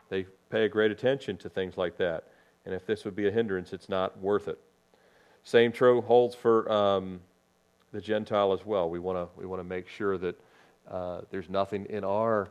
they 0.09 0.27
pay 0.51 0.67
great 0.69 0.91
attention 0.91 1.37
to 1.39 1.49
things 1.49 1.77
like 1.77 1.97
that. 1.99 2.25
And 2.65 2.75
if 2.75 2.85
this 2.85 3.05
would 3.05 3.15
be 3.15 3.29
a 3.29 3.31
hindrance, 3.31 3.73
it's 3.73 3.89
not 3.89 4.19
worth 4.19 4.49
it. 4.49 4.59
Same 5.47 5.71
true 5.71 6.01
holds 6.01 6.35
for 6.35 6.71
um, 6.73 7.21
the 7.93 8.01
Gentile 8.01 8.53
as 8.53 8.67
well. 8.67 8.91
We 8.91 8.99
want 8.99 9.17
to 9.17 9.29
we 9.39 9.47
want 9.47 9.61
to 9.61 9.65
make 9.65 9.87
sure 9.87 10.19
that 10.19 10.41
uh, 10.91 11.21
there's 11.31 11.49
nothing 11.49 11.87
in 11.87 12.03
our 12.03 12.51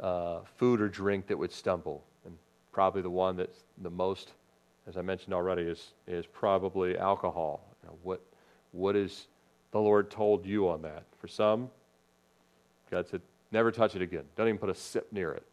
uh, 0.00 0.40
food 0.56 0.80
or 0.80 0.88
drink 0.88 1.28
that 1.28 1.38
would 1.38 1.52
stumble. 1.52 2.02
And 2.26 2.36
probably 2.72 3.00
the 3.00 3.10
one 3.10 3.36
that's 3.36 3.62
the 3.80 3.90
most, 3.90 4.32
as 4.88 4.96
I 4.96 5.02
mentioned 5.02 5.32
already, 5.32 5.62
is 5.62 5.92
is 6.08 6.26
probably 6.26 6.98
alcohol. 6.98 7.64
You 7.84 7.90
know, 7.90 7.98
what 8.02 8.20
what 8.72 8.96
is 8.96 9.28
the 9.70 9.78
Lord 9.78 10.10
told 10.10 10.44
you 10.44 10.68
on 10.68 10.82
that? 10.82 11.04
For 11.20 11.28
some, 11.28 11.70
God 12.90 13.06
said, 13.06 13.20
never 13.52 13.70
touch 13.70 13.94
it 13.94 14.02
again. 14.02 14.24
Don't 14.34 14.48
even 14.48 14.58
put 14.58 14.68
a 14.68 14.74
sip 14.74 15.12
near 15.12 15.30
it. 15.30 15.44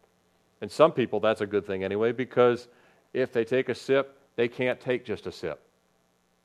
And 0.60 0.68
some 0.68 0.90
people, 0.90 1.20
that's 1.20 1.40
a 1.40 1.46
good 1.46 1.64
thing 1.64 1.84
anyway, 1.84 2.10
because 2.10 2.66
if 3.12 3.32
they 3.32 3.44
take 3.44 3.68
a 3.68 3.76
sip, 3.76 4.18
they 4.34 4.48
can't 4.48 4.80
take 4.80 5.04
just 5.04 5.28
a 5.28 5.32
sip. 5.32 5.60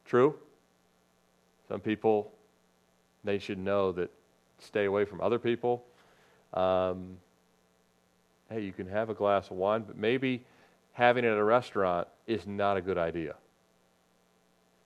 True? 0.05 0.35
Some 1.67 1.79
people, 1.79 2.31
they 3.23 3.39
should 3.39 3.57
know 3.57 3.91
that 3.93 4.11
stay 4.59 4.85
away 4.85 5.05
from 5.05 5.21
other 5.21 5.39
people. 5.39 5.83
Um, 6.53 7.17
hey, 8.49 8.61
you 8.61 8.71
can 8.71 8.87
have 8.87 9.09
a 9.09 9.13
glass 9.13 9.49
of 9.49 9.57
wine, 9.57 9.83
but 9.85 9.97
maybe 9.97 10.43
having 10.93 11.25
it 11.25 11.29
at 11.29 11.37
a 11.37 11.43
restaurant 11.43 12.07
is 12.27 12.45
not 12.47 12.77
a 12.77 12.81
good 12.81 12.97
idea 12.97 13.35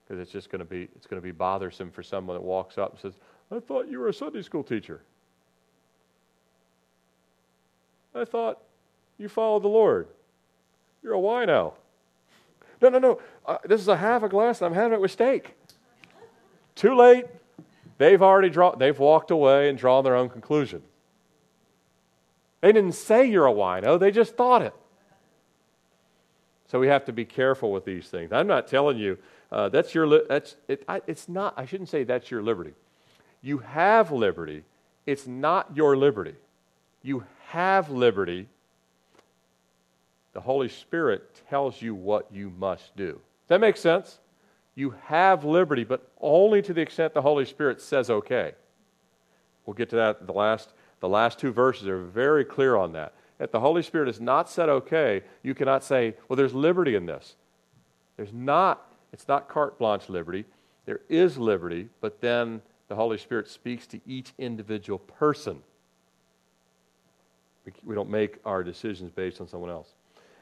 because 0.10 0.22
it's 0.22 0.32
just 0.32 0.50
going 0.50 0.60
to 0.60 0.66
be 0.66 0.88
it's 0.96 1.06
going 1.06 1.22
to 1.22 1.26
be 1.26 1.32
bothersome 1.32 1.92
for 1.92 2.02
someone 2.02 2.36
that 2.36 2.42
walks 2.42 2.78
up 2.78 2.92
and 2.92 3.00
says, 3.00 3.20
"I 3.52 3.60
thought 3.60 3.88
you 3.88 4.00
were 4.00 4.08
a 4.08 4.14
Sunday 4.14 4.42
school 4.42 4.64
teacher. 4.64 5.02
I 8.16 8.26
thought 8.26 8.60
you 9.20 9.30
follow 9.30 9.60
the 9.60 9.68
Lord. 9.68 10.08
You're 11.04 11.14
a 11.14 11.18
wino. 11.18 11.74
No, 12.82 12.90
no, 12.90 12.98
no. 12.98 13.22
Uh, 13.50 13.58
this 13.66 13.82
is 13.82 13.88
a 13.88 13.98
half 13.98 14.22
a 14.22 14.30
glass, 14.30 14.62
and 14.62 14.68
I'm 14.68 14.74
having 14.74 14.94
it 14.94 15.02
with 15.02 15.10
steak. 15.10 15.56
Too 16.76 16.96
late. 16.96 17.26
They've 17.98 18.22
already 18.22 18.50
drawn. 18.50 18.78
They've 18.78 18.98
walked 18.98 19.32
away 19.32 19.70
and 19.70 19.78
drawn 19.78 20.04
their 20.04 20.16
own 20.16 20.30
conclusion. 20.30 20.84
They 22.62 22.72
didn't 22.72 22.94
say 22.94 23.26
you're 23.26 23.48
a 23.48 23.52
wino. 23.52 24.00
They 24.00 24.12
just 24.12 24.38
thought 24.38 24.62
it. 24.62 24.74
So 26.68 26.80
we 26.80 26.88
have 26.90 27.06
to 27.06 27.12
be 27.12 27.26
careful 27.26 27.72
with 27.72 27.86
these 27.86 28.08
things. 28.08 28.32
I'm 28.32 28.46
not 28.46 28.68
telling 28.68 29.00
you 29.00 29.18
uh, 29.52 29.70
that's 29.70 29.96
your. 29.96 30.06
Li- 30.06 30.26
that's 30.30 30.56
it, 30.68 30.84
I, 30.88 31.02
it's 31.08 31.28
not. 31.28 31.56
I 31.58 31.66
shouldn't 31.66 31.90
say 31.90 32.04
that's 32.04 32.30
your 32.30 32.44
liberty. 32.44 32.74
You 33.42 33.58
have 33.58 34.12
liberty. 34.12 34.64
It's 35.08 35.26
not 35.26 35.76
your 35.76 35.98
liberty. 35.98 36.36
You 37.02 37.24
have 37.48 37.90
liberty 37.90 38.48
the 40.34 40.42
Holy 40.42 40.70
Spirit 40.70 41.42
tells 41.50 41.82
you 41.82 41.96
what 41.96 42.28
you 42.32 42.52
must 42.52 42.96
do. 42.96 43.20
That 43.50 43.60
makes 43.60 43.82
sense? 43.82 44.20
You 44.76 44.96
have 45.06 45.44
liberty, 45.44 45.84
but 45.84 46.10
only 46.22 46.62
to 46.62 46.74
the 46.74 46.82
extent 46.82 47.14
the 47.14 47.22
Holy 47.22 47.44
Spirit 47.44 47.82
says 47.82 48.10
okay. 48.10 48.54
We'll 49.66 49.74
get 49.74 49.90
to 49.90 49.98
that. 49.98 50.26
The 50.26 50.34
last, 50.34 50.74
the 51.02 51.10
last 51.10 51.38
two 51.38 51.52
verses 51.52 51.88
are 51.88 52.00
very 52.00 52.46
clear 52.46 52.78
on 52.78 52.94
that. 52.94 53.14
If 53.40 53.52
the 53.52 53.60
Holy 53.60 53.84
Spirit 53.84 54.08
has 54.08 54.22
not 54.22 54.50
said 54.50 54.70
okay, 54.70 55.24
you 55.44 55.54
cannot 55.54 55.84
say, 55.84 56.16
well, 56.28 56.38
there's 56.38 56.54
liberty 56.54 56.96
in 56.96 57.06
this. 57.06 57.36
There's 58.18 58.34
not, 58.34 58.94
it's 59.12 59.28
not 59.28 59.50
carte 59.50 59.78
blanche 59.78 60.10
liberty. 60.10 60.46
There 60.86 61.02
is 61.10 61.38
liberty, 61.38 61.90
but 62.02 62.22
then 62.22 62.62
the 62.88 62.96
Holy 62.96 63.18
Spirit 63.18 63.48
speaks 63.48 63.88
to 63.88 64.00
each 64.06 64.34
individual 64.38 65.00
person. 65.00 65.60
We 67.84 67.96
don't 67.96 68.10
make 68.10 68.40
our 68.46 68.64
decisions 68.64 69.12
based 69.12 69.40
on 69.40 69.48
someone 69.48 69.70
else. 69.70 69.94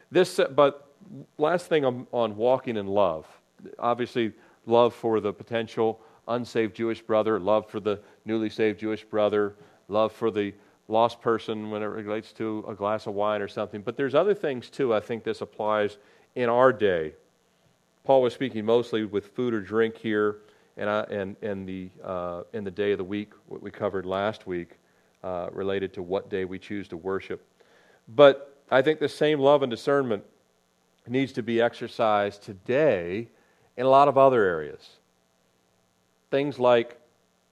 This, 0.09 0.39
but 0.55 0.86
last 1.37 1.67
thing 1.67 1.85
on, 1.85 2.07
on 2.11 2.35
walking 2.35 2.77
in 2.77 2.87
love. 2.87 3.25
Obviously, 3.79 4.33
love 4.65 4.93
for 4.93 5.19
the 5.19 5.33
potential 5.33 5.99
unsaved 6.27 6.75
Jewish 6.75 7.01
brother, 7.01 7.39
love 7.39 7.69
for 7.69 7.79
the 7.79 7.99
newly 8.25 8.49
saved 8.49 8.79
Jewish 8.79 9.03
brother, 9.03 9.55
love 9.87 10.11
for 10.11 10.29
the 10.29 10.53
lost 10.87 11.21
person 11.21 11.69
when 11.69 11.81
it 11.81 11.85
relates 11.85 12.31
to 12.33 12.65
a 12.67 12.73
glass 12.73 13.07
of 13.07 13.13
wine 13.13 13.41
or 13.41 13.47
something. 13.47 13.81
But 13.81 13.97
there's 13.97 14.15
other 14.15 14.33
things 14.33 14.69
too. 14.69 14.93
I 14.93 14.99
think 14.99 15.23
this 15.23 15.41
applies 15.41 15.97
in 16.35 16.49
our 16.49 16.71
day. 16.71 17.13
Paul 18.03 18.21
was 18.21 18.33
speaking 18.33 18.65
mostly 18.65 19.05
with 19.05 19.27
food 19.27 19.53
or 19.53 19.61
drink 19.61 19.97
here, 19.97 20.37
and 20.77 20.89
I, 20.89 21.01
and 21.09 21.35
and 21.41 21.67
the 21.67 21.89
uh, 22.03 22.43
in 22.53 22.63
the 22.63 22.71
day 22.71 22.93
of 22.93 22.97
the 22.97 23.03
week, 23.03 23.33
what 23.47 23.61
we 23.61 23.71
covered 23.71 24.05
last 24.05 24.47
week, 24.47 24.77
uh, 25.23 25.47
related 25.51 25.93
to 25.95 26.01
what 26.01 26.29
day 26.29 26.45
we 26.45 26.59
choose 26.59 26.87
to 26.89 26.97
worship. 26.97 27.45
But 28.07 28.55
I 28.71 28.81
think 28.81 28.99
the 28.99 29.09
same 29.09 29.39
love 29.39 29.63
and 29.63 29.69
discernment 29.69 30.23
needs 31.09 31.31
to 31.33 31.43
be 31.43 31.61
exercised 31.61 32.43
today 32.43 33.27
in 33.75 33.85
a 33.85 33.89
lot 33.89 34.07
of 34.07 34.17
other 34.17 34.43
areas. 34.43 34.89
Things 36.31 36.59
like 36.59 36.99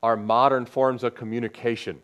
our 0.03 0.17
modern 0.17 0.65
forms 0.65 1.03
of 1.03 1.15
communication. 1.15 2.01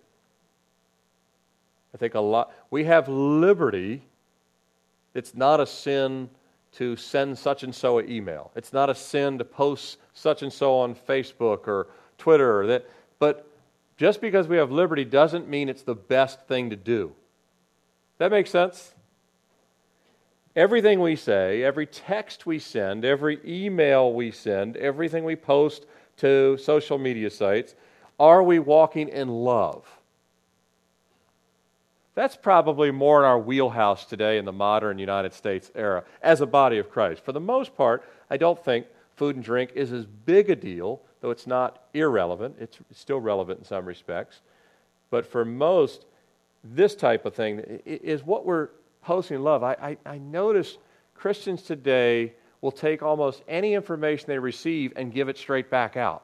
I 1.93 1.97
think 1.97 2.16
a 2.16 2.20
lot, 2.20 2.52
we 2.70 2.86
have 2.86 3.10
liberty. 3.10 4.02
It's 5.14 5.36
not 5.36 5.60
a 5.60 5.66
sin 5.66 6.30
to 6.74 6.95
send 6.95 7.38
such 7.38 7.64
and 7.64 7.76
so 7.76 7.99
an 7.99 8.10
email. 8.10 8.52
It's 8.56 8.72
not 8.72 8.89
a 8.89 8.95
sin 8.95 9.38
to 9.39 9.43
post 9.43 9.97
such 10.14 10.41
and 10.41 10.52
so 10.52 10.78
on 10.78 10.95
Facebook 10.95 11.68
or 11.68 11.88
Twitter. 12.18 12.62
Or 12.62 12.68
that, 12.68 12.89
but 13.20 13.47
just 13.97 14.22
because 14.22 14.47
we 14.47 14.58
have 14.58 14.72
liberty 14.72 15.04
doesn't 15.04 15.49
mean 15.49 15.68
it's 15.70 15.84
the 15.84 15.95
best 15.95 16.47
thing 16.47 16.70
to 16.70 16.76
do. 16.76 17.12
That 18.20 18.32
makes 18.32 18.49
sense? 18.49 18.93
Everything 20.56 20.99
we 20.99 21.16
say, 21.16 21.64
every 21.64 21.86
text 21.86 22.45
we 22.45 22.60
send, 22.60 23.06
every 23.06 23.39
email 23.45 24.12
we 24.12 24.32
send, 24.32 24.76
everything 24.76 25.24
we 25.24 25.36
post 25.36 25.86
to 26.18 26.58
social 26.58 26.97
media 26.97 27.30
sites, 27.30 27.74
are 28.20 28.43
we 28.43 28.60
walking 28.60 29.08
in 29.08 29.30
love? 29.30 29.88
That's 32.16 32.36
probably 32.36 32.91
more 32.91 33.20
in 33.20 33.26
our 33.26 33.39
wheelhouse 33.39 34.06
today 34.06 34.38
in 34.38 34.43
the 34.43 34.52
modern 34.52 34.99
United 34.99 35.34
States 35.34 35.72
era 35.74 36.04
as 36.22 36.41
a 36.41 36.45
body 36.45 36.78
of 36.78 36.89
Christ. 36.89 37.24
For 37.24 37.32
the 37.32 37.39
most 37.39 37.76
part, 37.78 38.04
I 38.30 38.36
don't 38.36 38.62
think 38.64 38.88
food 39.16 39.38
and 39.38 39.45
drink 39.45 39.72
is 39.76 39.93
as 39.93 40.06
big 40.06 40.49
a 40.49 40.56
deal, 40.56 41.02
though 41.22 41.32
it's 41.32 41.47
not 41.47 41.84
irrelevant. 41.93 42.58
It's 42.60 42.78
still 42.91 43.22
relevant 43.22 43.60
in 43.60 43.66
some 43.66 43.86
respects. 43.86 44.41
But 45.10 45.26
for 45.26 45.45
most, 45.45 46.06
this 46.64 46.93
type 46.95 47.26
of 47.26 47.34
thing 47.34 47.60
is 47.86 48.24
what 48.24 48.45
we're 48.45 48.70
posting 49.02 49.41
love, 49.41 49.64
I, 49.64 49.97
I, 50.06 50.12
I 50.14 50.18
notice 50.18 50.78
Christians 51.16 51.62
today 51.64 52.34
will 52.62 52.72
take 52.72 53.02
almost 53.02 53.41
any 53.47 53.74
information 53.74 54.26
they 54.28 54.39
receive 54.39 54.93
and 54.95 55.12
give 55.12 55.30
it 55.30 55.38
straight 55.38 55.70
back 55.70 55.97
out. 55.97 56.24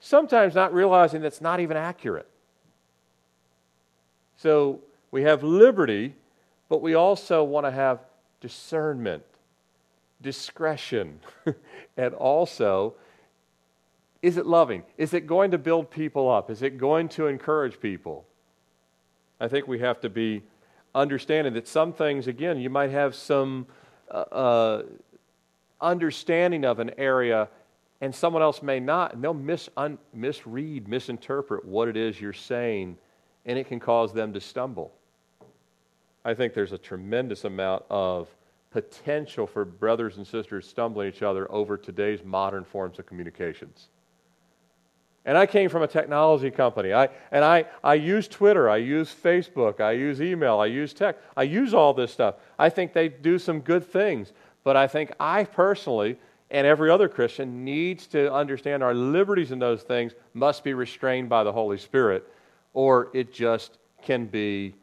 Sometimes 0.00 0.54
not 0.54 0.72
realizing 0.72 1.22
that's 1.22 1.40
not 1.40 1.58
even 1.60 1.76
accurate. 1.76 2.28
So 4.36 4.80
we 5.10 5.22
have 5.22 5.42
liberty, 5.42 6.14
but 6.68 6.80
we 6.80 6.94
also 6.94 7.42
want 7.42 7.66
to 7.66 7.72
have 7.72 8.00
discernment, 8.40 9.24
discretion, 10.22 11.18
and 11.96 12.14
also 12.14 12.94
Is 14.20 14.36
it 14.36 14.46
loving? 14.46 14.82
Is 14.96 15.14
it 15.14 15.26
going 15.26 15.52
to 15.52 15.58
build 15.58 15.90
people 15.90 16.28
up? 16.28 16.50
Is 16.50 16.62
it 16.62 16.78
going 16.78 17.08
to 17.10 17.26
encourage 17.28 17.78
people? 17.80 18.24
I 19.40 19.46
think 19.46 19.68
we 19.68 19.78
have 19.78 20.00
to 20.00 20.08
be 20.10 20.42
understanding 20.94 21.54
that 21.54 21.68
some 21.68 21.92
things, 21.92 22.26
again, 22.26 22.58
you 22.58 22.70
might 22.70 22.90
have 22.90 23.14
some 23.14 23.66
uh, 24.10 24.14
uh, 24.14 24.82
understanding 25.80 26.64
of 26.64 26.78
an 26.78 26.90
area 26.98 27.48
and 28.00 28.14
someone 28.14 28.42
else 28.42 28.62
may 28.62 28.78
not, 28.78 29.14
and 29.14 29.24
they'll 29.24 29.34
mis- 29.34 29.68
un- 29.76 29.98
misread, 30.14 30.86
misinterpret 30.86 31.64
what 31.64 31.88
it 31.88 31.96
is 31.96 32.20
you're 32.20 32.32
saying, 32.32 32.96
and 33.44 33.58
it 33.58 33.66
can 33.66 33.80
cause 33.80 34.12
them 34.12 34.32
to 34.32 34.40
stumble. 34.40 34.92
I 36.24 36.34
think 36.34 36.54
there's 36.54 36.72
a 36.72 36.78
tremendous 36.78 37.44
amount 37.44 37.84
of 37.90 38.28
potential 38.70 39.46
for 39.46 39.64
brothers 39.64 40.16
and 40.18 40.26
sisters 40.26 40.68
stumbling 40.68 41.08
each 41.08 41.22
other 41.22 41.50
over 41.50 41.76
today's 41.76 42.22
modern 42.22 42.64
forms 42.64 42.98
of 42.98 43.06
communications. 43.06 43.88
And 45.28 45.36
I 45.36 45.44
came 45.44 45.68
from 45.68 45.82
a 45.82 45.86
technology 45.86 46.50
company. 46.50 46.94
I, 46.94 47.10
and 47.30 47.44
I, 47.44 47.66
I 47.84 47.94
use 47.94 48.28
Twitter, 48.28 48.70
I 48.70 48.78
use 48.78 49.14
Facebook, 49.14 49.78
I 49.78 49.90
use 49.90 50.22
email, 50.22 50.58
I 50.58 50.64
use 50.64 50.94
tech, 50.94 51.18
I 51.36 51.42
use 51.42 51.74
all 51.74 51.92
this 51.92 52.10
stuff. 52.10 52.36
I 52.58 52.70
think 52.70 52.94
they 52.94 53.10
do 53.10 53.38
some 53.38 53.60
good 53.60 53.84
things. 53.84 54.32
But 54.64 54.78
I 54.78 54.86
think 54.86 55.12
I 55.20 55.44
personally 55.44 56.16
and 56.50 56.66
every 56.66 56.88
other 56.88 57.10
Christian 57.10 57.62
needs 57.62 58.06
to 58.06 58.32
understand 58.32 58.82
our 58.82 58.94
liberties 58.94 59.52
in 59.52 59.58
those 59.58 59.82
things 59.82 60.14
must 60.32 60.64
be 60.64 60.72
restrained 60.72 61.28
by 61.28 61.44
the 61.44 61.52
Holy 61.52 61.76
Spirit, 61.76 62.26
or 62.72 63.10
it 63.12 63.30
just 63.30 63.76
can 64.00 64.24
be 64.24 64.74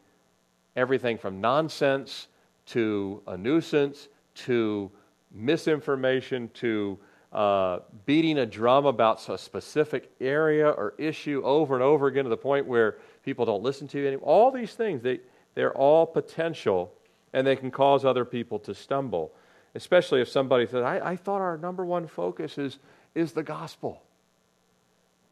everything 0.75 1.17
from 1.17 1.41
nonsense 1.41 2.27
to 2.67 3.19
a 3.25 3.35
nuisance 3.35 4.09
to 4.35 4.91
misinformation 5.31 6.51
to 6.53 6.99
uh, 7.35 7.79
beating 8.07 8.39
a 8.39 8.45
drum 8.47 8.87
about 8.87 9.27
a 9.29 9.37
specific 9.37 10.11
area 10.19 10.69
or 10.69 10.95
issue 10.97 11.43
over 11.45 11.75
and 11.75 11.83
over 11.83 12.07
again 12.07 12.23
to 12.23 12.29
the 12.29 12.37
point 12.37 12.65
where 12.65 12.97
people 13.23 13.45
don't 13.45 13.61
listen 13.61 13.87
to 13.89 13.99
you 13.99 14.07
anymore. 14.07 14.27
All 14.27 14.51
these 14.51 14.73
things, 14.73 15.03
they, 15.03 15.19
they're 15.53 15.73
all 15.73 16.07
potential 16.07 16.91
and 17.33 17.45
they 17.45 17.55
can 17.55 17.69
cause 17.69 18.05
other 18.05 18.25
people 18.25 18.57
to 18.59 18.73
stumble 18.73 19.31
especially 19.75 20.21
if 20.21 20.29
somebody 20.29 20.65
says, 20.65 20.83
I, 20.83 21.11
I 21.11 21.15
thought 21.17 21.41
our 21.41 21.57
number 21.57 21.85
one 21.85 22.07
focus 22.07 22.57
is, 22.57 22.79
is 23.13 23.33
the 23.33 23.43
gospel 23.43 24.01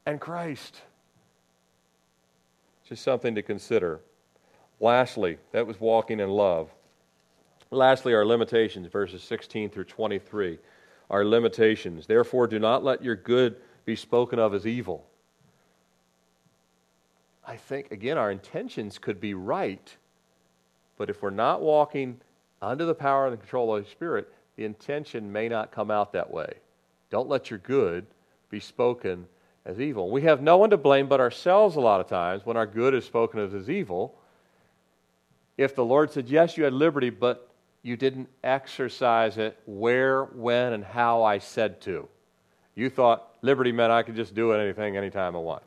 and 0.06 0.20
Christ. 0.20 0.82
Just 2.88 3.04
something 3.04 3.34
to 3.36 3.42
consider. 3.42 4.02
Lastly, 4.82 5.38
that 5.54 5.66
was 5.66 5.80
walking 5.80 6.20
in 6.20 6.30
love. 6.30 6.70
Lastly, 7.72 8.14
our 8.14 8.26
limitations, 8.26 8.88
verses 8.88 9.24
16 9.24 9.70
through 9.70 9.86
23. 9.86 10.60
Our 11.14 11.24
limitations. 11.24 12.08
Therefore, 12.08 12.48
do 12.48 12.58
not 12.58 12.84
let 12.84 13.04
your 13.04 13.16
good 13.16 13.58
be 13.86 13.96
spoken 13.96 14.40
of 14.40 14.56
as 14.56 14.66
evil. 14.66 15.06
I 17.46 17.56
think, 17.56 17.92
again, 17.92 18.18
our 18.18 18.32
intentions 18.32 18.98
could 18.98 19.22
be 19.22 19.36
right, 19.36 19.96
but 20.98 21.12
if 21.12 21.22
we're 21.22 21.30
not 21.30 21.62
walking 21.62 22.20
under 22.64 22.84
the 22.84 22.96
power 22.96 23.28
and 23.28 23.34
the 23.34 23.38
control 23.38 23.76
of 23.76 23.84
the 23.84 23.92
Spirit, 23.92 24.34
the 24.56 24.66
intention 24.66 25.32
may 25.32 25.48
not 25.48 25.72
come 25.72 25.92
out 25.92 26.14
that 26.14 26.32
way. 26.32 26.52
Don't 27.12 27.30
let 27.30 27.52
your 27.52 27.60
good 27.60 28.08
be 28.50 28.60
spoken 28.60 29.28
as 29.66 29.80
evil. 29.80 30.10
We 30.10 30.24
have 30.24 30.42
no 30.42 30.58
one 30.58 30.72
to 30.72 30.78
blame 30.78 31.08
but 31.08 31.20
ourselves 31.20 31.76
a 31.76 31.80
lot 31.80 32.02
of 32.02 32.08
times 32.08 32.44
when 32.44 32.58
our 32.58 32.66
good 32.66 32.96
is 32.96 33.06
spoken 33.06 33.40
of 33.40 33.54
as 33.54 33.70
evil. 33.70 34.16
If 35.60 35.76
the 35.76 35.86
Lord 35.86 36.10
said, 36.10 36.28
Yes, 36.28 36.58
you 36.58 36.64
had 36.64 36.74
liberty, 36.74 37.12
but 37.12 37.53
you 37.84 37.96
didn't 37.96 38.30
exercise 38.44 39.38
it 39.38 39.60
where, 39.66 40.24
when, 40.24 40.74
and 40.74 40.84
how 40.84 41.24
I 41.24 41.38
said 41.38 41.82
to. 41.82 42.08
You 42.76 42.90
thought 42.90 43.36
liberty 43.42 43.72
meant 43.72 43.92
I 43.92 44.02
could 44.02 44.16
just 44.16 44.34
do 44.34 44.54
anything 44.54 44.98
anytime 44.98 45.36
I 45.36 45.40
want. 45.40 45.64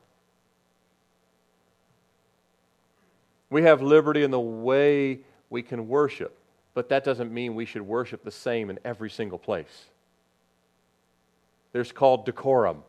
We 3.49 3.63
have 3.63 3.81
liberty 3.81 4.25
in 4.25 4.33
the 4.33 4.41
way 4.41 5.21
we 5.51 5.63
can 5.63 5.87
worship 5.87 6.37
but 6.77 6.91
that 6.91 7.05
doesn't 7.05 7.33
mean 7.33 7.55
we 7.55 7.65
should 7.65 7.81
worship 7.81 8.23
the 8.23 8.31
same 8.31 8.69
in 8.69 8.79
every 8.85 9.09
single 9.09 9.39
place. 9.39 9.87
There's 11.73 11.91
called 11.91 12.27
decorum, 12.27 12.83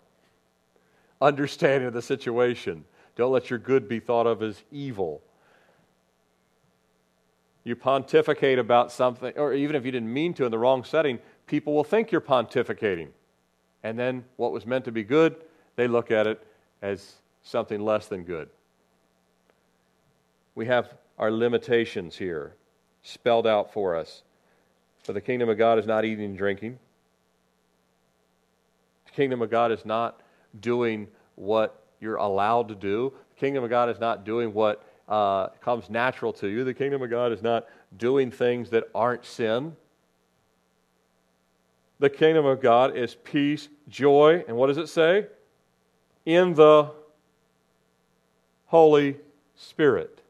understanding 1.21 1.88
of 1.88 1.93
the 1.93 2.01
situation. 2.01 2.84
Don't 3.15 3.32
let 3.32 3.49
your 3.49 3.59
good 3.59 3.88
be 3.88 4.01
thought 4.01 4.28
of 4.28 4.43
as 4.43 4.61
evil. 4.73 5.21
You 7.68 7.76
pontificate 7.76 8.59
about 8.59 8.93
something, 8.93 9.34
or 9.36 9.53
even 9.53 9.76
if 9.76 9.84
you 9.84 9.91
didn't 9.91 10.13
mean 10.13 10.34
to 10.36 10.45
in 10.45 10.51
the 10.51 10.57
wrong 10.57 10.86
setting, 10.86 11.20
people 11.47 11.74
will 11.74 11.84
think 11.84 12.13
you're 12.13 12.22
pontificating. 12.22 13.09
And 13.84 13.99
then 13.99 14.24
what 14.38 14.53
was 14.53 14.65
meant 14.65 14.86
to 14.86 14.91
be 14.93 15.03
good, 15.03 15.36
they 15.76 15.86
look 15.86 16.09
at 16.09 16.28
it 16.28 16.47
as 16.82 17.15
something 17.43 17.84
less 17.84 18.07
than 18.07 18.24
good. 18.24 18.47
We 20.55 20.65
have 20.68 20.93
our 21.20 21.30
limitations 21.30 22.15
here 22.15 22.53
spelled 23.03 23.45
out 23.45 23.74
for 23.74 23.97
us. 23.97 24.24
For 25.03 25.11
the 25.11 25.20
kingdom 25.20 25.49
of 25.49 25.57
God 25.57 25.78
is 25.78 25.86
not 25.86 26.05
eating 26.05 26.24
and 26.24 26.38
drinking. 26.38 26.80
The 29.07 29.11
kingdom 29.11 29.41
of 29.41 29.51
God 29.51 29.74
is 29.74 29.86
not 29.86 30.22
doing 30.61 31.09
what 31.36 31.84
you're 31.99 32.15
allowed 32.15 32.70
to 32.70 32.76
do. 32.76 33.11
The 33.36 33.39
kingdom 33.41 33.65
of 33.65 33.70
God 33.70 33.89
is 33.89 33.99
not 33.99 34.24
doing 34.24 34.53
what 34.53 34.86
uh, 35.07 35.47
comes 35.61 35.89
natural 35.89 36.33
to 36.33 36.47
you. 36.47 36.63
The 36.63 36.73
kingdom 36.73 37.01
of 37.01 37.09
God 37.09 37.31
is 37.31 37.41
not 37.41 37.65
doing 37.97 38.31
things 38.31 38.69
that 38.71 38.85
aren't 38.93 39.25
sin. 39.25 39.75
The 41.99 42.09
kingdom 42.09 42.45
of 42.45 42.61
God 42.61 42.95
is 42.95 43.15
peace, 43.15 43.69
joy, 43.89 44.43
and 44.47 44.55
what 44.55 44.67
does 44.67 44.77
it 44.77 44.87
say? 44.87 45.27
In 46.25 46.53
the 46.53 46.91
Holy 48.67 49.17
Spirit. 49.55 50.21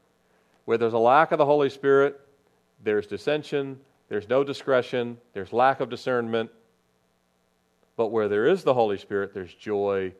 Where 0.64 0.78
there's 0.78 0.92
a 0.92 0.98
lack 0.98 1.32
of 1.32 1.38
the 1.38 1.44
Holy 1.44 1.70
Spirit, 1.70 2.20
there's 2.82 3.06
dissension, 3.06 3.80
there's 4.08 4.28
no 4.28 4.44
discretion, 4.44 5.18
there's 5.34 5.52
lack 5.52 5.80
of 5.80 5.90
discernment. 5.90 6.50
But 7.96 8.08
where 8.08 8.28
there 8.28 8.46
is 8.46 8.62
the 8.62 8.74
Holy 8.74 8.96
Spirit, 8.96 9.34
there's 9.34 9.52
joy 9.52 10.12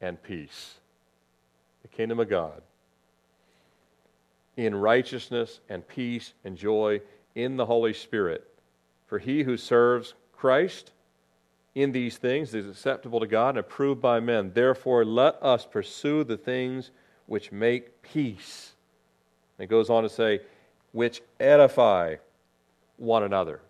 and 0.00 0.20
peace. 0.22 0.74
The 1.82 1.88
kingdom 1.88 2.18
of 2.18 2.28
God. 2.28 2.62
In 4.56 4.74
righteousness 4.74 5.60
and 5.68 5.86
peace 5.86 6.32
and 6.44 6.56
joy 6.56 7.00
in 7.34 7.56
the 7.56 7.66
Holy 7.66 7.92
Spirit. 7.92 8.46
For 9.06 9.18
he 9.18 9.42
who 9.42 9.56
serves 9.56 10.14
Christ 10.32 10.92
in 11.74 11.92
these 11.92 12.16
things 12.16 12.54
is 12.54 12.68
acceptable 12.68 13.20
to 13.20 13.26
God 13.26 13.50
and 13.50 13.58
approved 13.58 14.00
by 14.00 14.18
men. 14.20 14.50
Therefore, 14.54 15.04
let 15.04 15.40
us 15.42 15.66
pursue 15.66 16.24
the 16.24 16.38
things 16.38 16.90
which 17.26 17.52
make 17.52 18.02
peace. 18.02 18.72
And 19.58 19.64
it 19.64 19.68
goes 19.68 19.90
on 19.90 20.02
to 20.02 20.08
say, 20.08 20.40
which 20.92 21.20
edify 21.38 22.16
one 22.96 23.22
another. 23.22 23.60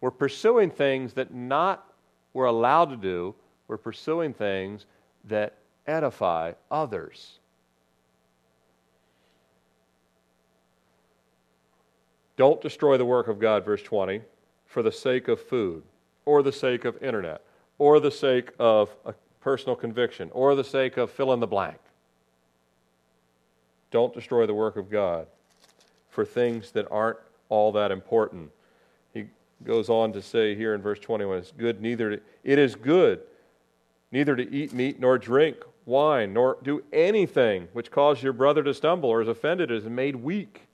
We're 0.00 0.10
pursuing 0.10 0.70
things 0.70 1.12
that 1.14 1.32
not 1.32 1.86
we're 2.32 2.46
allowed 2.46 2.90
to 2.90 2.96
do, 2.96 3.34
we're 3.66 3.76
pursuing 3.76 4.32
things 4.32 4.86
that 5.24 5.54
edify 5.86 6.52
others. 6.70 7.39
Don't 12.40 12.62
destroy 12.62 12.96
the 12.96 13.04
work 13.04 13.28
of 13.28 13.38
God, 13.38 13.66
verse 13.66 13.82
20, 13.82 14.22
for 14.64 14.82
the 14.82 14.90
sake 14.90 15.28
of 15.28 15.38
food, 15.38 15.82
or 16.24 16.42
the 16.42 16.50
sake 16.50 16.86
of 16.86 16.96
internet, 17.02 17.42
or 17.76 18.00
the 18.00 18.10
sake 18.10 18.52
of 18.58 18.96
a 19.04 19.12
personal 19.42 19.76
conviction, 19.76 20.30
or 20.32 20.54
the 20.54 20.64
sake 20.64 20.96
of 20.96 21.10
fill 21.10 21.34
in 21.34 21.40
the 21.40 21.46
blank. 21.46 21.76
Don't 23.90 24.14
destroy 24.14 24.46
the 24.46 24.54
work 24.54 24.78
of 24.78 24.88
God 24.90 25.26
for 26.08 26.24
things 26.24 26.70
that 26.70 26.90
aren't 26.90 27.18
all 27.50 27.72
that 27.72 27.90
important. 27.90 28.50
He 29.12 29.26
goes 29.62 29.90
on 29.90 30.14
to 30.14 30.22
say 30.22 30.54
here 30.54 30.74
in 30.74 30.80
verse 30.80 30.98
21 30.98 31.36
it's 31.36 31.52
good 31.52 31.82
neither 31.82 32.16
to, 32.16 32.22
it 32.42 32.58
is 32.58 32.74
good 32.74 33.20
neither 34.12 34.34
to 34.34 34.50
eat 34.50 34.72
meat 34.72 34.98
nor 34.98 35.18
drink 35.18 35.58
wine 35.84 36.32
nor 36.32 36.56
do 36.62 36.82
anything 36.90 37.68
which 37.74 37.90
causes 37.90 38.22
your 38.22 38.32
brother 38.32 38.62
to 38.62 38.72
stumble 38.72 39.10
or 39.10 39.20
is 39.20 39.28
offended 39.28 39.70
or 39.70 39.74
is 39.74 39.84
made 39.84 40.16
weak. 40.16 40.68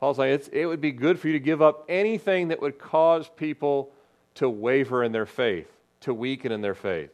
Paul's 0.00 0.16
saying 0.16 0.40
it 0.52 0.66
would 0.66 0.80
be 0.80 0.92
good 0.92 1.18
for 1.18 1.26
you 1.26 1.32
to 1.32 1.40
give 1.40 1.60
up 1.60 1.84
anything 1.88 2.48
that 2.48 2.60
would 2.60 2.78
cause 2.78 3.28
people 3.36 3.90
to 4.34 4.48
waver 4.48 5.02
in 5.02 5.10
their 5.10 5.26
faith, 5.26 5.68
to 6.00 6.14
weaken 6.14 6.52
in 6.52 6.60
their 6.60 6.74
faith. 6.74 7.10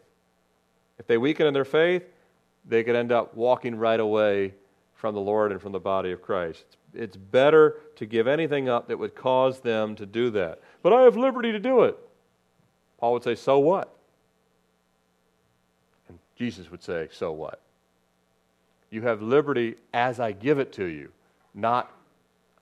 If 0.99 1.07
they 1.07 1.17
weaken 1.17 1.47
in 1.47 1.55
their 1.55 1.65
faith, 1.65 2.05
they 2.67 2.85
could 2.85 2.97
end 2.97 3.13
up 3.13 3.35
walking 3.35 3.77
right 3.77 3.99
away 3.99 4.55
from 4.95 5.15
the 5.15 5.21
Lord 5.21 5.53
and 5.53 5.61
from 5.61 5.73
the 5.73 5.81
body 5.81 6.13
of 6.13 6.23
Christ. 6.23 6.65
It's 6.95 7.17
better 7.17 7.77
to 7.97 8.07
give 8.07 8.27
anything 8.27 8.69
up 8.69 8.89
that 8.89 8.99
would 8.99 9.15
cause 9.15 9.61
them 9.61 9.97
to 9.97 10.07
do 10.07 10.31
that. 10.31 10.61
But 10.83 10.93
I 10.93 11.03
have 11.03 11.17
liberty 11.17 11.53
to 11.53 11.59
do 11.59 11.83
it. 11.83 11.99
Paul 12.99 13.15
would 13.15 13.25
say, 13.25 13.35
So 13.35 13.59
what? 13.59 13.95
And 16.09 16.19
Jesus 16.37 16.71
would 16.71 16.83
say, 16.83 17.09
So 17.11 17.33
what? 17.33 17.61
You 18.91 19.03
have 19.03 19.23
liberty 19.23 19.75
as 19.93 20.21
I 20.21 20.33
give 20.33 20.59
it 20.59 20.73
to 20.75 20.85
you, 20.85 21.11
not 21.53 21.91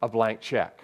a 0.03 0.09
blank 0.09 0.41
check. 0.41 0.83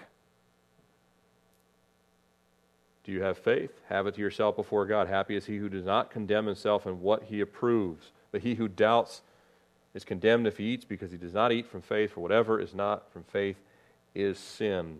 Do 3.03 3.11
you 3.11 3.21
have 3.21 3.37
faith? 3.37 3.71
Have 3.89 4.07
it 4.07 4.15
to 4.15 4.21
yourself 4.21 4.55
before 4.55 4.85
God. 4.85 5.07
Happy 5.07 5.35
is 5.35 5.45
he 5.45 5.57
who 5.57 5.69
does 5.69 5.85
not 5.85 6.09
condemn 6.09 6.45
himself 6.45 6.87
in 6.87 7.01
what 7.01 7.23
he 7.23 7.41
approves. 7.41 8.11
But 8.31 8.41
he 8.41 8.55
who 8.55 8.67
doubts 8.67 9.21
is 9.93 10.03
condemned 10.03 10.47
if 10.47 10.57
he 10.57 10.65
eats, 10.65 10.85
because 10.85 11.11
he 11.11 11.17
does 11.17 11.33
not 11.33 11.51
eat 11.51 11.67
from 11.67 11.81
faith, 11.81 12.11
for 12.11 12.21
whatever 12.21 12.59
is 12.59 12.73
not 12.73 13.11
from 13.11 13.23
faith 13.23 13.57
is 14.13 14.37
sin. 14.37 14.99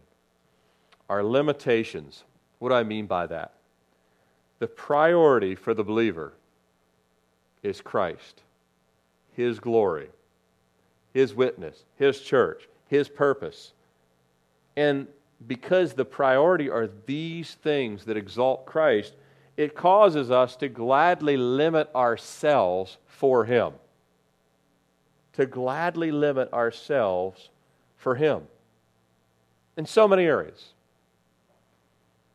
Our 1.08 1.24
limitations. 1.24 2.24
What 2.58 2.70
do 2.70 2.76
I 2.76 2.84
mean 2.84 3.06
by 3.06 3.28
that? 3.28 3.54
The 4.58 4.68
priority 4.68 5.56
for 5.56 5.74
the 5.74 5.84
believer 5.84 6.34
is 7.64 7.82
Christ, 7.82 8.42
His 9.34 9.60
glory, 9.60 10.10
His 11.14 11.34
witness, 11.34 11.86
His 11.96 12.20
church, 12.20 12.68
His 12.88 13.08
purpose. 13.08 13.74
And 14.80 15.08
because 15.46 15.92
the 15.92 16.06
priority 16.06 16.70
are 16.70 16.90
these 17.06 17.56
things 17.56 18.06
that 18.06 18.16
exalt 18.16 18.66
Christ, 18.66 19.14
it 19.58 19.76
causes 19.76 20.32
us 20.32 20.56
to 20.56 20.70
gladly 20.70 21.36
limit 21.36 21.94
ourselves 21.94 22.98
for 23.06 23.44
Him. 23.44 23.74
To 25.34 25.46
gladly 25.46 26.14
limit 26.14 26.54
ourselves 26.54 27.50
for 27.98 28.16
Him 28.16 28.44
in 29.76 29.86
so 29.86 30.08
many 30.08 30.24
areas. 30.24 30.72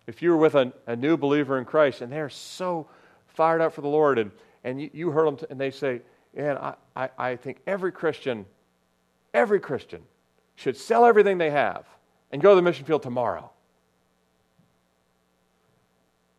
If 0.07 0.21
you 0.21 0.29
were 0.29 0.37
with 0.37 0.55
a, 0.55 0.71
a 0.87 0.97
new 0.97 1.17
believer 1.17 1.57
in 1.57 1.65
Christ 1.65 2.03
and 2.03 2.13
they're 2.13 2.29
so 2.29 2.87
fired 3.29 3.63
up 3.63 3.73
for 3.73 3.81
the 3.81 3.89
Lord, 3.89 4.19
and, 4.19 4.31
and 4.65 4.83
you, 4.83 4.91
you 4.93 5.11
heard 5.13 5.27
them, 5.27 5.37
t- 5.39 5.47
and 5.49 5.59
they 5.59 5.71
say, 5.71 6.03
Man, 6.37 6.59
I, 6.59 6.75
I, 6.95 7.09
I 7.17 7.37
think 7.37 7.61
every 7.67 7.91
Christian, 7.91 8.45
every 9.33 9.61
Christian 9.61 10.03
should 10.57 10.77
sell 10.77 11.07
everything 11.07 11.39
they 11.39 11.51
have 11.51 11.87
and 12.35 12.43
go 12.43 12.51
to 12.51 12.57
the 12.57 12.63
mission 12.63 12.85
field 12.85 13.01
tomorrow. 13.01 13.49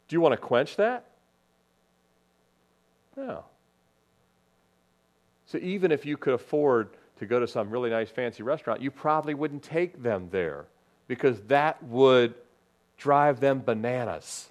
Do 0.10 0.16
you 0.18 0.20
want 0.20 0.34
to 0.34 0.38
quench 0.38 0.76
that? 0.76 1.06
No. 3.16 3.46
So 5.46 5.58
even 5.60 5.94
if 5.94 6.06
you 6.06 6.18
could 6.18 6.34
afford 6.34 6.90
to 7.20 7.26
go 7.26 7.40
to 7.40 7.48
some 7.48 7.70
really 7.70 7.90
nice 7.90 8.10
fancy 8.10 8.44
restaurant, 8.44 8.82
you 8.82 8.92
probably 8.92 9.36
wouldn't 9.36 9.64
take 9.64 10.04
them 10.04 10.28
there 10.34 10.66
because 11.08 11.40
that 11.44 11.82
would 11.82 12.34
drive 12.98 13.40
them 13.40 13.62
bananas. 13.62 14.50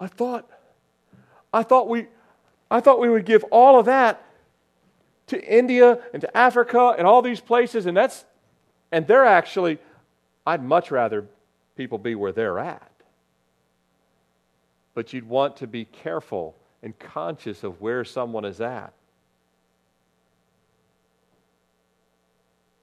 I 0.00 0.06
thought 0.06 0.48
I 1.52 1.62
thought 1.62 1.90
we 1.90 2.06
I 2.70 2.80
thought 2.80 3.00
we 3.00 3.10
would 3.10 3.26
give 3.26 3.44
all 3.50 3.78
of 3.78 3.84
that 3.84 4.24
to 5.26 5.44
India 5.44 5.98
and 6.14 6.22
to 6.22 6.34
Africa 6.34 6.94
and 6.96 7.06
all 7.06 7.20
these 7.20 7.40
places 7.40 7.84
and 7.84 7.94
that's 7.94 8.24
and 8.94 9.08
they're 9.08 9.26
actually 9.26 9.78
I'd 10.46 10.62
much 10.62 10.90
rather 10.90 11.26
people 11.76 11.98
be 11.98 12.14
where 12.14 12.30
they're 12.30 12.60
at. 12.60 12.90
But 14.94 15.12
you'd 15.12 15.28
want 15.28 15.56
to 15.56 15.66
be 15.66 15.84
careful 15.84 16.54
and 16.82 16.96
conscious 16.98 17.64
of 17.64 17.80
where 17.80 18.04
someone 18.04 18.44
is 18.44 18.60
at. 18.60 18.92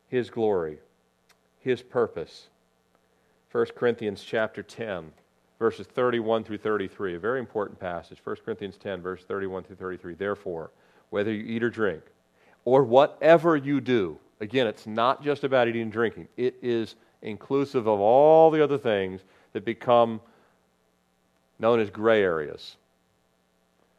His 0.09 0.30
glory, 0.30 0.80
his 1.59 1.82
purpose. 1.82 2.47
1 3.53 3.68
Corinthians 3.78 4.22
chapter 4.22 4.64
10, 4.64 5.12
verses 5.59 5.88
31 5.88 6.43
through 6.43 6.57
33, 6.57 7.16
a 7.16 7.20
very 7.20 7.39
important 7.39 7.80
passage. 7.80 8.20
1 8.22 8.36
Corinthians 8.43 8.76
10, 8.78 9.01
verse 9.01 9.24
31 9.24 9.64
through 9.64 9.76
33. 9.78 10.16
Therefore, 10.16 10.72
whether 11.12 11.32
you 11.32 11.45
eat 11.45 11.64
or 11.64 11.70
drink, 11.70 12.01
or 12.66 12.84
whatever 12.84 13.55
you 13.55 13.80
do, 13.80 14.18
again, 14.41 14.67
it's 14.67 14.87
not 14.87 15.23
just 15.23 15.43
about 15.43 15.67
eating 15.67 15.83
and 15.83 15.91
drinking, 15.91 16.27
it 16.35 16.55
is 16.61 16.95
inclusive 17.21 17.87
of 17.87 17.99
all 17.99 18.51
the 18.51 18.61
other 18.61 18.77
things 18.77 19.21
that 19.53 19.63
become 19.63 20.19
known 21.59 21.79
as 21.79 21.89
gray 21.89 22.21
areas. 22.21 22.75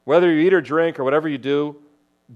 Whether 0.05 0.33
you 0.33 0.47
eat 0.47 0.53
or 0.53 0.61
drink 0.61 0.99
or 0.99 1.05
whatever 1.05 1.29
you 1.29 1.39
do, 1.39 1.77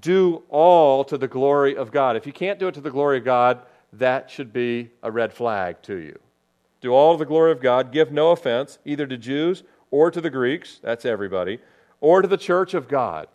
do 0.00 0.42
all 0.48 1.04
to 1.04 1.18
the 1.18 1.26
glory 1.26 1.76
of 1.76 1.90
God. 1.90 2.16
If 2.16 2.26
you 2.26 2.32
can't 2.32 2.58
do 2.58 2.68
it 2.68 2.74
to 2.74 2.80
the 2.80 2.90
glory 2.90 3.18
of 3.18 3.24
God, 3.24 3.62
that 3.94 4.30
should 4.30 4.52
be 4.52 4.90
a 5.02 5.10
red 5.10 5.32
flag 5.32 5.82
to 5.82 5.96
you. 5.96 6.18
Do 6.80 6.92
all 6.92 7.14
to 7.14 7.18
the 7.18 7.26
glory 7.26 7.50
of 7.50 7.60
God. 7.60 7.90
Give 7.90 8.12
no 8.12 8.30
offense, 8.30 8.78
either 8.84 9.06
to 9.06 9.16
Jews 9.16 9.64
or 9.90 10.10
to 10.10 10.20
the 10.20 10.30
Greeks, 10.30 10.78
that's 10.82 11.04
everybody, 11.04 11.58
or 12.00 12.22
to 12.22 12.28
the 12.28 12.36
church 12.36 12.74
of 12.74 12.86
God, 12.88 13.26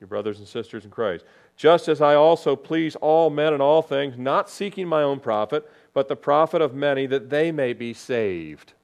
your 0.00 0.08
brothers 0.08 0.38
and 0.38 0.46
sisters 0.46 0.84
in 0.84 0.90
Christ. 0.90 1.24
Just 1.56 1.88
as 1.88 2.00
I 2.00 2.14
also 2.14 2.54
please 2.54 2.96
all 2.96 3.30
men 3.30 3.54
in 3.54 3.60
all 3.60 3.82
things, 3.82 4.16
not 4.18 4.50
seeking 4.50 4.86
my 4.86 5.02
own 5.02 5.20
profit, 5.20 5.68
but 5.94 6.08
the 6.08 6.16
profit 6.16 6.60
of 6.60 6.74
many, 6.74 7.06
that 7.06 7.30
they 7.30 7.50
may 7.50 7.72
be 7.72 7.94
saved. 7.94 8.74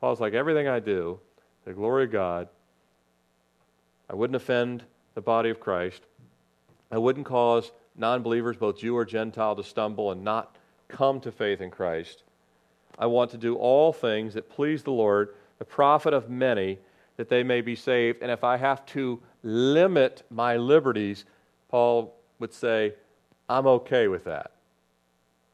Paul's 0.00 0.20
like, 0.20 0.34
everything 0.34 0.66
I 0.66 0.80
do, 0.80 1.20
the 1.64 1.72
glory 1.72 2.04
of 2.04 2.12
God, 2.12 2.48
I 4.08 4.14
wouldn't 4.14 4.34
offend 4.34 4.82
the 5.14 5.20
body 5.20 5.50
of 5.50 5.60
Christ. 5.60 6.02
I 6.90 6.98
wouldn't 6.98 7.26
cause 7.26 7.70
non 7.96 8.22
believers, 8.22 8.56
both 8.56 8.78
Jew 8.78 8.96
or 8.96 9.04
Gentile, 9.04 9.54
to 9.54 9.62
stumble 9.62 10.10
and 10.10 10.24
not 10.24 10.56
come 10.88 11.20
to 11.20 11.30
faith 11.30 11.60
in 11.60 11.70
Christ. 11.70 12.24
I 12.98 13.06
want 13.06 13.30
to 13.30 13.38
do 13.38 13.54
all 13.54 13.92
things 13.92 14.34
that 14.34 14.50
please 14.50 14.82
the 14.82 14.90
Lord, 14.90 15.34
the 15.58 15.64
profit 15.64 16.12
of 16.12 16.28
many, 16.28 16.78
that 17.20 17.28
they 17.28 17.42
may 17.42 17.60
be 17.60 17.76
saved. 17.76 18.22
And 18.22 18.30
if 18.30 18.44
I 18.44 18.56
have 18.56 18.86
to 18.86 19.20
limit 19.42 20.22
my 20.30 20.56
liberties, 20.56 21.26
Paul 21.68 22.14
would 22.38 22.54
say, 22.54 22.94
I'm 23.46 23.66
okay 23.66 24.08
with 24.08 24.24
that. 24.24 24.52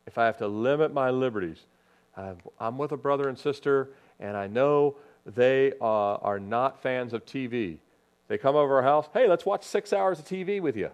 If 0.07 0.17
I 0.17 0.27
have 0.27 0.39
to 0.39 0.47
limit 0.47 0.95
my 0.95 1.11
liberties, 1.11 1.59
I'm 2.61 2.79
with 2.79 2.93
a 2.93 2.97
brother 2.97 3.29
and 3.29 3.37
sister, 3.37 3.89
and 4.21 4.37
I 4.37 4.47
know 4.47 4.95
they 5.35 5.73
uh, 5.81 6.15
are 6.19 6.39
not 6.39 6.81
fans 6.85 7.13
of 7.13 7.27
TV. 7.27 7.79
They 8.29 8.39
come 8.39 8.55
over 8.55 8.77
our 8.77 8.85
house, 8.85 9.09
hey, 9.13 9.27
let's 9.27 9.45
watch 9.45 9.65
six 9.65 9.93
hours 9.93 10.21
of 10.21 10.25
TV 10.25 10.61
with 10.61 10.77
you. 10.77 10.91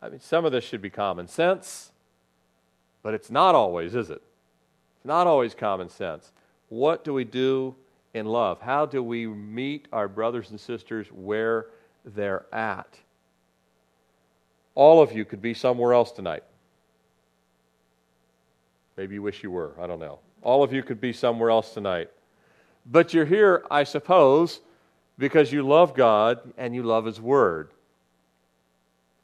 I 0.00 0.08
mean, 0.08 0.20
some 0.20 0.44
of 0.44 0.52
this 0.52 0.62
should 0.62 0.82
be 0.82 0.90
common 0.90 1.26
sense, 1.26 1.90
but 3.02 3.12
it's 3.12 3.28
not 3.28 3.56
always, 3.56 3.96
is 3.96 4.08
it? 4.08 4.22
It's 4.98 5.04
not 5.04 5.26
always 5.26 5.52
common 5.52 5.88
sense. 5.88 6.30
What 6.68 7.02
do 7.02 7.12
we 7.12 7.24
do 7.24 7.74
in 8.14 8.26
love? 8.26 8.60
How 8.60 8.86
do 8.86 9.02
we 9.02 9.26
meet 9.26 9.88
our 9.92 10.08
brothers 10.08 10.50
and 10.50 10.60
sisters 10.60 11.06
where 11.08 11.66
they're 12.04 12.46
at? 12.52 12.98
All 14.74 15.02
of 15.02 15.12
you 15.12 15.24
could 15.24 15.42
be 15.42 15.54
somewhere 15.54 15.92
else 15.92 16.12
tonight. 16.12 16.44
Maybe 18.96 19.14
you 19.14 19.22
wish 19.22 19.42
you 19.42 19.50
were. 19.50 19.74
I 19.80 19.86
don't 19.86 20.00
know. 20.00 20.18
All 20.42 20.62
of 20.62 20.72
you 20.72 20.82
could 20.82 21.00
be 21.00 21.12
somewhere 21.12 21.50
else 21.50 21.74
tonight. 21.74 22.10
But 22.86 23.12
you're 23.12 23.24
here, 23.24 23.64
I 23.70 23.84
suppose, 23.84 24.60
because 25.18 25.52
you 25.52 25.62
love 25.62 25.94
God 25.94 26.40
and 26.56 26.74
you 26.74 26.82
love 26.82 27.04
His 27.04 27.20
Word 27.20 27.70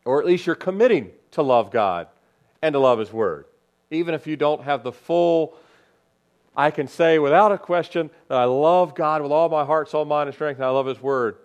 or 0.05 0.21
at 0.21 0.27
least 0.27 0.47
you're 0.47 0.55
committing 0.55 1.11
to 1.33 1.43
love 1.43 1.71
God 1.71 2.09
and 2.63 2.73
to 2.73 2.79
love 2.79 2.99
His 2.99 3.13
Word. 3.13 3.47
Even 3.91 4.15
if 4.15 4.27
you 4.27 4.37
don't 4.37 4.63
have 4.63 4.83
the 4.83 4.93
full, 4.93 5.57
I 6.57 6.71
can 6.71 6.87
say 6.87 7.19
without 7.19 7.53
a 7.53 7.59
question 7.59 8.11
that 8.29 8.39
I 8.39 8.45
love 8.45 8.95
God 8.95 9.23
with 9.23 9.33
all 9.33 9.49
my 9.49 9.65
heart, 9.65 9.89
soul, 9.89 10.05
mind, 10.05 10.29
and 10.29 10.35
strength, 10.35 10.59
and 10.59 10.65
I 10.65 10.71
love 10.71 10.87
His 10.87 11.01
Word. 11.01 11.37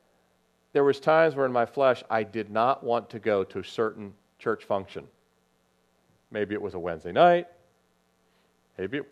there 0.72 0.84
was 0.84 1.00
times 1.00 1.34
where 1.34 1.46
in 1.46 1.52
my 1.52 1.66
flesh 1.66 2.02
I 2.10 2.22
did 2.22 2.50
not 2.50 2.82
want 2.82 3.10
to 3.10 3.18
go 3.18 3.44
to 3.44 3.58
a 3.58 3.64
certain 3.64 4.14
church 4.38 4.64
function. 4.64 5.06
Maybe 6.30 6.54
it 6.54 6.62
was 6.62 6.74
a 6.74 6.78
Wednesday 6.78 7.12
night. 7.12 7.46
Maybe 8.78 8.98
it 8.98 9.08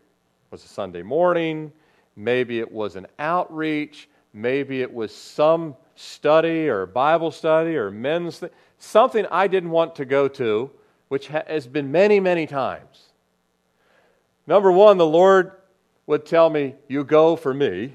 was 0.51 0.65
a 0.65 0.69
Sunday 0.69 1.03
morning. 1.03 1.73
Maybe 2.17 2.61
it 2.61 2.71
was 2.71 2.97
an 2.97 3.07
outreach. 3.19 4.09
Maybe 4.33 4.81
it 4.81 4.93
was 4.93 5.15
some 5.15 5.77
study 5.97 6.69
or 6.69 6.87
Bible 6.87 7.31
study 7.31 7.77
or 7.77 7.91
men's 7.91 8.39
thing. 8.39 8.51
Something 8.79 9.27
I 9.31 9.47
didn't 9.47 9.71
want 9.71 9.97
to 9.97 10.05
go 10.07 10.29
to, 10.29 10.71
which 11.09 11.27
has 11.29 11.67
been 11.67 11.93
many, 11.93 12.21
many 12.21 12.47
times. 12.47 13.11
Number 14.47 14.73
one, 14.73 14.97
the 14.97 15.07
Lord 15.07 15.53
would 16.07 16.25
tell 16.25 16.49
me, 16.49 16.75
You 16.89 17.05
go 17.05 17.37
for 17.37 17.53
me. 17.53 17.93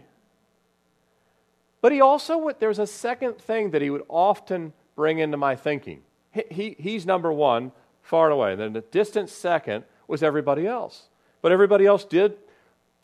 But 1.86 1.92
he 1.92 2.02
also 2.02 2.50
there's 2.58 2.80
a 2.80 2.88
second 2.88 3.38
thing 3.38 3.70
that 3.70 3.84
he 3.84 3.92
would 3.92 4.06
often 4.10 4.74
bring 4.96 5.20
into 5.20 5.38
my 5.38 5.56
thinking. 5.56 6.02
He, 6.32 6.44
he, 6.50 6.76
he's 6.80 7.06
number 7.06 7.32
one, 7.32 7.74
far 8.02 8.26
and 8.26 8.34
away. 8.34 8.54
And 8.54 8.60
then 8.60 8.74
the 8.74 8.82
distant 8.82 9.30
second 9.30 9.84
was 10.08 10.24
everybody 10.24 10.66
else. 10.66 11.10
But 11.44 11.52
everybody 11.52 11.86
else 11.86 12.04
did, 12.04 12.38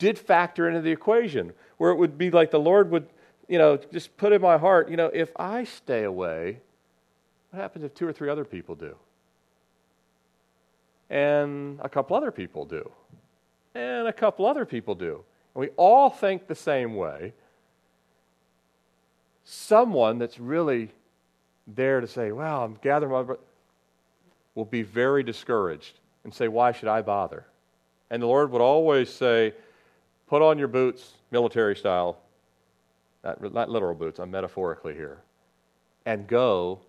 did 0.00 0.18
factor 0.18 0.66
into 0.66 0.80
the 0.80 0.90
equation, 0.90 1.52
where 1.76 1.92
it 1.92 1.94
would 1.94 2.18
be 2.18 2.32
like 2.32 2.50
the 2.50 2.58
Lord 2.58 2.90
would, 2.90 3.06
you 3.46 3.56
know, 3.56 3.76
just 3.76 4.16
put 4.16 4.32
in 4.32 4.42
my 4.42 4.58
heart, 4.58 4.90
you 4.90 4.96
know, 4.96 5.12
if 5.14 5.30
I 5.36 5.62
stay 5.62 6.02
away, 6.02 6.58
what 7.50 7.60
happens 7.62 7.84
if 7.84 7.94
two 7.94 8.08
or 8.08 8.12
three 8.12 8.30
other 8.30 8.44
people 8.44 8.74
do? 8.74 8.96
And 11.08 11.78
a 11.84 11.88
couple 11.88 12.16
other 12.16 12.32
people 12.32 12.64
do. 12.64 12.90
And 13.76 14.08
a 14.08 14.12
couple 14.12 14.44
other 14.44 14.64
people 14.64 14.96
do. 14.96 15.22
And 15.54 15.60
we 15.60 15.68
all 15.76 16.10
think 16.10 16.48
the 16.48 16.56
same 16.56 16.96
way 16.96 17.32
someone 19.44 20.18
that's 20.18 20.38
really 20.38 20.90
there 21.66 22.00
to 22.00 22.06
say, 22.06 22.32
Wow, 22.32 22.64
I'm 22.64 22.78
gathering 22.82 23.12
my. 23.12 23.34
will 24.54 24.64
be 24.64 24.82
very 24.82 25.22
discouraged 25.22 25.98
and 26.24 26.32
say, 26.32 26.48
Why 26.48 26.72
should 26.72 26.88
I 26.88 27.02
bother? 27.02 27.46
And 28.10 28.22
the 28.22 28.26
Lord 28.26 28.50
would 28.50 28.60
always 28.60 29.10
say, 29.10 29.54
Put 30.28 30.42
on 30.42 30.58
your 30.58 30.68
boots, 30.68 31.12
military 31.30 31.76
style. 31.76 32.18
Not, 33.24 33.52
not 33.52 33.70
literal 33.70 33.94
boots, 33.94 34.18
I'm 34.18 34.30
metaphorically 34.30 34.94
here. 34.94 35.18
And 36.06 36.26
go 36.26 36.80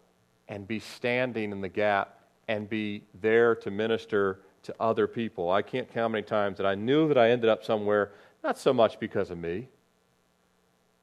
and 0.48 0.68
be 0.68 0.80
standing 0.80 1.52
in 1.52 1.62
the 1.62 1.70
gap 1.70 2.18
and 2.48 2.70
be 2.70 3.04
there 3.22 3.56
to 3.56 3.72
minister 3.72 4.40
to 4.64 4.74
other 4.80 5.08
people. 5.08 5.52
I 5.52 5.62
can't 5.62 5.88
count 5.88 5.96
how 5.96 6.08
many 6.08 6.24
times 6.24 6.58
that 6.58 6.66
I 6.66 6.76
knew 6.76 7.08
that 7.08 7.18
I 7.18 7.30
ended 7.30 7.50
up 7.50 7.64
somewhere, 7.64 8.12
not 8.44 8.58
so 8.58 8.74
much 8.74 9.00
because 9.00 9.30
of 9.30 9.38
me, 9.38 9.68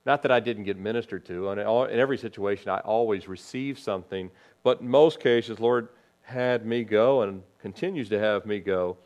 not 0.06 0.22
that 0.22 0.32
I 0.32 0.40
didn't 0.40 0.64
get 0.64 0.78
ministered 0.78 1.26
to. 1.26 1.50
In 1.50 1.58
every 1.58 2.16
situation, 2.16 2.70
I 2.70 2.78
always 2.78 3.28
receive 3.28 3.78
something. 3.78 4.30
But 4.62 4.80
in 4.80 4.88
most 4.88 5.20
cases, 5.20 5.60
Lord 5.60 5.88
had 6.22 6.64
me 6.64 6.84
go 6.84 7.22
and 7.22 7.42
continues 7.60 8.08
to 8.08 8.18
have 8.18 8.46
me 8.46 8.60
go 8.60 8.96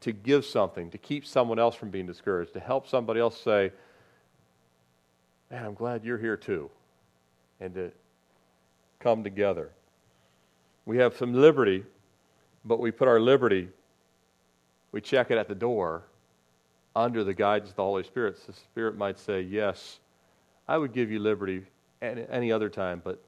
to 0.00 0.12
give 0.12 0.44
something, 0.44 0.90
to 0.90 0.98
keep 0.98 1.24
someone 1.24 1.58
else 1.58 1.74
from 1.74 1.90
being 1.90 2.06
discouraged, 2.06 2.52
to 2.52 2.60
help 2.60 2.86
somebody 2.86 3.20
else 3.20 3.40
say, 3.40 3.72
Man, 5.50 5.66
I'm 5.66 5.74
glad 5.74 6.02
you're 6.02 6.18
here 6.18 6.36
too. 6.36 6.70
And 7.60 7.74
to 7.74 7.92
come 9.00 9.22
together. 9.22 9.70
We 10.86 10.96
have 10.98 11.16
some 11.16 11.34
liberty, 11.34 11.84
but 12.64 12.80
we 12.80 12.90
put 12.90 13.06
our 13.06 13.20
liberty, 13.20 13.68
we 14.92 15.00
check 15.00 15.30
it 15.30 15.38
at 15.38 15.48
the 15.48 15.54
door 15.54 16.04
under 16.96 17.22
the 17.22 17.34
guidance 17.34 17.70
of 17.70 17.76
the 17.76 17.82
Holy 17.82 18.02
Spirit. 18.02 18.38
So 18.38 18.52
the 18.52 18.58
Spirit 18.58 18.96
might 18.96 19.18
say, 19.18 19.40
Yes 19.42 20.00
I 20.68 20.78
would 20.78 20.92
give 20.92 21.10
you 21.10 21.18
liberty 21.18 21.64
any 22.00 22.52
other 22.52 22.68
time, 22.68 23.00
but 23.04 23.22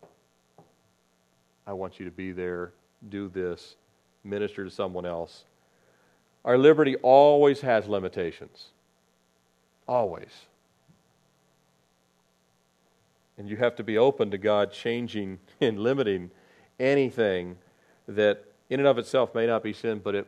I 1.66 1.72
want 1.72 1.99
you 1.99 2.05
to 2.05 2.11
be 2.11 2.32
there, 2.32 2.72
do 3.09 3.28
this, 3.28 3.76
minister 4.22 4.64
to 4.64 4.70
someone 4.70 5.07
else. 5.07 5.45
Our 6.45 6.59
liberty 6.59 6.97
always 6.97 7.61
has 7.62 7.87
limitations. 7.87 8.66
Always. 9.89 10.30
And 13.39 13.49
you 13.49 13.57
have 13.57 13.76
to 13.76 13.85
be 13.85 13.99
open 13.99 14.30
to 14.30 14.39
God 14.39 14.72
changing 14.72 15.39
and 15.61 15.78
limiting 15.78 16.30
anything 16.78 17.57
that 18.07 18.45
in 18.70 18.80
and 18.80 18.89
of 18.89 18.99
itself 18.99 19.35
may 19.35 19.47
not 19.47 19.62
be 19.62 19.72
sin, 19.72 20.01
but 20.03 20.14
it 20.14 20.26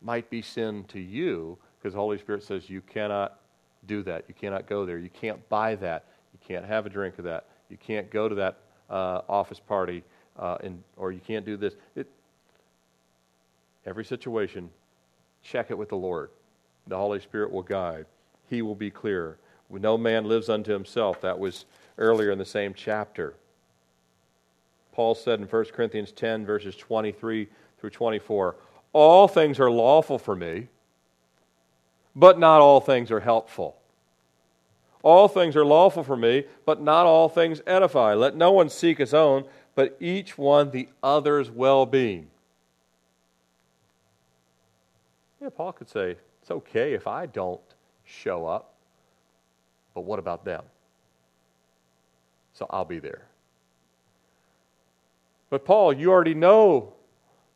might 0.00 0.28
be 0.30 0.42
sin 0.42 0.84
to 0.88 1.00
you 1.00 1.58
because 1.78 1.94
the 1.94 1.98
Holy 1.98 2.18
Spirit 2.18 2.42
says 2.42 2.68
you 2.68 2.80
cannot 2.80 3.38
do 3.86 4.02
that. 4.02 4.24
You 4.28 4.34
cannot 4.34 4.66
go 4.66 4.86
there. 4.86 4.98
You 4.98 5.10
can't 5.10 5.48
buy 5.48 5.74
that. 5.76 6.06
You 6.32 6.38
can't 6.46 6.64
have 6.64 6.86
a 6.86 6.88
drink 6.88 7.18
of 7.18 7.24
that. 7.24 7.46
You 7.68 7.76
can't 7.76 8.10
go 8.10 8.28
to 8.28 8.34
that 8.36 8.58
uh, 8.90 9.22
office 9.28 9.60
party, 9.60 10.02
uh, 10.38 10.58
and, 10.62 10.82
or 10.96 11.12
you 11.12 11.20
can't 11.20 11.44
do 11.44 11.56
this. 11.56 11.74
It, 11.96 12.08
every 13.86 14.04
situation, 14.04 14.70
check 15.42 15.70
it 15.70 15.78
with 15.78 15.88
the 15.88 15.96
Lord. 15.96 16.30
The 16.86 16.96
Holy 16.96 17.20
Spirit 17.20 17.50
will 17.50 17.62
guide. 17.62 18.06
He 18.48 18.62
will 18.62 18.74
be 18.74 18.90
clear. 18.90 19.38
No 19.70 19.96
man 19.96 20.26
lives 20.26 20.48
unto 20.48 20.72
himself. 20.72 21.20
That 21.22 21.38
was 21.38 21.64
earlier 21.96 22.30
in 22.30 22.38
the 22.38 22.44
same 22.44 22.74
chapter. 22.74 23.34
Paul 24.92 25.14
said 25.14 25.40
in 25.40 25.46
1 25.46 25.64
Corinthians 25.66 26.12
10, 26.12 26.44
verses 26.44 26.76
23 26.76 27.48
through 27.78 27.90
24 27.90 28.56
All 28.92 29.26
things 29.26 29.58
are 29.58 29.70
lawful 29.70 30.18
for 30.18 30.36
me, 30.36 30.68
but 32.14 32.38
not 32.38 32.60
all 32.60 32.80
things 32.80 33.10
are 33.10 33.20
helpful. 33.20 33.76
All 35.02 35.26
things 35.26 35.56
are 35.56 35.64
lawful 35.64 36.04
for 36.04 36.16
me, 36.16 36.44
but 36.64 36.80
not 36.80 37.06
all 37.06 37.28
things 37.28 37.60
edify. 37.66 38.14
Let 38.14 38.36
no 38.36 38.52
one 38.52 38.68
seek 38.68 38.98
his 38.98 39.12
own, 39.12 39.44
but 39.74 39.96
each 40.00 40.38
one 40.38 40.70
the 40.70 40.88
other's 41.02 41.50
well 41.50 41.86
being. 41.86 42.28
Yeah, 45.40 45.48
Paul 45.48 45.72
could 45.72 45.88
say, 45.88 46.16
it's 46.40 46.50
okay 46.50 46.94
if 46.94 47.08
I 47.08 47.26
don't 47.26 47.60
show 48.04 48.46
up, 48.46 48.74
but 49.92 50.02
what 50.02 50.20
about 50.20 50.44
them? 50.44 50.62
So 52.54 52.66
I'll 52.70 52.84
be 52.84 53.00
there. 53.00 53.26
But 55.50 55.64
Paul, 55.64 55.92
you 55.92 56.12
already 56.12 56.34
know 56.34 56.94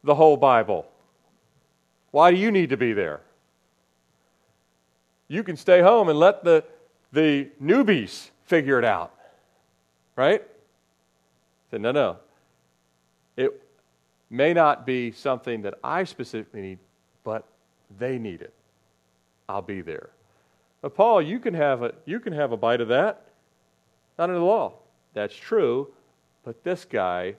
the 0.02 0.14
whole 0.14 0.36
Bible. 0.36 0.86
Why 2.10 2.30
do 2.30 2.36
you 2.36 2.50
need 2.50 2.70
to 2.70 2.76
be 2.76 2.92
there? 2.92 3.20
You 5.28 5.42
can 5.42 5.56
stay 5.56 5.80
home 5.80 6.08
and 6.08 6.18
let 6.18 6.44
the 6.44 6.64
the 7.16 7.48
newbies 7.62 8.28
figure 8.44 8.78
it 8.78 8.84
out. 8.84 9.14
Right? 10.16 10.42
I 10.42 11.70
said, 11.70 11.80
no, 11.80 11.90
no. 11.90 12.18
It 13.38 13.62
may 14.28 14.52
not 14.52 14.84
be 14.84 15.12
something 15.12 15.62
that 15.62 15.74
I 15.82 16.04
specifically 16.04 16.60
need, 16.60 16.78
but 17.24 17.46
they 17.98 18.18
need 18.18 18.42
it. 18.42 18.52
I'll 19.48 19.62
be 19.62 19.80
there. 19.80 20.10
But 20.82 20.94
Paul, 20.94 21.22
you 21.22 21.38
can 21.38 21.54
have 21.54 21.82
a 21.82 21.94
you 22.04 22.20
can 22.20 22.34
have 22.34 22.52
a 22.52 22.56
bite 22.56 22.80
of 22.80 22.88
that. 22.88 23.24
Not 24.18 24.28
in 24.28 24.34
the 24.34 24.42
law. 24.42 24.74
That's 25.14 25.34
true, 25.34 25.88
but 26.44 26.62
this 26.64 26.84
guy 26.84 27.34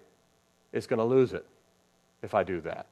is 0.74 0.88
going 0.88 1.00
to 1.00 1.06
lose 1.06 1.34
it 1.34 1.46
if 2.24 2.34
I 2.34 2.44
do 2.44 2.62
that. 2.62 2.88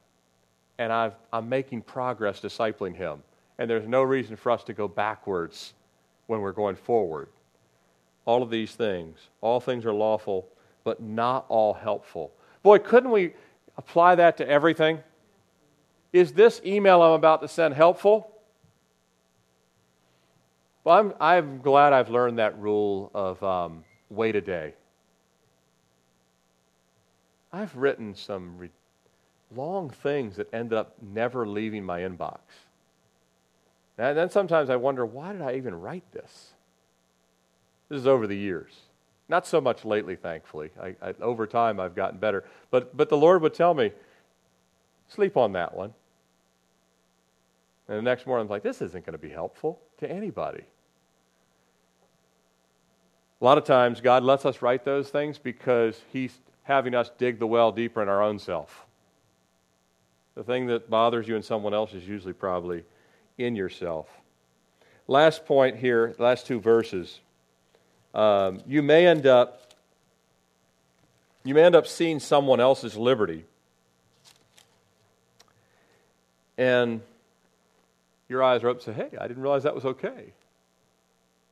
And 0.78 0.92
i 0.92 1.10
am 1.32 1.48
making 1.48 1.82
progress 1.82 2.40
discipling 2.40 2.94
him. 2.94 3.22
And 3.58 3.68
there's 3.68 3.88
no 3.88 4.02
reason 4.02 4.36
for 4.36 4.52
us 4.52 4.62
to 4.64 4.72
go 4.72 4.86
backwards 4.86 5.74
when 6.26 6.40
we're 6.40 6.52
going 6.52 6.76
forward. 6.76 7.28
All 8.24 8.42
of 8.42 8.50
these 8.50 8.74
things, 8.74 9.18
all 9.40 9.60
things 9.60 9.84
are 9.86 9.92
lawful, 9.92 10.48
but 10.84 11.00
not 11.00 11.46
all 11.48 11.74
helpful. 11.74 12.32
Boy, 12.62 12.78
couldn't 12.78 13.10
we 13.10 13.34
apply 13.76 14.16
that 14.16 14.36
to 14.38 14.48
everything? 14.48 15.00
Is 16.12 16.32
this 16.32 16.60
email 16.64 17.02
I'm 17.02 17.12
about 17.12 17.42
to 17.42 17.48
send 17.48 17.74
helpful? 17.74 18.32
Well, 20.82 20.98
I'm, 20.98 21.14
I'm 21.20 21.60
glad 21.60 21.92
I've 21.92 22.10
learned 22.10 22.38
that 22.38 22.58
rule 22.58 23.10
of 23.14 23.42
um, 23.42 23.84
wait 24.08 24.36
a 24.36 24.40
day. 24.40 24.74
I've 27.52 27.76
written 27.76 28.14
some 28.14 28.58
re- 28.58 28.70
long 29.54 29.90
things 29.90 30.36
that 30.36 30.52
ended 30.52 30.78
up 30.78 30.94
never 31.00 31.46
leaving 31.46 31.84
my 31.84 32.00
inbox. 32.00 32.38
And 33.98 34.16
then 34.16 34.30
sometimes 34.30 34.68
I 34.70 34.76
wonder, 34.76 35.06
why 35.06 35.32
did 35.32 35.42
I 35.42 35.54
even 35.54 35.74
write 35.74 36.04
this? 36.12 36.52
This 37.88 38.00
is 38.00 38.06
over 38.06 38.26
the 38.26 38.36
years. 38.36 38.72
Not 39.28 39.46
so 39.46 39.60
much 39.60 39.84
lately, 39.84 40.16
thankfully. 40.16 40.70
I, 40.80 40.94
I, 41.02 41.14
over 41.20 41.46
time, 41.46 41.80
I've 41.80 41.94
gotten 41.94 42.18
better. 42.18 42.44
But, 42.70 42.96
but 42.96 43.08
the 43.08 43.16
Lord 43.16 43.42
would 43.42 43.54
tell 43.54 43.74
me, 43.74 43.92
sleep 45.08 45.36
on 45.36 45.52
that 45.52 45.74
one. 45.74 45.94
And 47.88 47.98
the 47.98 48.02
next 48.02 48.26
morning, 48.26 48.46
I'm 48.46 48.50
like, 48.50 48.62
this 48.62 48.82
isn't 48.82 49.06
going 49.06 49.12
to 49.12 49.18
be 49.18 49.30
helpful 49.30 49.80
to 49.98 50.10
anybody. 50.10 50.64
A 53.40 53.44
lot 53.44 53.58
of 53.58 53.64
times, 53.64 54.00
God 54.00 54.22
lets 54.22 54.44
us 54.44 54.62
write 54.62 54.84
those 54.84 55.08
things 55.08 55.38
because 55.38 56.00
He's 56.12 56.36
having 56.62 56.94
us 56.94 57.10
dig 57.18 57.38
the 57.38 57.46
well 57.46 57.70
deeper 57.70 58.02
in 58.02 58.08
our 58.08 58.22
own 58.22 58.38
self. 58.38 58.86
The 60.34 60.42
thing 60.42 60.66
that 60.66 60.90
bothers 60.90 61.28
you 61.28 61.36
in 61.36 61.42
someone 61.42 61.74
else 61.74 61.94
is 61.94 62.06
usually 62.06 62.32
probably 62.32 62.84
in 63.38 63.56
yourself. 63.56 64.08
Last 65.08 65.46
point 65.46 65.76
here, 65.76 66.14
last 66.18 66.46
two 66.46 66.60
verses. 66.60 67.20
Um, 68.14 68.60
you 68.66 68.82
may 68.82 69.06
end 69.06 69.26
up 69.26 69.62
you 71.44 71.54
may 71.54 71.62
end 71.62 71.76
up 71.76 71.86
seeing 71.86 72.18
someone 72.18 72.58
else's 72.58 72.96
liberty 72.96 73.44
and 76.58 77.00
your 78.28 78.42
eyes 78.42 78.62
are 78.62 78.70
up 78.70 78.76
and 78.76 78.84
say, 78.84 78.92
Hey, 78.92 79.16
I 79.18 79.28
didn't 79.28 79.42
realize 79.42 79.62
that 79.62 79.74
was 79.74 79.84
okay. 79.84 80.32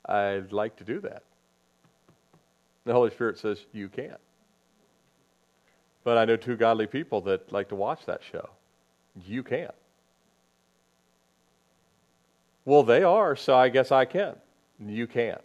I'd 0.06 0.52
like 0.52 0.76
to 0.76 0.84
do 0.84 1.00
that. 1.00 1.22
The 2.84 2.92
Holy 2.92 3.10
Spirit 3.10 3.38
says, 3.38 3.64
You 3.72 3.88
can't. 3.88 4.20
But 6.02 6.18
I 6.18 6.24
know 6.24 6.36
two 6.36 6.56
godly 6.56 6.86
people 6.86 7.22
that 7.22 7.52
like 7.52 7.68
to 7.68 7.74
watch 7.74 8.04
that 8.06 8.20
show. 8.30 8.50
You 9.26 9.42
can't. 9.42 9.74
Well, 12.64 12.82
they 12.82 13.02
are, 13.02 13.36
so 13.36 13.54
I 13.54 13.68
guess 13.68 13.92
I 13.92 14.04
can. 14.04 14.36
You 14.84 15.06
can't. 15.06 15.40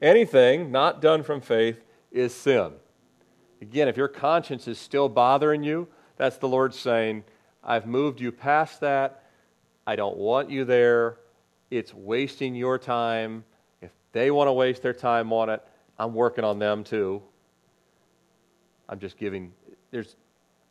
Anything 0.00 0.72
not 0.72 1.02
done 1.02 1.22
from 1.22 1.40
faith 1.40 1.82
is 2.10 2.34
sin. 2.34 2.72
Again, 3.60 3.88
if 3.88 3.96
your 3.96 4.08
conscience 4.08 4.66
is 4.66 4.78
still 4.78 5.08
bothering 5.08 5.62
you, 5.62 5.86
that's 6.16 6.38
the 6.38 6.48
Lord 6.48 6.74
saying, 6.74 7.24
I've 7.62 7.86
moved 7.86 8.20
you 8.20 8.32
past 8.32 8.80
that. 8.80 9.24
I 9.86 9.96
don't 9.96 10.16
want 10.16 10.50
you 10.50 10.64
there. 10.64 11.18
It's 11.70 11.92
wasting 11.92 12.54
your 12.54 12.78
time. 12.78 13.44
If 13.82 13.90
they 14.12 14.30
want 14.30 14.48
to 14.48 14.52
waste 14.52 14.82
their 14.82 14.94
time 14.94 15.32
on 15.32 15.50
it, 15.50 15.62
I'm 15.98 16.14
working 16.14 16.44
on 16.44 16.58
them 16.58 16.82
too. 16.82 17.22
I'm 18.88 18.98
just 18.98 19.18
giving, 19.18 19.52
there's 19.90 20.16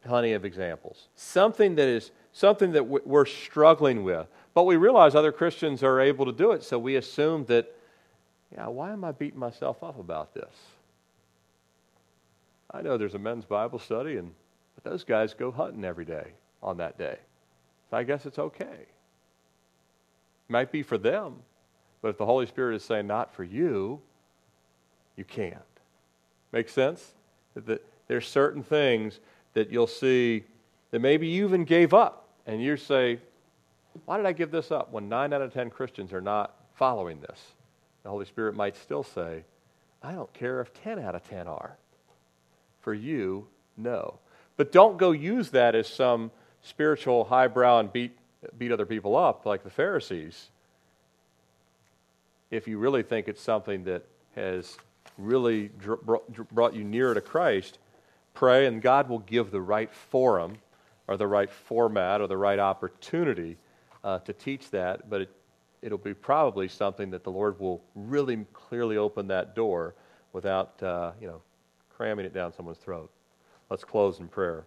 plenty 0.04 0.34
of 0.34 0.46
examples. 0.46 1.10
Something 1.16 1.76
that 1.76 1.88
is 1.88 2.12
something 2.32 2.72
that 2.72 2.84
we're 2.84 3.26
struggling 3.26 4.04
with, 4.04 4.28
but 4.54 4.64
we 4.64 4.76
realize 4.76 5.16
other 5.16 5.32
Christians 5.32 5.84
are 5.84 6.00
able 6.00 6.26
to 6.26 6.32
do 6.32 6.52
it, 6.52 6.64
so 6.64 6.78
we 6.78 6.95
assume 6.95 7.45
that, 7.45 7.74
yeah, 8.54 8.68
why 8.68 8.91
am 8.91 9.04
I 9.04 9.12
beating 9.12 9.39
myself 9.39 9.84
up 9.84 10.00
about 10.00 10.34
this? 10.34 10.54
I 12.72 12.82
know 12.82 12.97
there's 12.97 13.16
a 13.16 13.20
men's 13.20 13.45
Bible 13.45 13.80
study, 13.80 14.18
and 14.18 14.32
but 14.76 14.89
those 14.89 15.04
guys 15.04 15.34
go 15.34 15.52
hunting 15.52 15.84
every 15.84 16.06
day 16.06 16.32
on 16.64 16.78
that 16.78 16.97
day. 16.97 17.18
So 17.89 17.97
I 17.97 18.04
guess 18.04 18.26
it's 18.26 18.39
okay. 18.39 18.86
Might 20.47 20.72
be 20.72 20.84
for 20.84 20.97
them, 20.97 21.36
but 22.02 22.10
if 22.10 22.18
the 22.18 22.26
Holy 22.26 22.45
Spirit 22.45 22.76
is 22.76 22.84
saying 22.84 23.08
not 23.08 23.34
for 23.34 23.43
you, 23.43 24.00
you 25.16 25.26
can't. 25.26 25.58
Make 26.52 26.70
sense? 26.70 27.14
That 27.56 27.86
there's 28.08 28.28
certain 28.28 28.64
things 28.64 29.20
that 29.54 29.70
you'll 29.70 29.88
see 29.88 30.45
that 30.91 31.00
maybe 31.00 31.28
you 31.28 31.45
even 31.45 31.66
gave 31.66 31.93
up, 31.93 32.28
and 32.47 32.62
you 32.64 32.78
say, 32.78 33.20
"Why 34.06 34.18
did 34.18 34.26
I 34.26 34.32
give 34.32 34.52
this 34.52 34.72
up?" 34.72 34.92
When 34.92 35.10
nine 35.10 35.34
out 35.34 35.42
of 35.42 35.54
ten 35.54 35.70
Christians 35.70 36.14
are 36.14 36.22
not 36.22 36.56
following 36.74 37.22
this, 37.22 37.56
the 38.04 38.10
Holy 38.10 38.26
Spirit 38.26 38.56
might 38.56 38.76
still 38.76 39.04
say, 39.04 39.46
"I 40.02 40.14
don't 40.14 40.32
care 40.34 40.62
if 40.62 40.74
ten 40.74 41.00
out 41.00 41.16
of 41.16 41.24
ten 41.28 41.48
are." 41.48 41.78
For 42.80 42.94
you, 42.94 43.48
no. 43.78 44.20
But 44.58 44.72
don't 44.72 44.98
go 44.98 45.12
use 45.12 45.52
that 45.52 45.76
as 45.76 45.88
some 45.88 46.32
spiritual 46.62 47.26
highbrow 47.26 47.80
and 47.80 47.92
beat, 47.92 48.18
beat 48.58 48.72
other 48.72 48.86
people 48.86 49.16
up 49.16 49.46
like 49.46 49.64
the 49.64 49.70
Pharisees, 49.70 50.50
if 52.52 52.68
you 52.68 52.78
really 52.78 53.04
think 53.04 53.28
it's 53.28 53.42
something 53.42 53.84
that 53.84 54.06
has 54.36 54.78
really 55.18 55.68
brought 55.68 56.74
you 56.74 56.84
nearer 56.84 57.14
to 57.14 57.22
Christ, 57.22 57.78
pray 58.34 58.66
and 58.66 58.82
God 58.82 59.10
will 59.10 59.20
give 59.20 59.52
the 59.52 59.62
right 59.62 59.92
forum 59.92 60.58
or 61.08 61.18
the 61.18 61.28
right 61.28 61.50
format 61.50 62.22
or 62.22 62.28
the 62.28 62.38
right 62.38 62.60
opportunity 62.60 63.58
uh, 64.04 64.20
to 64.20 64.34
teach 64.34 64.70
that, 64.72 65.10
but 65.10 65.22
it, 65.22 65.30
it'll 65.82 65.97
be 65.97 66.14
probably 66.14 66.68
something 66.68 67.10
that 67.12 67.24
the 67.24 67.32
Lord 67.32 67.60
will 67.60 67.82
really 67.95 68.45
clearly 68.54 68.97
open 68.97 69.28
that 69.28 69.56
door 69.56 69.95
without, 70.34 70.82
uh, 70.84 71.12
you 71.20 71.28
know, 71.28 71.41
cramming 71.89 72.26
it 72.26 72.34
down 72.34 72.54
someone's 72.54 72.78
throat. 72.78 73.12
Let's 73.70 73.84
close 73.84 74.20
in 74.20 74.28
prayer. 74.28 74.66